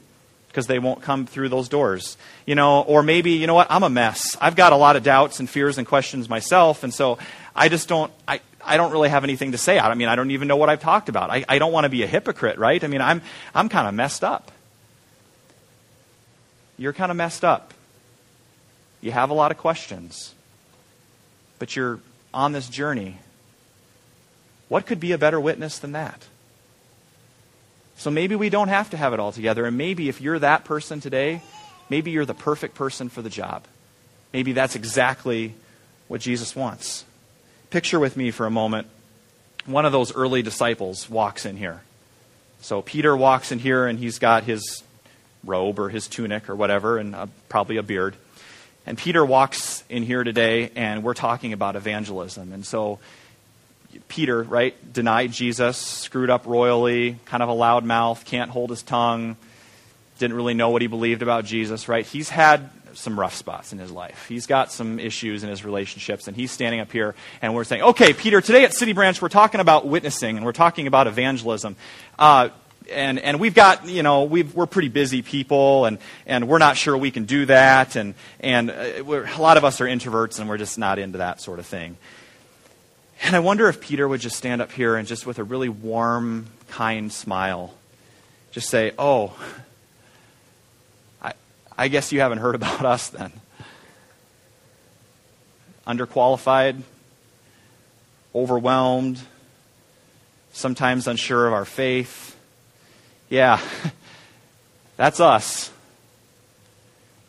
because 0.48 0.66
they 0.66 0.78
won't 0.78 1.00
come 1.00 1.26
through 1.26 1.48
those 1.48 1.68
doors. 1.68 2.16
You 2.46 2.54
know, 2.54 2.80
or 2.82 3.02
maybe, 3.02 3.32
you 3.32 3.46
know 3.46 3.54
what, 3.54 3.68
I'm 3.70 3.82
a 3.82 3.90
mess. 3.90 4.36
I've 4.40 4.56
got 4.56 4.72
a 4.72 4.76
lot 4.76 4.96
of 4.96 5.02
doubts 5.02 5.40
and 5.40 5.48
fears 5.48 5.78
and 5.78 5.86
questions 5.86 6.28
myself, 6.28 6.84
and 6.84 6.92
so 6.92 7.18
I 7.54 7.68
just 7.68 7.88
don't, 7.88 8.12
I, 8.26 8.40
I 8.64 8.76
don't 8.76 8.92
really 8.92 9.08
have 9.08 9.24
anything 9.24 9.52
to 9.52 9.58
say. 9.58 9.78
I 9.78 9.94
mean, 9.94 10.08
I 10.08 10.16
don't 10.16 10.30
even 10.30 10.48
know 10.48 10.56
what 10.56 10.68
I've 10.68 10.80
talked 10.80 11.08
about. 11.08 11.30
I, 11.30 11.44
I 11.48 11.58
don't 11.58 11.72
want 11.72 11.84
to 11.84 11.88
be 11.88 12.02
a 12.02 12.06
hypocrite, 12.06 12.58
right? 12.58 12.82
I 12.82 12.86
mean, 12.86 13.00
I'm, 13.00 13.22
I'm 13.54 13.68
kind 13.68 13.88
of 13.88 13.94
messed 13.94 14.24
up. 14.24 14.52
You're 16.78 16.92
kind 16.92 17.10
of 17.10 17.16
messed 17.16 17.44
up. 17.44 17.74
You 19.00 19.12
have 19.12 19.30
a 19.30 19.34
lot 19.34 19.50
of 19.50 19.58
questions, 19.58 20.34
but 21.58 21.74
you're 21.74 22.00
on 22.32 22.52
this 22.52 22.68
journey. 22.68 23.18
What 24.68 24.86
could 24.86 25.00
be 25.00 25.12
a 25.12 25.18
better 25.18 25.40
witness 25.40 25.78
than 25.78 25.92
that? 25.92 26.26
So 27.96 28.10
maybe 28.10 28.34
we 28.36 28.48
don't 28.48 28.68
have 28.68 28.90
to 28.90 28.96
have 28.96 29.12
it 29.12 29.20
all 29.20 29.32
together. 29.32 29.66
And 29.66 29.76
maybe 29.76 30.08
if 30.08 30.20
you're 30.20 30.38
that 30.38 30.64
person 30.64 31.00
today, 31.00 31.42
maybe 31.88 32.10
you're 32.10 32.24
the 32.24 32.34
perfect 32.34 32.74
person 32.74 33.08
for 33.08 33.22
the 33.22 33.30
job. 33.30 33.64
Maybe 34.32 34.52
that's 34.52 34.76
exactly 34.76 35.54
what 36.08 36.20
Jesus 36.20 36.56
wants. 36.56 37.04
Picture 37.72 37.98
with 37.98 38.18
me 38.18 38.30
for 38.30 38.44
a 38.44 38.50
moment 38.50 38.86
one 39.64 39.86
of 39.86 39.92
those 39.92 40.14
early 40.14 40.42
disciples 40.42 41.08
walks 41.08 41.46
in 41.46 41.56
here. 41.56 41.80
So 42.60 42.82
Peter 42.82 43.16
walks 43.16 43.50
in 43.50 43.58
here 43.58 43.86
and 43.86 43.98
he's 43.98 44.18
got 44.18 44.44
his 44.44 44.82
robe 45.42 45.78
or 45.78 45.88
his 45.88 46.06
tunic 46.06 46.50
or 46.50 46.54
whatever 46.54 46.98
and 46.98 47.14
a, 47.14 47.30
probably 47.48 47.78
a 47.78 47.82
beard. 47.82 48.14
And 48.84 48.98
Peter 48.98 49.24
walks 49.24 49.84
in 49.88 50.02
here 50.02 50.22
today 50.22 50.70
and 50.76 51.02
we're 51.02 51.14
talking 51.14 51.54
about 51.54 51.74
evangelism. 51.74 52.52
And 52.52 52.66
so 52.66 52.98
Peter, 54.06 54.42
right, 54.42 54.92
denied 54.92 55.32
Jesus, 55.32 55.78
screwed 55.78 56.28
up 56.28 56.44
royally, 56.44 57.16
kind 57.24 57.42
of 57.42 57.48
a 57.48 57.54
loud 57.54 57.86
mouth, 57.86 58.22
can't 58.26 58.50
hold 58.50 58.68
his 58.68 58.82
tongue, 58.82 59.34
didn't 60.18 60.36
really 60.36 60.52
know 60.52 60.68
what 60.68 60.82
he 60.82 60.88
believed 60.88 61.22
about 61.22 61.46
Jesus, 61.46 61.88
right? 61.88 62.04
He's 62.04 62.28
had 62.28 62.68
some 62.94 63.18
rough 63.18 63.34
spots 63.34 63.72
in 63.72 63.78
his 63.78 63.90
life. 63.90 64.26
He's 64.28 64.46
got 64.46 64.72
some 64.72 64.98
issues 64.98 65.44
in 65.44 65.50
his 65.50 65.64
relationships, 65.64 66.28
and 66.28 66.36
he's 66.36 66.50
standing 66.50 66.80
up 66.80 66.92
here, 66.92 67.14
and 67.40 67.54
we're 67.54 67.64
saying, 67.64 67.82
okay, 67.82 68.12
Peter, 68.12 68.40
today 68.40 68.64
at 68.64 68.74
City 68.74 68.92
Branch, 68.92 69.20
we're 69.20 69.28
talking 69.28 69.60
about 69.60 69.86
witnessing, 69.86 70.36
and 70.36 70.44
we're 70.44 70.52
talking 70.52 70.86
about 70.86 71.06
evangelism. 71.06 71.76
Uh, 72.18 72.50
and, 72.90 73.18
and 73.18 73.38
we've 73.40 73.54
got, 73.54 73.88
you 73.88 74.02
know, 74.02 74.24
we 74.24 74.44
are 74.56 74.66
pretty 74.66 74.88
busy 74.88 75.22
people, 75.22 75.84
and, 75.84 75.98
and 76.26 76.48
we're 76.48 76.58
not 76.58 76.76
sure 76.76 76.96
we 76.96 77.10
can 77.10 77.24
do 77.24 77.46
that, 77.46 77.96
and, 77.96 78.14
and 78.40 78.70
uh, 78.70 79.02
a 79.04 79.40
lot 79.40 79.56
of 79.56 79.64
us 79.64 79.80
are 79.80 79.86
introverts, 79.86 80.40
and 80.40 80.48
we're 80.48 80.58
just 80.58 80.78
not 80.78 80.98
into 80.98 81.18
that 81.18 81.40
sort 81.40 81.58
of 81.58 81.66
thing. 81.66 81.96
And 83.24 83.36
I 83.36 83.38
wonder 83.38 83.68
if 83.68 83.80
Peter 83.80 84.08
would 84.08 84.20
just 84.20 84.36
stand 84.36 84.60
up 84.60 84.72
here 84.72 84.96
and 84.96 85.06
just 85.06 85.26
with 85.26 85.38
a 85.38 85.44
really 85.44 85.68
warm, 85.68 86.46
kind 86.68 87.12
smile, 87.12 87.72
just 88.50 88.68
say, 88.68 88.92
oh, 88.98 89.36
I 91.82 91.88
guess 91.88 92.12
you 92.12 92.20
haven't 92.20 92.38
heard 92.38 92.54
about 92.54 92.86
us 92.86 93.08
then. 93.08 93.32
Underqualified, 95.84 96.80
overwhelmed, 98.32 99.20
sometimes 100.52 101.08
unsure 101.08 101.48
of 101.48 101.52
our 101.52 101.64
faith. 101.64 102.36
Yeah, 103.28 103.60
that's 104.96 105.18
us. 105.18 105.72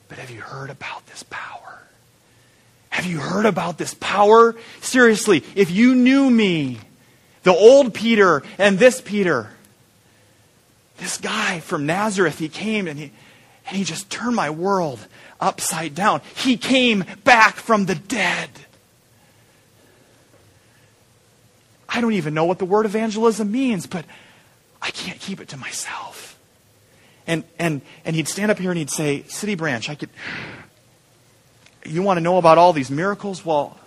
But 0.07 0.19
have 0.19 0.29
you 0.29 0.41
heard 0.41 0.69
about 0.69 1.07
this 1.07 1.23
power? 1.23 1.81
Have 2.89 3.07
you 3.07 3.17
heard 3.17 3.47
about 3.47 3.79
this 3.79 3.95
power? 3.95 4.55
Seriously, 4.81 5.43
if 5.55 5.71
you 5.71 5.95
knew 5.95 6.29
me, 6.29 6.77
the 7.41 7.55
old 7.55 7.95
Peter 7.95 8.43
and 8.59 8.77
this 8.77 9.01
Peter, 9.01 9.49
this 10.97 11.17
guy 11.17 11.59
from 11.59 11.87
Nazareth, 11.87 12.37
he 12.37 12.49
came 12.49 12.87
and 12.87 12.99
he, 12.99 13.11
and 13.67 13.77
he 13.77 13.83
just 13.83 14.09
turned 14.09 14.35
my 14.35 14.49
world 14.49 14.99
upside 15.39 15.95
down. 15.95 16.21
He 16.35 16.57
came 16.57 17.05
back 17.23 17.55
from 17.55 17.85
the 17.85 17.95
dead. 17.95 18.49
I 21.87 22.01
don't 22.01 22.13
even 22.13 22.33
know 22.33 22.45
what 22.45 22.59
the 22.59 22.65
word 22.65 22.85
evangelism 22.85 23.51
means, 23.51 23.85
but 23.85 24.05
I 24.81 24.89
can't 24.91 25.19
keep 25.19 25.39
it 25.39 25.49
to 25.49 25.57
myself. 25.57 26.39
And, 27.27 27.43
and, 27.57 27.81
and 28.03 28.15
he'd 28.15 28.27
stand 28.27 28.51
up 28.51 28.57
here 28.57 28.71
and 28.71 28.77
he'd 28.77 28.89
say, 28.89 29.23
City 29.23 29.55
Branch, 29.55 29.89
I 29.89 29.95
could. 29.95 30.09
You 31.85 32.01
want 32.01 32.17
to 32.17 32.21
know 32.21 32.37
about 32.37 32.57
all 32.57 32.73
these 32.73 32.89
miracles? 32.89 33.45
Well, 33.45 33.77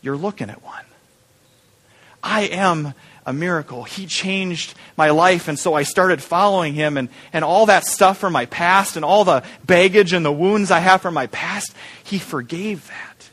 you're 0.00 0.16
looking 0.16 0.50
at 0.50 0.62
one. 0.64 0.84
I 2.22 2.42
am 2.42 2.94
a 3.26 3.32
miracle. 3.32 3.84
He 3.84 4.06
changed 4.06 4.74
my 4.96 5.10
life, 5.10 5.48
and 5.48 5.58
so 5.58 5.74
I 5.74 5.82
started 5.82 6.22
following 6.22 6.74
him, 6.74 6.96
and, 6.96 7.08
and 7.32 7.44
all 7.44 7.66
that 7.66 7.84
stuff 7.84 8.18
from 8.18 8.32
my 8.32 8.46
past, 8.46 8.96
and 8.96 9.04
all 9.04 9.24
the 9.24 9.42
baggage 9.64 10.12
and 10.12 10.24
the 10.24 10.32
wounds 10.32 10.70
I 10.70 10.78
have 10.78 11.02
from 11.02 11.14
my 11.14 11.26
past, 11.28 11.74
he 12.04 12.18
forgave 12.18 12.86
that. 12.88 13.30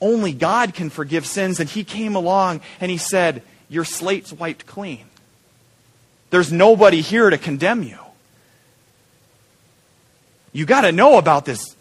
Only 0.00 0.32
God 0.32 0.74
can 0.74 0.90
forgive 0.90 1.26
sins, 1.26 1.60
and 1.60 1.70
he 1.70 1.84
came 1.84 2.16
along 2.16 2.60
and 2.80 2.90
he 2.90 2.98
said, 2.98 3.42
Your 3.68 3.84
slate's 3.84 4.32
wiped 4.32 4.66
clean. 4.66 5.06
There's 6.30 6.50
nobody 6.50 7.02
here 7.02 7.30
to 7.30 7.38
condemn 7.38 7.84
you. 7.84 7.98
You 10.52 10.66
got 10.66 10.80
to 10.80 10.92
know 10.92 11.18
about 11.18 11.44
this 11.44 11.76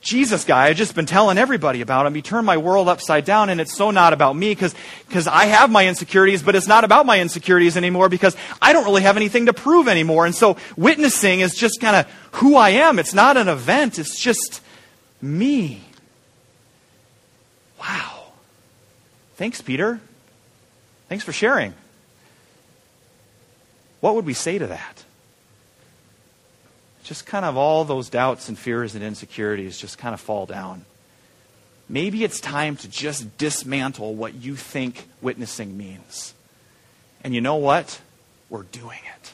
Jesus 0.00 0.44
guy, 0.44 0.68
I've 0.68 0.76
just 0.76 0.94
been 0.94 1.04
telling 1.04 1.36
everybody 1.36 1.82
about 1.82 2.06
him. 2.06 2.14
He 2.14 2.22
turned 2.22 2.46
my 2.46 2.56
world 2.56 2.88
upside 2.88 3.26
down, 3.26 3.50
and 3.50 3.60
it's 3.60 3.74
so 3.74 3.90
not 3.90 4.14
about 4.14 4.34
me 4.34 4.54
because 4.54 4.74
I 5.26 5.44
have 5.44 5.70
my 5.70 5.86
insecurities, 5.86 6.42
but 6.42 6.56
it's 6.56 6.66
not 6.66 6.84
about 6.84 7.04
my 7.04 7.20
insecurities 7.20 7.76
anymore 7.76 8.08
because 8.08 8.34
I 8.62 8.72
don't 8.72 8.84
really 8.84 9.02
have 9.02 9.18
anything 9.18 9.46
to 9.46 9.52
prove 9.52 9.88
anymore. 9.88 10.24
And 10.24 10.34
so 10.34 10.56
witnessing 10.74 11.40
is 11.40 11.54
just 11.54 11.82
kind 11.82 11.96
of 11.96 12.10
who 12.32 12.56
I 12.56 12.70
am. 12.70 12.98
It's 12.98 13.12
not 13.12 13.36
an 13.36 13.48
event, 13.48 13.98
it's 13.98 14.18
just 14.18 14.62
me. 15.20 15.82
Wow. 17.78 18.32
Thanks, 19.36 19.60
Peter. 19.60 20.00
Thanks 21.10 21.24
for 21.24 21.32
sharing. 21.32 21.74
What 24.00 24.14
would 24.14 24.24
we 24.24 24.34
say 24.34 24.56
to 24.56 24.66
that? 24.68 25.04
Just 27.04 27.26
kind 27.26 27.44
of 27.44 27.56
all 27.56 27.84
those 27.84 28.08
doubts 28.08 28.48
and 28.48 28.58
fears 28.58 28.94
and 28.94 29.02
insecurities 29.04 29.78
just 29.78 29.98
kind 29.98 30.14
of 30.14 30.20
fall 30.20 30.46
down. 30.46 30.84
Maybe 31.88 32.22
it's 32.22 32.40
time 32.40 32.76
to 32.76 32.88
just 32.88 33.36
dismantle 33.36 34.14
what 34.14 34.34
you 34.34 34.54
think 34.54 35.08
witnessing 35.20 35.76
means 35.76 36.34
And 37.22 37.34
you 37.34 37.40
know 37.40 37.56
what? 37.56 38.00
We're 38.48 38.62
doing 38.62 39.00
it. 39.18 39.32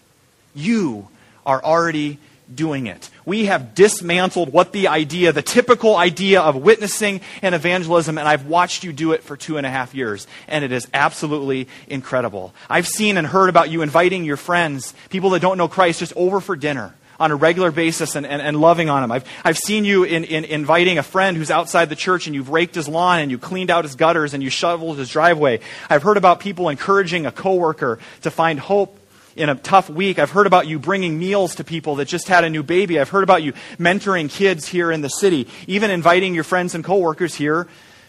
You 0.54 1.08
are 1.44 1.62
already 1.62 2.18
doing 2.52 2.86
it. 2.86 3.10
We 3.24 3.46
have 3.46 3.74
dismantled 3.74 4.52
what 4.52 4.72
the 4.72 4.88
idea, 4.88 5.32
the 5.32 5.42
typical 5.42 5.96
idea 5.96 6.40
of 6.40 6.56
witnessing 6.56 7.20
and 7.42 7.54
evangelism, 7.54 8.18
and 8.18 8.28
I've 8.28 8.46
watched 8.46 8.84
you 8.84 8.92
do 8.92 9.12
it 9.12 9.22
for 9.22 9.36
two 9.36 9.56
and 9.56 9.66
a 9.66 9.70
half 9.70 9.94
years, 9.94 10.26
and 10.46 10.64
it 10.64 10.72
is 10.72 10.86
absolutely 10.94 11.68
incredible. 11.88 12.54
I've 12.70 12.86
seen 12.86 13.16
and 13.16 13.26
heard 13.26 13.48
about 13.48 13.70
you 13.70 13.82
inviting 13.82 14.24
your 14.24 14.36
friends, 14.36 14.94
people 15.08 15.30
that 15.30 15.42
don't 15.42 15.58
know 15.58 15.68
Christ, 15.68 15.98
just 16.00 16.12
over 16.16 16.40
for 16.40 16.56
dinner 16.56 16.94
on 17.18 17.30
a 17.30 17.36
regular 17.36 17.70
basis 17.70 18.16
and, 18.16 18.26
and, 18.26 18.42
and 18.42 18.60
loving 18.60 18.88
on 18.88 19.02
them. 19.02 19.12
I've, 19.12 19.24
I've 19.44 19.58
seen 19.58 19.84
you 19.84 20.04
in, 20.04 20.24
in 20.24 20.44
inviting 20.44 20.98
a 20.98 21.02
friend 21.02 21.36
who's 21.36 21.50
outside 21.50 21.88
the 21.88 21.96
church 21.96 22.26
and 22.26 22.34
you've 22.34 22.50
raked 22.50 22.74
his 22.74 22.88
lawn 22.88 23.20
and 23.20 23.30
you 23.30 23.38
cleaned 23.38 23.70
out 23.70 23.84
his 23.84 23.94
gutters 23.94 24.34
and 24.34 24.42
you 24.42 24.50
shoveled 24.50 24.98
his 24.98 25.08
driveway. 25.08 25.60
I've 25.88 26.02
heard 26.02 26.16
about 26.16 26.40
people 26.40 26.68
encouraging 26.68 27.26
a 27.26 27.32
coworker 27.32 27.98
to 28.22 28.30
find 28.30 28.60
hope 28.60 28.98
in 29.36 29.48
a 29.48 29.54
tough 29.54 29.90
week. 29.90 30.18
I've 30.18 30.30
heard 30.30 30.46
about 30.46 30.66
you 30.66 30.78
bringing 30.78 31.18
meals 31.18 31.56
to 31.56 31.64
people 31.64 31.96
that 31.96 32.08
just 32.08 32.26
had 32.26 32.44
a 32.44 32.50
new 32.50 32.62
baby. 32.62 32.98
I've 32.98 33.10
heard 33.10 33.22
about 33.22 33.42
you 33.42 33.52
mentoring 33.78 34.30
kids 34.30 34.66
here 34.66 34.90
in 34.90 35.02
the 35.02 35.10
city, 35.10 35.46
even 35.66 35.90
inviting 35.90 36.34
your 36.34 36.44
friends 36.44 36.74
and 36.74 36.82
coworkers 36.82 37.34
here 37.34 37.68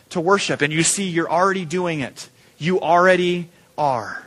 to 0.10 0.22
worship. 0.22 0.62
And 0.62 0.72
you 0.72 0.84
see, 0.84 1.08
you're 1.10 1.30
already 1.30 1.66
doing 1.66 2.00
it. 2.00 2.30
You 2.58 2.80
already 2.80 3.50
are. 3.78 4.24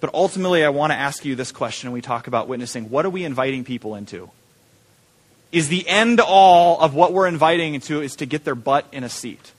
But 0.00 0.14
ultimately, 0.14 0.64
I 0.64 0.68
want 0.68 0.92
to 0.92 0.96
ask 0.96 1.24
you 1.24 1.34
this 1.34 1.50
question 1.50 1.90
when 1.90 1.94
we 1.94 2.02
talk 2.02 2.26
about 2.26 2.48
witnessing. 2.48 2.90
What 2.90 3.04
are 3.04 3.10
we 3.10 3.24
inviting 3.24 3.64
people 3.64 3.94
into? 3.94 4.30
Is 5.50 5.68
the 5.68 5.88
end 5.88 6.20
all 6.20 6.80
of 6.80 6.94
what 6.94 7.12
we're 7.12 7.26
inviting 7.26 7.74
into 7.74 8.00
is 8.00 8.16
to 8.16 8.26
get 8.26 8.44
their 8.44 8.54
butt 8.54 8.86
in 8.92 9.02
a 9.02 9.08
seat? 9.08 9.52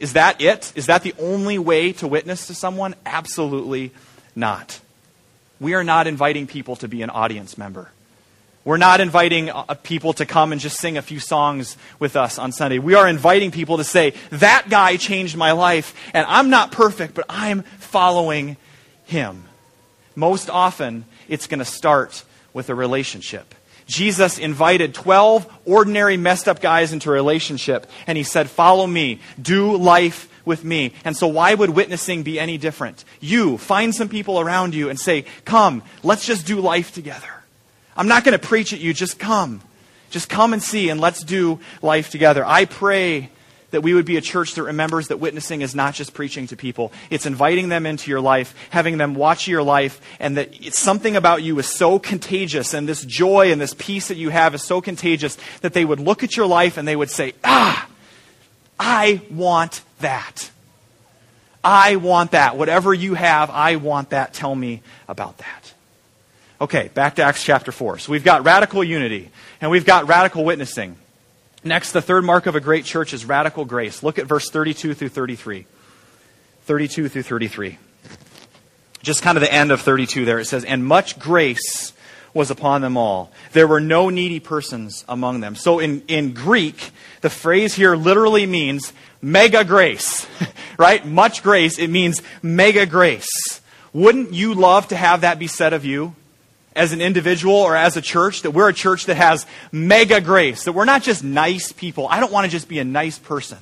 Is 0.00 0.14
that 0.14 0.40
it? 0.40 0.72
Is 0.74 0.86
that 0.86 1.02
the 1.02 1.14
only 1.18 1.58
way 1.58 1.92
to 1.94 2.08
witness 2.08 2.48
to 2.48 2.54
someone? 2.54 2.94
Absolutely 3.06 3.92
not. 4.34 4.80
We 5.60 5.74
are 5.74 5.84
not 5.84 6.08
inviting 6.08 6.48
people 6.48 6.74
to 6.76 6.88
be 6.88 7.02
an 7.02 7.10
audience 7.10 7.56
member. 7.56 7.90
We're 8.64 8.78
not 8.78 9.00
inviting 9.00 9.50
uh, 9.50 9.74
people 9.82 10.12
to 10.14 10.26
come 10.26 10.52
and 10.52 10.60
just 10.60 10.78
sing 10.78 10.96
a 10.96 11.02
few 11.02 11.18
songs 11.18 11.76
with 11.98 12.16
us 12.16 12.38
on 12.38 12.52
Sunday. 12.52 12.78
We 12.78 12.94
are 12.94 13.08
inviting 13.08 13.50
people 13.50 13.76
to 13.76 13.84
say, 13.84 14.14
That 14.30 14.66
guy 14.68 14.96
changed 14.96 15.36
my 15.36 15.52
life, 15.52 15.94
and 16.14 16.24
I'm 16.28 16.48
not 16.48 16.72
perfect, 16.72 17.14
but 17.14 17.26
I'm 17.28 17.62
following 17.62 18.56
him. 19.12 19.44
Most 20.16 20.50
often, 20.50 21.04
it's 21.28 21.46
going 21.46 21.60
to 21.60 21.64
start 21.64 22.24
with 22.52 22.68
a 22.68 22.74
relationship. 22.74 23.54
Jesus 23.86 24.38
invited 24.38 24.94
12 24.94 25.46
ordinary, 25.64 26.16
messed 26.16 26.48
up 26.48 26.60
guys 26.60 26.92
into 26.92 27.10
a 27.10 27.12
relationship, 27.12 27.86
and 28.06 28.18
he 28.18 28.24
said, 28.24 28.50
Follow 28.50 28.86
me, 28.86 29.20
do 29.40 29.76
life 29.76 30.28
with 30.44 30.64
me. 30.64 30.92
And 31.04 31.16
so, 31.16 31.26
why 31.26 31.54
would 31.54 31.70
witnessing 31.70 32.22
be 32.22 32.40
any 32.40 32.58
different? 32.58 33.04
You 33.20 33.58
find 33.58 33.94
some 33.94 34.08
people 34.08 34.40
around 34.40 34.74
you 34.74 34.88
and 34.88 34.98
say, 34.98 35.24
Come, 35.44 35.82
let's 36.02 36.26
just 36.26 36.46
do 36.46 36.60
life 36.60 36.92
together. 36.92 37.28
I'm 37.96 38.08
not 38.08 38.24
going 38.24 38.38
to 38.38 38.46
preach 38.46 38.72
at 38.72 38.80
you, 38.80 38.94
just 38.94 39.18
come. 39.18 39.60
Just 40.10 40.28
come 40.28 40.52
and 40.52 40.62
see, 40.62 40.90
and 40.90 41.00
let's 41.00 41.24
do 41.24 41.58
life 41.80 42.10
together. 42.10 42.44
I 42.44 42.66
pray 42.66 43.30
that 43.72 43.82
we 43.82 43.92
would 43.92 44.06
be 44.06 44.16
a 44.16 44.20
church 44.20 44.54
that 44.54 44.62
remembers 44.62 45.08
that 45.08 45.18
witnessing 45.18 45.60
is 45.60 45.74
not 45.74 45.94
just 45.94 46.14
preaching 46.14 46.46
to 46.46 46.56
people. 46.56 46.92
It's 47.10 47.26
inviting 47.26 47.68
them 47.68 47.84
into 47.84 48.10
your 48.10 48.20
life, 48.20 48.54
having 48.70 48.98
them 48.98 49.14
watch 49.14 49.48
your 49.48 49.62
life, 49.62 50.00
and 50.20 50.36
that 50.36 50.72
something 50.74 51.16
about 51.16 51.42
you 51.42 51.58
is 51.58 51.66
so 51.66 51.98
contagious, 51.98 52.72
and 52.74 52.88
this 52.88 53.04
joy 53.04 53.50
and 53.50 53.60
this 53.60 53.74
peace 53.76 54.08
that 54.08 54.16
you 54.16 54.28
have 54.28 54.54
is 54.54 54.62
so 54.62 54.80
contagious 54.80 55.36
that 55.62 55.72
they 55.72 55.84
would 55.84 56.00
look 56.00 56.22
at 56.22 56.36
your 56.36 56.46
life 56.46 56.76
and 56.76 56.86
they 56.86 56.96
would 56.96 57.10
say, 57.10 57.34
Ah, 57.42 57.88
I 58.78 59.20
want 59.30 59.82
that. 60.00 60.50
I 61.64 61.96
want 61.96 62.32
that. 62.32 62.56
Whatever 62.56 62.92
you 62.92 63.14
have, 63.14 63.50
I 63.50 63.76
want 63.76 64.10
that. 64.10 64.34
Tell 64.34 64.54
me 64.54 64.82
about 65.08 65.38
that. 65.38 65.74
Okay, 66.60 66.90
back 66.94 67.16
to 67.16 67.22
Acts 67.22 67.42
chapter 67.42 67.72
4. 67.72 67.98
So 67.98 68.12
we've 68.12 68.24
got 68.24 68.44
radical 68.44 68.84
unity 68.84 69.30
and 69.60 69.70
we've 69.70 69.84
got 69.84 70.08
radical 70.08 70.44
witnessing. 70.44 70.96
Next, 71.64 71.92
the 71.92 72.02
third 72.02 72.24
mark 72.24 72.46
of 72.46 72.56
a 72.56 72.60
great 72.60 72.84
church 72.84 73.12
is 73.12 73.24
radical 73.24 73.64
grace. 73.64 74.02
Look 74.02 74.18
at 74.18 74.26
verse 74.26 74.50
32 74.50 74.94
through 74.94 75.08
33. 75.08 75.66
32 76.64 77.08
through 77.08 77.22
33. 77.22 77.78
Just 79.02 79.22
kind 79.22 79.36
of 79.36 79.42
the 79.42 79.52
end 79.52 79.70
of 79.70 79.80
32 79.80 80.24
there. 80.24 80.38
It 80.38 80.46
says, 80.46 80.64
And 80.64 80.84
much 80.84 81.18
grace 81.18 81.92
was 82.34 82.50
upon 82.50 82.80
them 82.80 82.96
all. 82.96 83.30
There 83.52 83.66
were 83.66 83.80
no 83.80 84.10
needy 84.10 84.40
persons 84.40 85.04
among 85.08 85.40
them. 85.40 85.54
So 85.54 85.78
in, 85.78 86.02
in 86.08 86.32
Greek, 86.32 86.90
the 87.20 87.30
phrase 87.30 87.74
here 87.74 87.94
literally 87.94 88.46
means 88.46 88.92
mega 89.20 89.64
grace, 89.64 90.26
right? 90.78 91.06
Much 91.06 91.42
grace. 91.42 91.78
It 91.78 91.88
means 91.88 92.22
mega 92.42 92.86
grace. 92.86 93.60
Wouldn't 93.92 94.32
you 94.32 94.54
love 94.54 94.88
to 94.88 94.96
have 94.96 95.20
that 95.20 95.38
be 95.38 95.46
said 95.46 95.72
of 95.72 95.84
you 95.84 96.14
as 96.74 96.92
an 96.92 97.00
individual 97.00 97.54
or 97.54 97.76
as 97.76 97.96
a 97.96 98.02
church? 98.02 98.42
That 98.42 98.52
we're 98.52 98.68
a 98.68 98.74
church 98.74 99.06
that 99.06 99.16
has 99.16 99.46
mega 99.70 100.20
grace. 100.20 100.64
That 100.64 100.72
we're 100.72 100.84
not 100.84 101.02
just 101.02 101.24
nice 101.24 101.72
people. 101.72 102.06
I 102.08 102.20
don't 102.20 102.32
want 102.32 102.44
to 102.44 102.50
just 102.50 102.68
be 102.68 102.78
a 102.78 102.84
nice 102.84 103.18
person. 103.18 103.58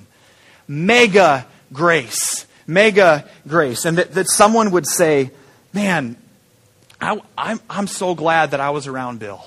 Mega 0.67 1.47
grace. 1.73 2.47
Mega 2.67 3.29
grace. 3.47 3.85
And 3.85 3.99
that, 3.99 4.13
that 4.13 4.29
someone 4.29 4.71
would 4.71 4.87
say, 4.87 5.31
man, 5.73 6.17
I, 7.01 7.13
am 7.13 7.21
I'm, 7.37 7.61
I'm 7.69 7.87
so 7.87 8.15
glad 8.15 8.53
that 8.53 8.61
I 8.61 8.71
was 8.71 8.87
around 8.87 9.19
Bill. 9.19 9.45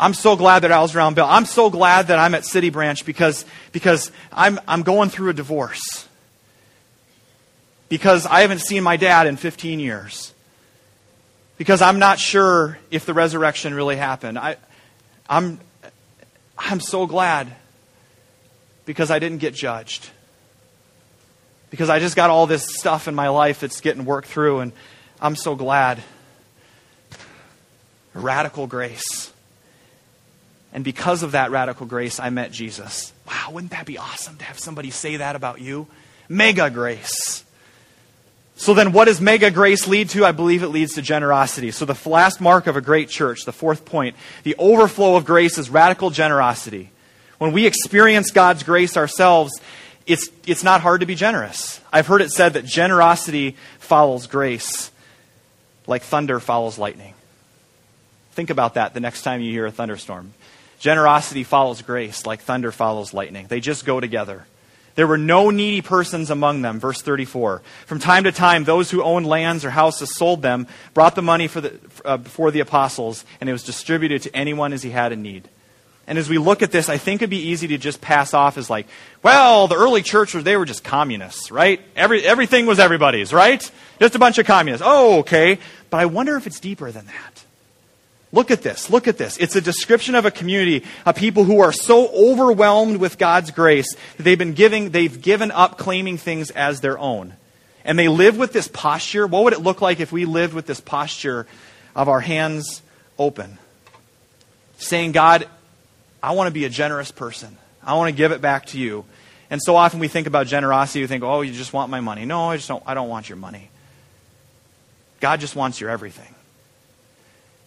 I'm 0.00 0.14
so 0.14 0.34
glad 0.34 0.60
that 0.60 0.72
I 0.72 0.80
was 0.80 0.96
around 0.96 1.14
Bill. 1.14 1.26
I'm 1.28 1.44
so 1.44 1.68
glad 1.68 2.06
that 2.06 2.18
I'm 2.18 2.34
at 2.34 2.46
City 2.46 2.70
Branch 2.70 3.04
because, 3.04 3.44
because 3.72 4.10
I'm, 4.32 4.58
I'm 4.66 4.82
going 4.82 5.10
through 5.10 5.28
a 5.28 5.34
divorce. 5.34 6.08
Because 7.90 8.24
I 8.24 8.40
haven't 8.40 8.60
seen 8.60 8.82
my 8.82 8.96
dad 8.96 9.26
in 9.26 9.36
15 9.36 9.78
years. 9.78 10.32
Because 11.60 11.82
I'm 11.82 11.98
not 11.98 12.18
sure 12.18 12.78
if 12.90 13.04
the 13.04 13.12
resurrection 13.12 13.74
really 13.74 13.96
happened. 13.96 14.38
I, 14.38 14.56
I'm, 15.28 15.60
I'm 16.56 16.80
so 16.80 17.06
glad 17.06 17.52
because 18.86 19.10
I 19.10 19.18
didn't 19.18 19.40
get 19.40 19.52
judged. 19.52 20.08
Because 21.68 21.90
I 21.90 21.98
just 21.98 22.16
got 22.16 22.30
all 22.30 22.46
this 22.46 22.64
stuff 22.64 23.08
in 23.08 23.14
my 23.14 23.28
life 23.28 23.60
that's 23.60 23.82
getting 23.82 24.06
worked 24.06 24.28
through, 24.28 24.60
and 24.60 24.72
I'm 25.20 25.36
so 25.36 25.54
glad. 25.54 26.02
Radical 28.14 28.66
grace. 28.66 29.30
And 30.72 30.82
because 30.82 31.22
of 31.22 31.32
that 31.32 31.50
radical 31.50 31.84
grace, 31.84 32.18
I 32.18 32.30
met 32.30 32.52
Jesus. 32.52 33.12
Wow, 33.26 33.50
wouldn't 33.52 33.72
that 33.72 33.84
be 33.84 33.98
awesome 33.98 34.38
to 34.38 34.44
have 34.44 34.58
somebody 34.58 34.90
say 34.90 35.18
that 35.18 35.36
about 35.36 35.60
you? 35.60 35.88
Mega 36.26 36.70
grace. 36.70 37.44
So 38.60 38.74
then, 38.74 38.92
what 38.92 39.06
does 39.06 39.22
mega 39.22 39.50
grace 39.50 39.88
lead 39.88 40.10
to? 40.10 40.26
I 40.26 40.32
believe 40.32 40.62
it 40.62 40.68
leads 40.68 40.92
to 40.96 41.02
generosity. 41.02 41.70
So, 41.70 41.86
the 41.86 41.96
last 42.06 42.42
mark 42.42 42.66
of 42.66 42.76
a 42.76 42.82
great 42.82 43.08
church, 43.08 43.46
the 43.46 43.54
fourth 43.54 43.86
point, 43.86 44.16
the 44.42 44.54
overflow 44.58 45.16
of 45.16 45.24
grace 45.24 45.56
is 45.56 45.70
radical 45.70 46.10
generosity. 46.10 46.90
When 47.38 47.52
we 47.52 47.64
experience 47.64 48.32
God's 48.32 48.62
grace 48.62 48.98
ourselves, 48.98 49.50
it's, 50.06 50.28
it's 50.46 50.62
not 50.62 50.82
hard 50.82 51.00
to 51.00 51.06
be 51.06 51.14
generous. 51.14 51.80
I've 51.90 52.06
heard 52.06 52.20
it 52.20 52.32
said 52.32 52.52
that 52.52 52.66
generosity 52.66 53.56
follows 53.78 54.26
grace 54.26 54.90
like 55.86 56.02
thunder 56.02 56.38
follows 56.38 56.76
lightning. 56.76 57.14
Think 58.32 58.50
about 58.50 58.74
that 58.74 58.92
the 58.92 59.00
next 59.00 59.22
time 59.22 59.40
you 59.40 59.50
hear 59.52 59.64
a 59.64 59.72
thunderstorm. 59.72 60.34
Generosity 60.80 61.44
follows 61.44 61.80
grace 61.80 62.26
like 62.26 62.42
thunder 62.42 62.72
follows 62.72 63.14
lightning. 63.14 63.46
They 63.48 63.60
just 63.60 63.86
go 63.86 64.00
together. 64.00 64.44
There 64.94 65.06
were 65.06 65.18
no 65.18 65.50
needy 65.50 65.82
persons 65.82 66.30
among 66.30 66.62
them. 66.62 66.80
Verse 66.80 67.00
34. 67.00 67.62
From 67.86 67.98
time 68.00 68.24
to 68.24 68.32
time, 68.32 68.64
those 68.64 68.90
who 68.90 69.02
owned 69.02 69.26
lands 69.26 69.64
or 69.64 69.70
houses 69.70 70.14
sold 70.14 70.42
them, 70.42 70.66
brought 70.94 71.14
the 71.14 71.22
money 71.22 71.48
for 71.48 71.60
the, 71.60 71.78
uh, 72.04 72.16
before 72.16 72.50
the 72.50 72.60
apostles, 72.60 73.24
and 73.40 73.48
it 73.48 73.52
was 73.52 73.64
distributed 73.64 74.22
to 74.22 74.36
anyone 74.36 74.72
as 74.72 74.82
he 74.82 74.90
had 74.90 75.12
a 75.12 75.16
need. 75.16 75.48
And 76.06 76.18
as 76.18 76.28
we 76.28 76.38
look 76.38 76.60
at 76.60 76.72
this, 76.72 76.88
I 76.88 76.98
think 76.98 77.22
it'd 77.22 77.30
be 77.30 77.50
easy 77.50 77.68
to 77.68 77.78
just 77.78 78.00
pass 78.00 78.34
off 78.34 78.58
as 78.58 78.68
like, 78.68 78.88
well, 79.22 79.68
the 79.68 79.76
early 79.76 80.02
church, 80.02 80.32
they 80.32 80.56
were 80.56 80.64
just 80.64 80.82
communists, 80.82 81.52
right? 81.52 81.80
Every, 81.94 82.24
everything 82.24 82.66
was 82.66 82.80
everybody's, 82.80 83.32
right? 83.32 83.70
Just 84.00 84.16
a 84.16 84.18
bunch 84.18 84.38
of 84.38 84.46
communists. 84.46 84.84
Oh, 84.84 85.20
okay. 85.20 85.60
But 85.88 85.98
I 85.98 86.06
wonder 86.06 86.36
if 86.36 86.48
it's 86.48 86.58
deeper 86.58 86.90
than 86.90 87.06
that. 87.06 87.44
Look 88.32 88.50
at 88.50 88.62
this. 88.62 88.90
Look 88.90 89.08
at 89.08 89.18
this. 89.18 89.36
It's 89.38 89.56
a 89.56 89.60
description 89.60 90.14
of 90.14 90.24
a 90.24 90.30
community 90.30 90.86
of 91.04 91.16
people 91.16 91.44
who 91.44 91.60
are 91.60 91.72
so 91.72 92.08
overwhelmed 92.08 92.98
with 92.98 93.18
God's 93.18 93.50
grace 93.50 93.94
that 94.16 94.22
they've 94.22 94.38
been 94.38 94.52
giving, 94.52 94.90
they've 94.90 95.20
given 95.20 95.50
up 95.50 95.78
claiming 95.78 96.16
things 96.16 96.50
as 96.50 96.80
their 96.80 96.98
own. 96.98 97.34
And 97.84 97.98
they 97.98 98.08
live 98.08 98.36
with 98.36 98.52
this 98.52 98.68
posture. 98.68 99.26
What 99.26 99.44
would 99.44 99.52
it 99.52 99.60
look 99.60 99.80
like 99.80 99.98
if 99.98 100.12
we 100.12 100.26
lived 100.26 100.54
with 100.54 100.66
this 100.66 100.80
posture 100.80 101.46
of 101.96 102.08
our 102.08 102.20
hands 102.20 102.82
open? 103.18 103.58
Saying, 104.76 105.12
God, 105.12 105.48
I 106.22 106.32
want 106.32 106.46
to 106.46 106.54
be 106.54 106.66
a 106.66 106.70
generous 106.70 107.10
person. 107.10 107.56
I 107.82 107.94
want 107.94 108.10
to 108.10 108.16
give 108.16 108.30
it 108.30 108.40
back 108.40 108.66
to 108.66 108.78
you. 108.78 109.04
And 109.48 109.60
so 109.60 109.74
often 109.74 109.98
we 109.98 110.06
think 110.06 110.28
about 110.28 110.46
generosity, 110.46 111.00
we 111.00 111.08
think, 111.08 111.24
oh, 111.24 111.40
you 111.40 111.52
just 111.52 111.72
want 111.72 111.90
my 111.90 112.00
money. 112.00 112.24
No, 112.24 112.50
I 112.50 112.56
just 112.56 112.68
don't, 112.68 112.82
I 112.86 112.94
don't 112.94 113.08
want 113.08 113.28
your 113.28 113.36
money. 113.36 113.70
God 115.18 115.40
just 115.40 115.56
wants 115.56 115.80
your 115.80 115.90
everything. 115.90 116.32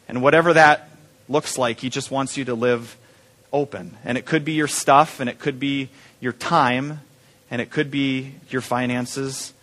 And 0.07 0.21
whatever 0.21 0.53
that 0.53 0.89
looks 1.29 1.57
like, 1.57 1.79
He 1.79 1.89
just 1.89 2.11
wants 2.11 2.37
you 2.37 2.45
to 2.45 2.55
live 2.55 2.97
open. 3.51 3.97
And 4.03 4.17
it 4.17 4.25
could 4.25 4.43
be 4.43 4.53
your 4.53 4.67
stuff, 4.67 5.19
and 5.19 5.29
it 5.29 5.39
could 5.39 5.59
be 5.59 5.89
your 6.19 6.33
time, 6.33 7.01
and 7.51 7.61
it 7.61 7.69
could 7.69 7.91
be 7.91 8.33
your 8.49 8.61
finances. 8.61 9.53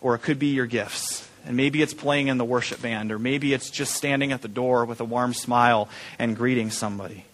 or 0.00 0.14
it 0.14 0.20
could 0.20 0.38
be 0.38 0.48
your 0.48 0.66
gifts. 0.66 1.28
And 1.44 1.56
maybe 1.56 1.82
it's 1.82 1.94
playing 1.94 2.28
in 2.28 2.38
the 2.38 2.44
worship 2.44 2.82
band, 2.82 3.10
or 3.10 3.18
maybe 3.18 3.52
it's 3.52 3.70
just 3.70 3.94
standing 3.94 4.32
at 4.32 4.42
the 4.42 4.48
door 4.48 4.84
with 4.84 5.00
a 5.00 5.04
warm 5.04 5.34
smile 5.34 5.88
and 6.18 6.36
greeting 6.36 6.70
somebody. 6.70 7.24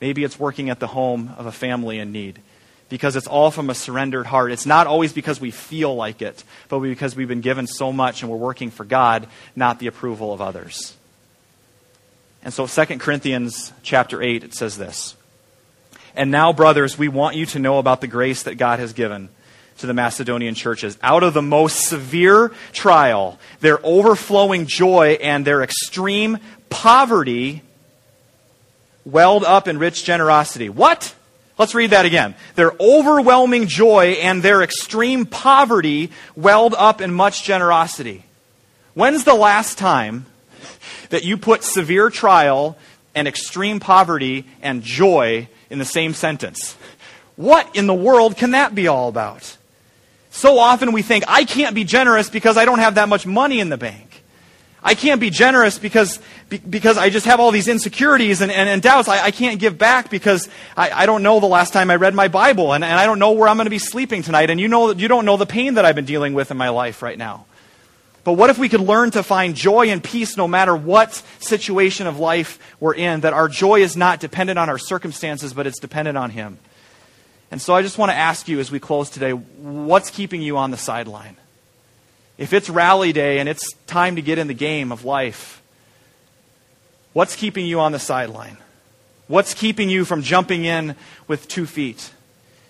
Maybe 0.00 0.24
it's 0.24 0.38
working 0.38 0.70
at 0.70 0.80
the 0.80 0.86
home 0.86 1.34
of 1.36 1.46
a 1.46 1.52
family 1.52 1.98
in 1.98 2.10
need. 2.12 2.40
Because 2.88 3.14
it's 3.14 3.28
all 3.28 3.52
from 3.52 3.70
a 3.70 3.74
surrendered 3.74 4.26
heart. 4.26 4.50
It's 4.50 4.66
not 4.66 4.88
always 4.88 5.12
because 5.12 5.40
we 5.40 5.52
feel 5.52 5.94
like 5.94 6.22
it, 6.22 6.42
but 6.68 6.80
because 6.80 7.14
we've 7.14 7.28
been 7.28 7.40
given 7.40 7.68
so 7.68 7.92
much 7.92 8.22
and 8.22 8.30
we're 8.30 8.36
working 8.36 8.72
for 8.72 8.84
God, 8.84 9.28
not 9.54 9.78
the 9.78 9.86
approval 9.86 10.32
of 10.32 10.40
others. 10.40 10.96
And 12.42 12.52
so 12.54 12.66
2 12.66 12.98
Corinthians 12.98 13.72
chapter 13.82 14.22
8 14.22 14.44
it 14.44 14.54
says 14.54 14.78
this. 14.78 15.16
And 16.14 16.30
now 16.30 16.52
brothers, 16.52 16.98
we 16.98 17.08
want 17.08 17.36
you 17.36 17.46
to 17.46 17.58
know 17.58 17.78
about 17.78 18.00
the 18.00 18.06
grace 18.06 18.42
that 18.44 18.56
God 18.56 18.78
has 18.78 18.92
given 18.92 19.28
to 19.78 19.86
the 19.86 19.94
Macedonian 19.94 20.54
churches. 20.54 20.98
Out 21.02 21.22
of 21.22 21.34
the 21.34 21.42
most 21.42 21.86
severe 21.86 22.52
trial, 22.72 23.38
their 23.60 23.78
overflowing 23.84 24.66
joy 24.66 25.18
and 25.20 25.44
their 25.44 25.62
extreme 25.62 26.38
poverty 26.68 27.62
welled 29.04 29.44
up 29.44 29.68
in 29.68 29.78
rich 29.78 30.04
generosity. 30.04 30.68
What? 30.68 31.14
Let's 31.58 31.74
read 31.74 31.90
that 31.90 32.06
again. 32.06 32.34
Their 32.54 32.72
overwhelming 32.80 33.66
joy 33.66 34.18
and 34.22 34.42
their 34.42 34.62
extreme 34.62 35.26
poverty 35.26 36.10
welled 36.34 36.74
up 36.74 37.00
in 37.00 37.12
much 37.12 37.44
generosity. 37.44 38.24
When's 38.94 39.24
the 39.24 39.34
last 39.34 39.78
time 39.78 40.26
that 41.10 41.24
you 41.24 41.36
put 41.36 41.64
severe 41.64 42.10
trial 42.10 42.76
and 43.14 43.26
extreme 43.26 43.80
poverty 43.80 44.46
and 44.62 44.82
joy 44.82 45.48
in 45.68 45.78
the 45.78 45.84
same 45.84 46.14
sentence? 46.14 46.76
What 47.36 47.74
in 47.74 47.86
the 47.86 47.94
world 47.94 48.36
can 48.36 48.50
that 48.52 48.74
be 48.74 48.86
all 48.88 49.08
about? 49.08 49.56
So 50.30 50.58
often 50.58 50.92
we 50.92 51.02
think, 51.02 51.24
I 51.26 51.44
can't 51.44 51.74
be 51.74 51.84
generous 51.84 52.30
because 52.30 52.56
I 52.56 52.64
don't 52.64 52.78
have 52.78 52.94
that 52.96 53.08
much 53.08 53.26
money 53.26 53.60
in 53.60 53.68
the 53.68 53.78
bank. 53.78 54.22
I 54.82 54.94
can't 54.94 55.20
be 55.20 55.30
generous 55.30 55.78
because, 55.78 56.20
because 56.48 56.96
I 56.96 57.10
just 57.10 57.26
have 57.26 57.38
all 57.38 57.50
these 57.50 57.68
insecurities 57.68 58.40
and, 58.40 58.50
and, 58.50 58.68
and 58.68 58.80
doubts. 58.80 59.08
I, 59.08 59.24
I, 59.24 59.30
can't 59.30 59.60
give 59.60 59.76
back 59.76 60.08
because 60.08 60.48
I, 60.76 60.90
I, 60.90 61.06
don't 61.06 61.22
know 61.22 61.38
the 61.38 61.46
last 61.46 61.74
time 61.74 61.90
I 61.90 61.96
read 61.96 62.14
my 62.14 62.28
Bible 62.28 62.72
and, 62.72 62.82
and 62.82 62.94
I 62.94 63.04
don't 63.04 63.18
know 63.18 63.32
where 63.32 63.48
I'm 63.48 63.56
going 63.56 63.66
to 63.66 63.70
be 63.70 63.78
sleeping 63.78 64.22
tonight. 64.22 64.48
And 64.48 64.58
you, 64.58 64.68
know, 64.68 64.92
you 64.92 65.08
don't 65.08 65.26
know 65.26 65.36
the 65.36 65.44
pain 65.44 65.74
that 65.74 65.84
I've 65.84 65.94
been 65.94 66.06
dealing 66.06 66.32
with 66.32 66.50
in 66.50 66.56
my 66.56 66.70
life 66.70 67.02
right 67.02 67.18
now. 67.18 67.44
But 68.22 68.34
what 68.34 68.50
if 68.50 68.58
we 68.58 68.68
could 68.68 68.80
learn 68.80 69.10
to 69.12 69.22
find 69.22 69.54
joy 69.54 69.88
and 69.88 70.04
peace 70.04 70.36
no 70.36 70.46
matter 70.46 70.76
what 70.76 71.22
situation 71.38 72.06
of 72.06 72.18
life 72.18 72.58
we're 72.78 72.94
in? 72.94 73.20
That 73.20 73.32
our 73.32 73.48
joy 73.48 73.80
is 73.80 73.96
not 73.96 74.20
dependent 74.20 74.58
on 74.58 74.68
our 74.68 74.78
circumstances, 74.78 75.54
but 75.54 75.66
it's 75.66 75.78
dependent 75.78 76.18
on 76.18 76.30
Him. 76.30 76.58
And 77.50 77.60
so 77.60 77.74
I 77.74 77.82
just 77.82 77.98
want 77.98 78.10
to 78.10 78.16
ask 78.16 78.46
you 78.46 78.60
as 78.60 78.70
we 78.70 78.78
close 78.78 79.10
today 79.10 79.32
what's 79.32 80.10
keeping 80.10 80.42
you 80.42 80.56
on 80.56 80.70
the 80.70 80.76
sideline? 80.76 81.36
If 82.38 82.52
it's 82.52 82.70
rally 82.70 83.12
day 83.12 83.38
and 83.38 83.48
it's 83.48 83.72
time 83.86 84.16
to 84.16 84.22
get 84.22 84.38
in 84.38 84.46
the 84.46 84.54
game 84.54 84.92
of 84.92 85.04
life, 85.04 85.60
what's 87.12 87.36
keeping 87.36 87.66
you 87.66 87.80
on 87.80 87.92
the 87.92 87.98
sideline? 87.98 88.56
What's 89.28 89.54
keeping 89.54 89.90
you 89.90 90.04
from 90.04 90.22
jumping 90.22 90.64
in 90.64 90.96
with 91.28 91.48
two 91.48 91.66
feet? 91.66 92.12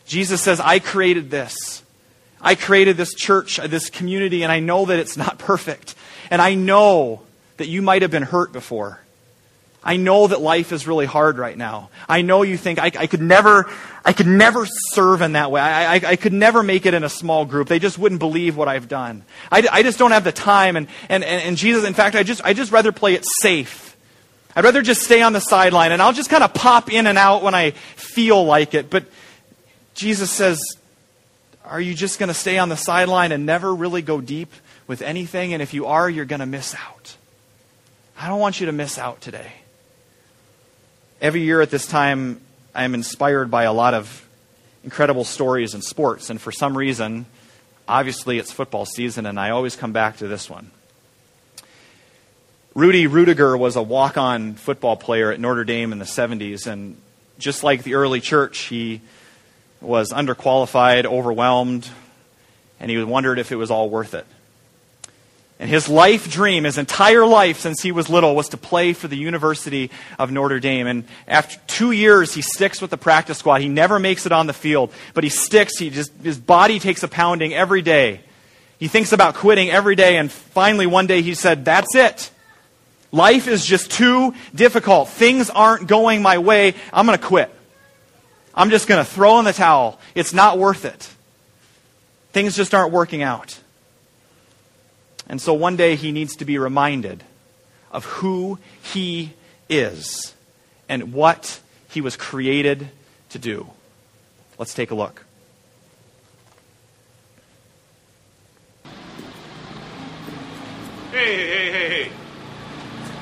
Jesus 0.07 0.43
says, 0.43 0.61
I 0.61 0.79
created 0.79 1.31
this. 1.31 1.83
I 2.41 2.55
created 2.55 2.97
this 2.97 3.15
church, 3.15 3.59
uh, 3.59 3.67
this 3.67 3.91
community, 3.91 4.43
and 4.43 4.51
I 4.51 4.61
know 4.61 4.87
that 4.87 4.99
it's 4.99 5.17
not 5.17 5.39
perfect. 5.39 5.95
And 6.31 6.41
I 6.41 6.55
know 6.55 7.23
that 7.57 7.69
you 7.69 7.83
might 7.83 8.03
have 8.03 8.11
been 8.11 8.23
hurt 8.23 8.53
before. 8.53 9.01
I 9.83 9.97
know 9.97 10.27
that 10.27 10.43
life 10.43 10.73
is 10.73 10.87
really 10.87 11.07
hard 11.07 11.39
right 11.39 11.57
now. 11.57 11.89
I 12.07 12.21
know 12.21 12.43
you 12.43 12.59
think 12.59 12.79
I, 12.79 12.87
I 12.87 13.07
could 13.07 13.23
never, 13.23 13.71
I 14.05 14.13
could 14.13 14.27
never 14.27 14.67
serve 14.67 15.23
in 15.23 15.33
that 15.33 15.51
way. 15.51 15.61
I, 15.61 15.95
I, 15.95 16.01
I, 16.05 16.17
could 16.17 16.35
never 16.35 16.63
make 16.63 16.85
it 16.85 16.93
in 16.93 17.03
a 17.03 17.09
small 17.09 17.47
group. 17.47 17.67
They 17.67 17.79
just 17.79 17.99
wouldn't 17.99 18.19
believe 18.19 18.59
what 18.59 18.69
I've 18.69 18.89
done. 18.89 19.25
I, 19.51 19.67
I 19.73 19.83
just 19.83 19.99
don't 19.99 20.11
have 20.11 20.25
the 20.25 20.33
time. 20.33 20.77
And, 20.77 20.87
and, 21.09 21.25
and 21.25 21.57
Jesus, 21.57 21.85
in 21.85 21.95
fact, 21.95 22.15
I 22.15 22.25
just, 22.25 22.45
I 22.45 22.53
just 22.53 22.73
rather 22.73 22.93
play 22.93 23.15
it 23.15 23.25
safe. 23.41 23.97
I'd 24.55 24.65
rather 24.65 24.83
just 24.83 25.03
stay 25.03 25.23
on 25.23 25.33
the 25.33 25.41
sideline 25.41 25.93
and 25.93 26.03
I'll 26.03 26.13
just 26.13 26.29
kind 26.29 26.45
of 26.45 26.53
pop 26.53 26.93
in 26.93 27.07
and 27.07 27.17
out 27.17 27.43
when 27.43 27.55
I 27.55 27.71
feel 27.71 28.45
like 28.45 28.75
it. 28.75 28.91
But 28.91 29.05
Jesus 29.95 30.31
says, 30.31 30.61
are 31.71 31.81
you 31.81 31.95
just 31.95 32.19
going 32.19 32.29
to 32.29 32.35
stay 32.35 32.59
on 32.59 32.69
the 32.69 32.77
sideline 32.77 33.31
and 33.31 33.47
never 33.47 33.73
really 33.73 34.03
go 34.03 34.21
deep 34.21 34.53
with 34.89 35.03
anything? 35.03 35.53
And 35.53 35.63
if 35.63 35.73
you 35.73 35.87
are, 35.87 36.11
you're 36.11 36.25
going 36.25 36.41
to 36.41 36.47
miss 36.47 36.75
out. 36.75 37.17
I 38.19 38.27
don't 38.27 38.41
want 38.41 38.59
you 38.59 38.67
to 38.67 38.73
miss 38.73 38.99
out 38.99 39.21
today. 39.21 39.53
Every 41.21 41.43
year 41.43 41.61
at 41.61 41.71
this 41.71 41.87
time, 41.87 42.41
I 42.75 42.85
am 42.85 42.95
inspired 42.95 43.53
by 43.53 43.65
a 43.65 43.73
lot 43.73 43.95
of 43.95 44.29
incredible 44.83 45.25
stories 45.25 45.75
in 45.75 45.83
sports, 45.83 46.29
and 46.29 46.41
for 46.41 46.51
some 46.51 46.77
reason, 46.77 47.27
obviously 47.87 48.39
it's 48.39 48.51
football 48.51 48.85
season, 48.85 49.25
and 49.27 49.39
I 49.39 49.51
always 49.51 49.77
come 49.77 49.93
back 49.93 50.17
to 50.19 50.29
this 50.29 50.51
one. 50.51 50.71
Rudy 52.75 53.07
Ruettiger 53.07 53.59
was 53.59 53.77
a 53.77 53.83
walk 53.83 54.17
on 54.17 54.55
football 54.55 54.97
player 54.97 55.31
at 55.31 55.39
Notre 55.39 55.65
Dame 55.65 55.93
in 55.93 55.99
the 55.99 56.05
70s, 56.05 56.67
and 56.67 56.97
just 57.39 57.63
like 57.63 57.85
the 57.85 57.95
early 57.95 58.21
church, 58.21 58.59
he 58.63 59.01
was 59.81 60.11
underqualified, 60.11 61.05
overwhelmed, 61.05 61.89
and 62.79 62.91
he 62.91 63.03
wondered 63.03 63.39
if 63.39 63.53
it 63.53 63.57
was 63.57 63.71
all 63.71 63.89
worth 63.89 64.15
it. 64.15 64.27
And 65.61 65.69
his 65.69 65.91
life 65.91 66.31
dream, 66.31 66.65
his 66.65 66.79
entire 66.79 67.27
life 67.27 67.61
since 67.61 67.83
he 67.83 67.93
was 67.93 68.09
little, 68.09 68.35
was 68.35 68.49
to 68.49 68.57
play 68.57 68.95
for 68.95 69.09
the 69.09 69.17
University 69.17 69.91
of 70.19 70.31
Notre 70.31 70.59
Dame. 70.59 70.87
And 70.87 71.05
after 71.29 71.61
two 71.67 71.91
years, 71.91 72.33
he 72.33 72.41
sticks 72.41 72.81
with 72.81 72.91
the 72.91 72.97
practice 72.97 73.37
squad. 73.37 73.61
He 73.61 73.69
never 73.69 73.99
makes 73.99 74.25
it 74.25 74.33
on 74.33 74.47
the 74.47 74.55
field, 74.55 74.91
but 75.13 75.23
he 75.23 75.29
sticks. 75.29 75.79
He 75.79 75.91
just, 75.91 76.13
his 76.23 76.39
body 76.39 76.79
takes 76.79 77.03
a 77.03 77.09
pounding 77.09 77.53
every 77.53 77.83
day. 77.83 78.23
He 78.79 78.89
thinks 78.89 79.13
about 79.13 79.35
quitting 79.35 79.69
every 79.69 79.97
day. 79.97 80.17
And 80.17 80.33
finally, 80.33 80.87
one 80.87 81.07
day, 81.07 81.21
he 81.21 81.35
said, 81.35 81.67
That's 81.67 81.95
it. 81.95 82.31
Life 83.13 83.47
is 83.47 83.67
just 83.67 83.91
too 83.91 84.35
difficult. 84.55 85.11
Things 85.11 85.51
aren't 85.51 85.87
going 85.87 86.23
my 86.23 86.39
way. 86.39 86.75
I'm 86.91 87.05
going 87.05 87.19
to 87.19 87.25
quit. 87.25 87.55
I'm 88.55 88.71
just 88.71 88.89
going 88.89 89.05
to 89.05 89.11
throw 89.11 89.39
in 89.39 89.45
the 89.45 89.53
towel. 89.53 89.99
It's 90.15 90.33
not 90.33 90.59
worth 90.59 90.85
it. 90.85 91.09
Things 92.33 92.57
just 92.57 92.75
aren't 92.75 92.93
working 92.93 93.23
out. 93.23 93.59
And 95.29 95.41
so 95.41 95.55
one 95.55 95.77
day 95.77 95.95
he 95.97 96.13
needs 96.13 96.37
to 96.37 96.45
be 96.45 96.59
reminded 96.59 97.23
of 97.93 98.05
who 98.05 98.59
he 98.83 99.33
is 99.69 100.35
and 100.89 101.13
what 101.13 101.61
he 101.89 102.01
was 102.01 102.17
created 102.17 102.89
to 103.31 103.39
do. 103.39 103.69
Let's 104.59 104.75
take 104.75 104.91
a 104.91 104.95
look. 104.95 105.25
Hey, 111.13 111.37
hey, 111.37 111.73
hey, 111.73 111.89
hey. 111.89 112.11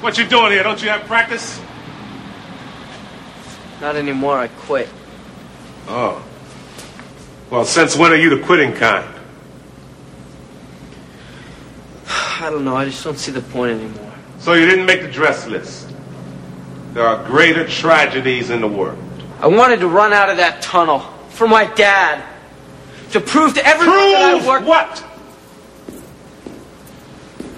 What 0.01 0.19
you 0.19 0.27
doing 0.27 0.53
here? 0.53 0.62
Don't 0.62 0.83
you 0.83 0.88
have 0.88 1.03
practice? 1.07 1.61
Not 3.81 3.97
anymore. 3.97 4.38
I 4.38 4.49
quit. 4.49 4.88
Oh. 5.88 6.22
Well, 7.51 7.64
since 7.64 7.96
when 7.96 8.12
are 8.12 8.16
you 8.16 8.29
the 8.37 8.44
quitting 8.44 8.74
kind? 8.74 9.09
I 12.09 12.51
don't 12.51 12.64
know. 12.64 12.77
I 12.77 12.85
just 12.85 13.03
don't 13.03 13.18
see 13.18 13.33
the 13.33 13.40
point 13.40 13.81
anymore. 13.81 14.12
So 14.38 14.53
you 14.53 14.66
didn't 14.66 14.87
make 14.87 15.01
the 15.01 15.09
dress 15.09 15.46
list. 15.46 15.92
There 16.92 17.07
are 17.07 17.24
greater 17.27 17.66
tragedies 17.66 18.51
in 18.51 18.61
the 18.61 18.68
world. 18.68 18.98
I 19.40 19.46
wanted 19.46 19.81
to 19.81 19.88
run 19.88 20.12
out 20.12 20.29
of 20.29 20.37
that 20.37 20.61
tunnel 20.61 21.01
for 21.31 21.48
my 21.48 21.64
dad. 21.74 22.24
To 23.12 23.20
prove 23.20 23.55
to 23.55 23.66
everyone 23.66 23.96
prove 23.96 24.12
that 24.12 24.42
I 24.42 24.46
worked. 24.46 24.66
what? 24.66 25.05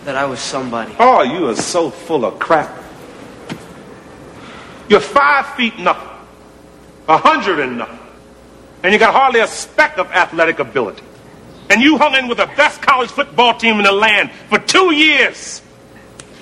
That 0.05 0.15
I 0.15 0.25
was 0.25 0.39
somebody. 0.39 0.95
Oh, 0.99 1.23
you 1.23 1.49
are 1.49 1.57
so 1.57 1.91
full 1.91 2.25
of 2.25 2.39
crap. 2.39 2.77
You're 4.89 5.01
five 5.01 5.55
feet 5.57 5.79
nothing. 5.79 6.09
A 7.09 7.17
hundred 7.19 7.61
and 7.61 7.79
nothing. 7.79 8.00
And 8.83 8.93
you 8.93 8.99
got 8.99 9.13
hardly 9.15 9.41
a 9.41 9.47
speck 9.47 9.99
of 9.99 10.11
athletic 10.13 10.59
ability 10.59 11.03
and 11.71 11.81
you 11.81 11.97
hung 11.97 12.17
in 12.17 12.27
with 12.27 12.39
the 12.39 12.47
best 12.57 12.83
college 12.83 13.11
football 13.11 13.57
team 13.57 13.77
in 13.77 13.85
the 13.85 13.93
land 13.93 14.31
for 14.49 14.59
two 14.59 14.93
years. 14.93 15.63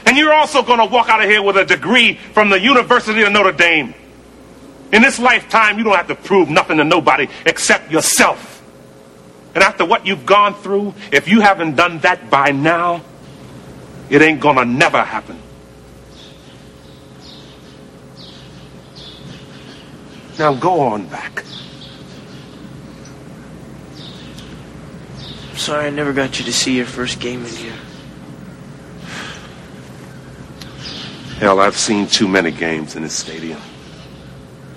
And 0.06 0.16
you're 0.16 0.32
also 0.32 0.62
going 0.62 0.78
to 0.78 0.86
walk 0.86 1.10
out 1.10 1.22
of 1.22 1.28
here 1.28 1.42
with 1.42 1.58
a 1.58 1.66
degree 1.66 2.14
from 2.14 2.48
the 2.48 2.58
University 2.58 3.22
of 3.22 3.30
Notre 3.30 3.52
Dame. 3.52 3.94
In 4.90 5.02
this 5.02 5.18
lifetime, 5.18 5.76
you 5.76 5.84
don't 5.84 5.94
have 5.94 6.08
to 6.08 6.14
prove 6.14 6.48
nothing 6.48 6.78
to 6.78 6.84
nobody 6.84 7.28
except 7.44 7.90
yourself. 7.90 8.64
And 9.54 9.62
after 9.62 9.84
what 9.84 10.06
you've 10.06 10.24
gone 10.24 10.54
through, 10.54 10.94
if 11.12 11.28
you 11.28 11.42
haven't 11.42 11.76
done 11.76 11.98
that 11.98 12.30
by 12.30 12.52
now, 12.52 13.02
it 14.08 14.22
ain't 14.22 14.40
going 14.40 14.56
to 14.56 14.64
never 14.64 15.02
happen. 15.02 15.38
Now 20.38 20.54
go 20.54 20.80
on 20.80 21.06
back. 21.08 21.44
Sorry 25.58 25.86
I 25.86 25.90
never 25.90 26.12
got 26.12 26.38
you 26.38 26.44
to 26.44 26.52
see 26.52 26.76
your 26.76 26.86
first 26.86 27.20
game 27.20 27.44
in 27.44 27.52
here. 27.52 27.76
Hell, 31.38 31.60
I've 31.60 31.76
seen 31.76 32.06
too 32.06 32.26
many 32.26 32.50
games 32.50 32.96
in 32.96 33.02
this 33.02 33.14
stadium. 33.14 33.60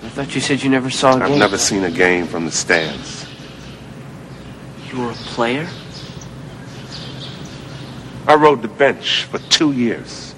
I 0.03 0.09
thought 0.09 0.35
you 0.35 0.41
said 0.41 0.61
you 0.61 0.69
never 0.69 0.89
saw 0.89 1.11
a 1.11 1.13
I've 1.13 1.19
game. 1.21 1.31
I've 1.33 1.39
never 1.39 1.57
seen 1.57 1.83
a 1.83 1.91
game 1.91 2.27
from 2.27 2.45
the 2.45 2.51
stands. 2.51 3.25
You 4.91 5.01
were 5.01 5.11
a 5.11 5.15
player? 5.15 5.67
I 8.27 8.35
rode 8.35 8.61
the 8.61 8.67
bench 8.67 9.23
for 9.23 9.39
two 9.49 9.71
years. 9.71 10.35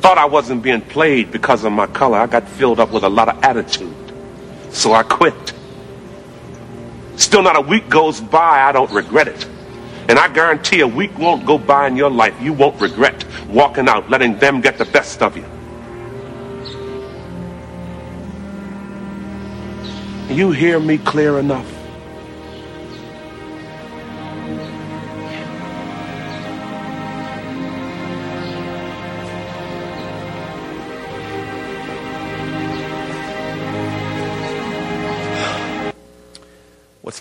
Thought 0.00 0.18
I 0.18 0.26
wasn't 0.26 0.62
being 0.62 0.82
played 0.82 1.32
because 1.32 1.64
of 1.64 1.72
my 1.72 1.86
color. 1.86 2.18
I 2.18 2.26
got 2.26 2.48
filled 2.48 2.78
up 2.78 2.92
with 2.92 3.04
a 3.04 3.08
lot 3.08 3.28
of 3.28 3.42
attitude. 3.42 3.94
So 4.70 4.92
I 4.92 5.02
quit. 5.02 5.52
Still 7.16 7.42
not 7.42 7.56
a 7.56 7.60
week 7.60 7.88
goes 7.88 8.20
by, 8.20 8.62
I 8.62 8.72
don't 8.72 8.90
regret 8.90 9.28
it. 9.28 9.46
And 10.08 10.18
I 10.18 10.32
guarantee 10.32 10.80
a 10.80 10.86
week 10.86 11.18
won't 11.18 11.46
go 11.46 11.56
by 11.56 11.86
in 11.86 11.96
your 11.96 12.10
life 12.10 12.34
you 12.40 12.52
won't 12.52 12.80
regret 12.80 13.24
walking 13.48 13.88
out, 13.88 14.10
letting 14.10 14.38
them 14.38 14.60
get 14.60 14.76
the 14.76 14.84
best 14.84 15.22
of 15.22 15.36
you. 15.36 15.44
You 20.34 20.50
hear 20.50 20.80
me 20.80 20.98
clear 20.98 21.38
enough? 21.38 21.73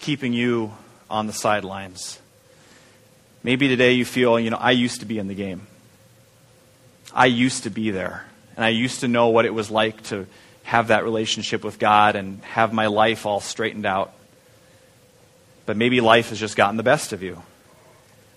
Keeping 0.03 0.33
you 0.33 0.73
on 1.09 1.27
the 1.27 1.33
sidelines? 1.33 2.19
Maybe 3.41 3.69
today 3.69 3.93
you 3.93 4.03
feel, 4.03 4.37
you 4.37 4.49
know, 4.49 4.57
I 4.57 4.71
used 4.71 4.99
to 4.99 5.05
be 5.05 5.17
in 5.17 5.27
the 5.27 5.33
game. 5.33 5.65
I 7.13 7.27
used 7.27 7.63
to 7.63 7.69
be 7.69 7.89
there. 7.91 8.25
And 8.57 8.65
I 8.65 8.69
used 8.69 8.99
to 8.99 9.07
know 9.07 9.29
what 9.29 9.45
it 9.45 9.53
was 9.53 9.71
like 9.71 10.03
to 10.03 10.27
have 10.63 10.89
that 10.89 11.05
relationship 11.05 11.63
with 11.63 11.79
God 11.79 12.17
and 12.17 12.43
have 12.43 12.73
my 12.73 12.87
life 12.87 13.25
all 13.25 13.39
straightened 13.39 13.85
out. 13.85 14.13
But 15.65 15.77
maybe 15.77 16.01
life 16.01 16.29
has 16.29 16.39
just 16.39 16.57
gotten 16.57 16.75
the 16.75 16.83
best 16.83 17.13
of 17.13 17.23
you. 17.23 17.41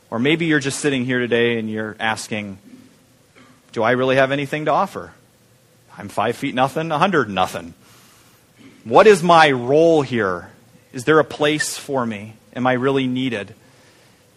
Or 0.09 0.21
maybe 0.21 0.47
you're 0.47 0.61
just 0.61 0.79
sitting 0.79 1.05
here 1.05 1.19
today 1.19 1.59
and 1.59 1.69
you're 1.69 1.97
asking, 1.99 2.59
Do 3.73 3.83
I 3.83 3.91
really 3.91 4.17
have 4.17 4.31
anything 4.31 4.67
to 4.67 4.71
offer? 4.71 5.13
I'm 5.99 6.09
five 6.09 6.37
feet 6.37 6.55
nothing, 6.55 6.93
a 6.93 6.99
hundred 6.99 7.29
nothing. 7.29 7.75
What 8.85 9.09
is 9.09 9.21
my 9.21 9.51
role 9.51 10.03
here? 10.03 10.51
Is 10.97 11.05
there 11.05 11.19
a 11.19 11.25
place 11.25 11.77
for 11.77 12.07
me? 12.07 12.33
Am 12.55 12.67
I 12.67 12.73
really 12.73 13.07
needed? 13.07 13.55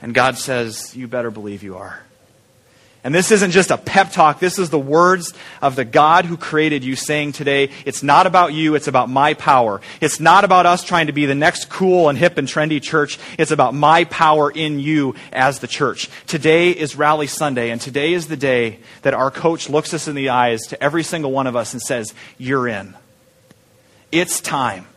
And 0.02 0.14
God 0.14 0.38
says, 0.38 0.94
You 0.94 1.08
better 1.08 1.32
believe 1.32 1.64
you 1.64 1.78
are. 1.78 2.04
And 3.02 3.16
this 3.16 3.32
isn't 3.32 3.52
just 3.52 3.72
a 3.72 3.78
pep 3.78 4.12
talk. 4.12 4.42
This 4.42 4.60
is 4.60 4.70
the 4.70 4.78
words 4.78 5.34
of 5.62 5.78
the 5.78 5.86
God 5.86 6.26
who 6.26 6.36
created 6.36 6.84
you 6.84 6.98
saying 6.98 7.32
today, 7.32 7.70
it's 7.86 8.04
not 8.04 8.28
about 8.28 8.52
you, 8.52 8.76
it's 8.76 8.90
about 8.90 9.10
my 9.10 9.36
power. 9.36 9.80
It's 10.02 10.20
not 10.20 10.44
about 10.44 10.66
us 10.66 10.84
trying 10.84 11.08
to 11.08 11.14
be 11.14 11.26
the 11.26 11.34
next 11.34 11.70
cool 11.70 12.10
and 12.10 12.18
hip 12.18 12.38
and 12.38 12.46
trendy 12.46 12.82
church. 12.82 13.20
It's 13.38 13.52
about 13.52 13.74
my 13.74 14.04
power 14.04 14.52
in 14.52 14.82
you 14.82 15.16
as 15.32 15.60
the 15.60 15.68
church. 15.68 16.10
Today 16.28 16.72
is 16.72 16.98
Rally 16.98 17.28
Sunday, 17.28 17.70
and 17.70 17.80
today 17.80 18.12
is 18.12 18.28
the 18.28 18.36
day 18.36 18.80
that 19.04 19.14
our 19.14 19.32
coach 19.32 19.70
looks 19.70 19.94
us 19.94 20.10
in 20.10 20.16
the 20.16 20.28
eyes 20.28 20.60
to 20.68 20.84
every 20.84 21.04
single 21.04 21.32
one 21.32 21.48
of 21.48 21.56
us 21.56 21.72
and 21.72 21.82
says, 21.82 22.14
You're 22.38 22.68
in. 22.68 22.96
It's 24.12 24.42
time. 24.42 24.89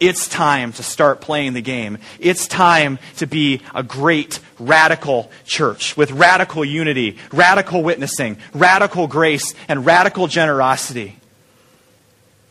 It's 0.00 0.26
time 0.28 0.72
to 0.72 0.82
start 0.82 1.20
playing 1.20 1.52
the 1.52 1.62
game. 1.62 1.98
It's 2.18 2.48
time 2.48 2.98
to 3.16 3.26
be 3.26 3.60
a 3.74 3.82
great 3.82 4.40
radical 4.58 5.30
church 5.44 5.96
with 5.96 6.10
radical 6.10 6.64
unity, 6.64 7.16
radical 7.32 7.82
witnessing, 7.82 8.38
radical 8.52 9.06
grace, 9.06 9.54
and 9.68 9.86
radical 9.86 10.26
generosity. 10.26 11.16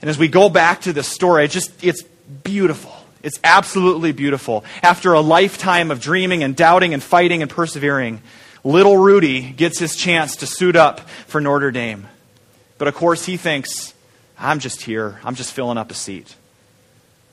And 0.01 0.09
as 0.09 0.17
we 0.17 0.29
go 0.29 0.49
back 0.49 0.81
to 0.81 0.93
this 0.93 1.07
story, 1.07 1.45
it's 1.45 1.53
just 1.53 1.83
it's 1.83 2.03
beautiful. 2.43 2.93
It's 3.21 3.39
absolutely 3.43 4.11
beautiful. 4.11 4.65
After 4.81 5.13
a 5.13 5.21
lifetime 5.21 5.91
of 5.91 6.01
dreaming 6.01 6.43
and 6.43 6.55
doubting 6.55 6.93
and 6.93 7.01
fighting 7.01 7.41
and 7.41 7.49
persevering, 7.49 8.21
little 8.63 8.97
Rudy 8.97 9.51
gets 9.51 9.79
his 9.79 9.95
chance 9.95 10.37
to 10.37 10.47
suit 10.47 10.75
up 10.75 11.09
for 11.27 11.39
Notre 11.39 11.71
Dame. 11.71 12.07
But 12.77 12.89
of 12.89 12.95
course, 12.95 13.25
he 13.25 13.37
thinks, 13.37 13.93
I'm 14.37 14.59
just 14.59 14.81
here. 14.81 15.19
I'm 15.23 15.35
just 15.35 15.53
filling 15.53 15.77
up 15.77 15.89
a 15.89 15.93
seat. 15.93 16.35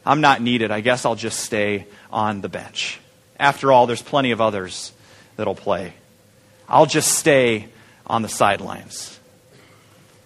I'm 0.04 0.20
not 0.20 0.40
needed. 0.40 0.70
I 0.70 0.80
guess 0.80 1.04
I'll 1.04 1.14
just 1.14 1.40
stay 1.40 1.86
on 2.10 2.40
the 2.40 2.48
bench. 2.48 3.00
After 3.38 3.72
all, 3.72 3.86
there's 3.86 4.02
plenty 4.02 4.30
of 4.30 4.40
others 4.40 4.92
that'll 5.36 5.54
play. 5.54 5.94
I'll 6.68 6.86
just 6.86 7.12
stay 7.12 7.68
on 8.06 8.22
the 8.22 8.28
sidelines. 8.28 9.18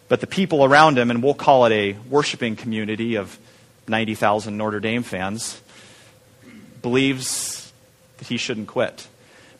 But 0.08 0.20
the 0.20 0.26
people 0.26 0.64
around 0.64 0.98
him, 0.98 1.10
and 1.10 1.22
we'll 1.22 1.34
call 1.34 1.66
it 1.66 1.72
a 1.72 1.92
worshiping 2.08 2.56
community 2.56 3.16
of 3.16 3.38
90,000 3.88 4.56
Notre 4.56 4.80
Dame 4.80 5.02
fans, 5.02 5.60
believes 6.82 7.72
that 8.18 8.28
he 8.28 8.36
shouldn't 8.36 8.68
quit. 8.68 9.08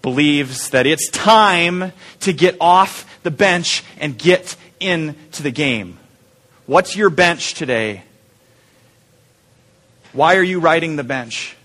Believes 0.03 0.71
that 0.71 0.87
it's 0.87 1.09
time 1.11 1.93
to 2.21 2.33
get 2.33 2.57
off 2.61 3.23
the 3.23 3.31
bench 3.31 3.83
and 3.99 4.19
get 4.19 4.57
into 4.79 5.43
the 5.43 5.51
game. 5.51 5.99
What's 6.67 6.97
your 6.97 7.11
bench 7.11 7.55
today? 7.55 8.03
Why 10.15 10.37
are 10.37 10.43
you 10.43 10.61
riding 10.61 10.95
the 10.95 11.05
bench? 11.05 11.57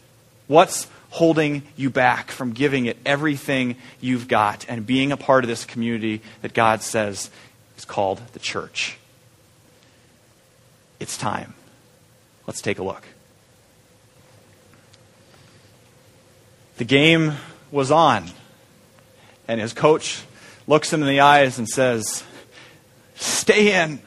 What's 0.48 0.88
holding 1.12 1.64
you 1.76 1.92
back 1.92 2.32
from 2.32 2.52
giving 2.52 2.88
it 2.88 2.98
everything 3.06 3.76
you've 4.02 4.28
got 4.28 4.66
and 4.68 4.86
being 4.86 5.12
a 5.12 5.18
part 5.18 5.44
of 5.44 5.48
this 5.48 5.66
community 5.66 6.22
that 6.42 6.54
God 6.54 6.82
says 6.82 7.30
is 7.78 7.86
called 7.86 8.22
the 8.34 8.40
church? 8.40 8.98
It's 11.00 11.16
time. 11.16 11.54
Let's 12.48 12.62
take 12.62 12.80
a 12.80 12.84
look. 12.84 13.04
The 16.78 16.86
game 16.86 17.34
was 17.72 17.92
on, 17.92 18.32
and 19.48 19.62
his 19.62 19.74
coach 19.74 20.24
looks 20.66 20.92
him 20.92 21.04
in 21.04 21.08
the 21.08 21.20
eyes 21.20 21.60
and 21.60 21.70
says, 21.70 22.24
Stay 23.16 23.80
in. 23.80 24.00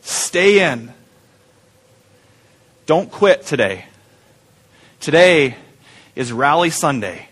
Stay 0.00 0.68
in. 0.68 0.92
Don't 2.86 3.10
quit 3.10 3.44
today. 3.44 3.84
Today 5.00 5.56
is 6.14 6.32
Rally 6.32 6.70
Sunday. 6.70 7.28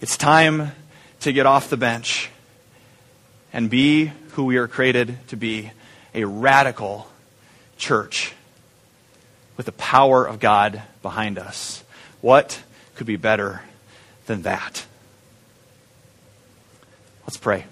It's 0.00 0.16
time 0.16 0.72
to 1.20 1.30
get 1.30 1.44
off 1.44 1.68
the 1.68 1.76
bench 1.76 2.30
and 3.52 3.68
be 3.68 4.10
who 4.30 4.46
we 4.46 4.56
are 4.56 4.66
created 4.66 5.18
to 5.28 5.36
be 5.36 5.72
a 6.14 6.24
radical 6.24 7.06
church 7.76 8.32
with 9.58 9.66
the 9.66 9.72
power 9.72 10.24
of 10.24 10.40
God 10.40 10.80
behind 11.02 11.38
us. 11.38 11.84
What 12.22 12.62
could 12.94 13.06
be 13.06 13.16
better 13.16 13.60
than 14.24 14.40
that? 14.42 14.86
Let's 17.26 17.36
pray. 17.36 17.66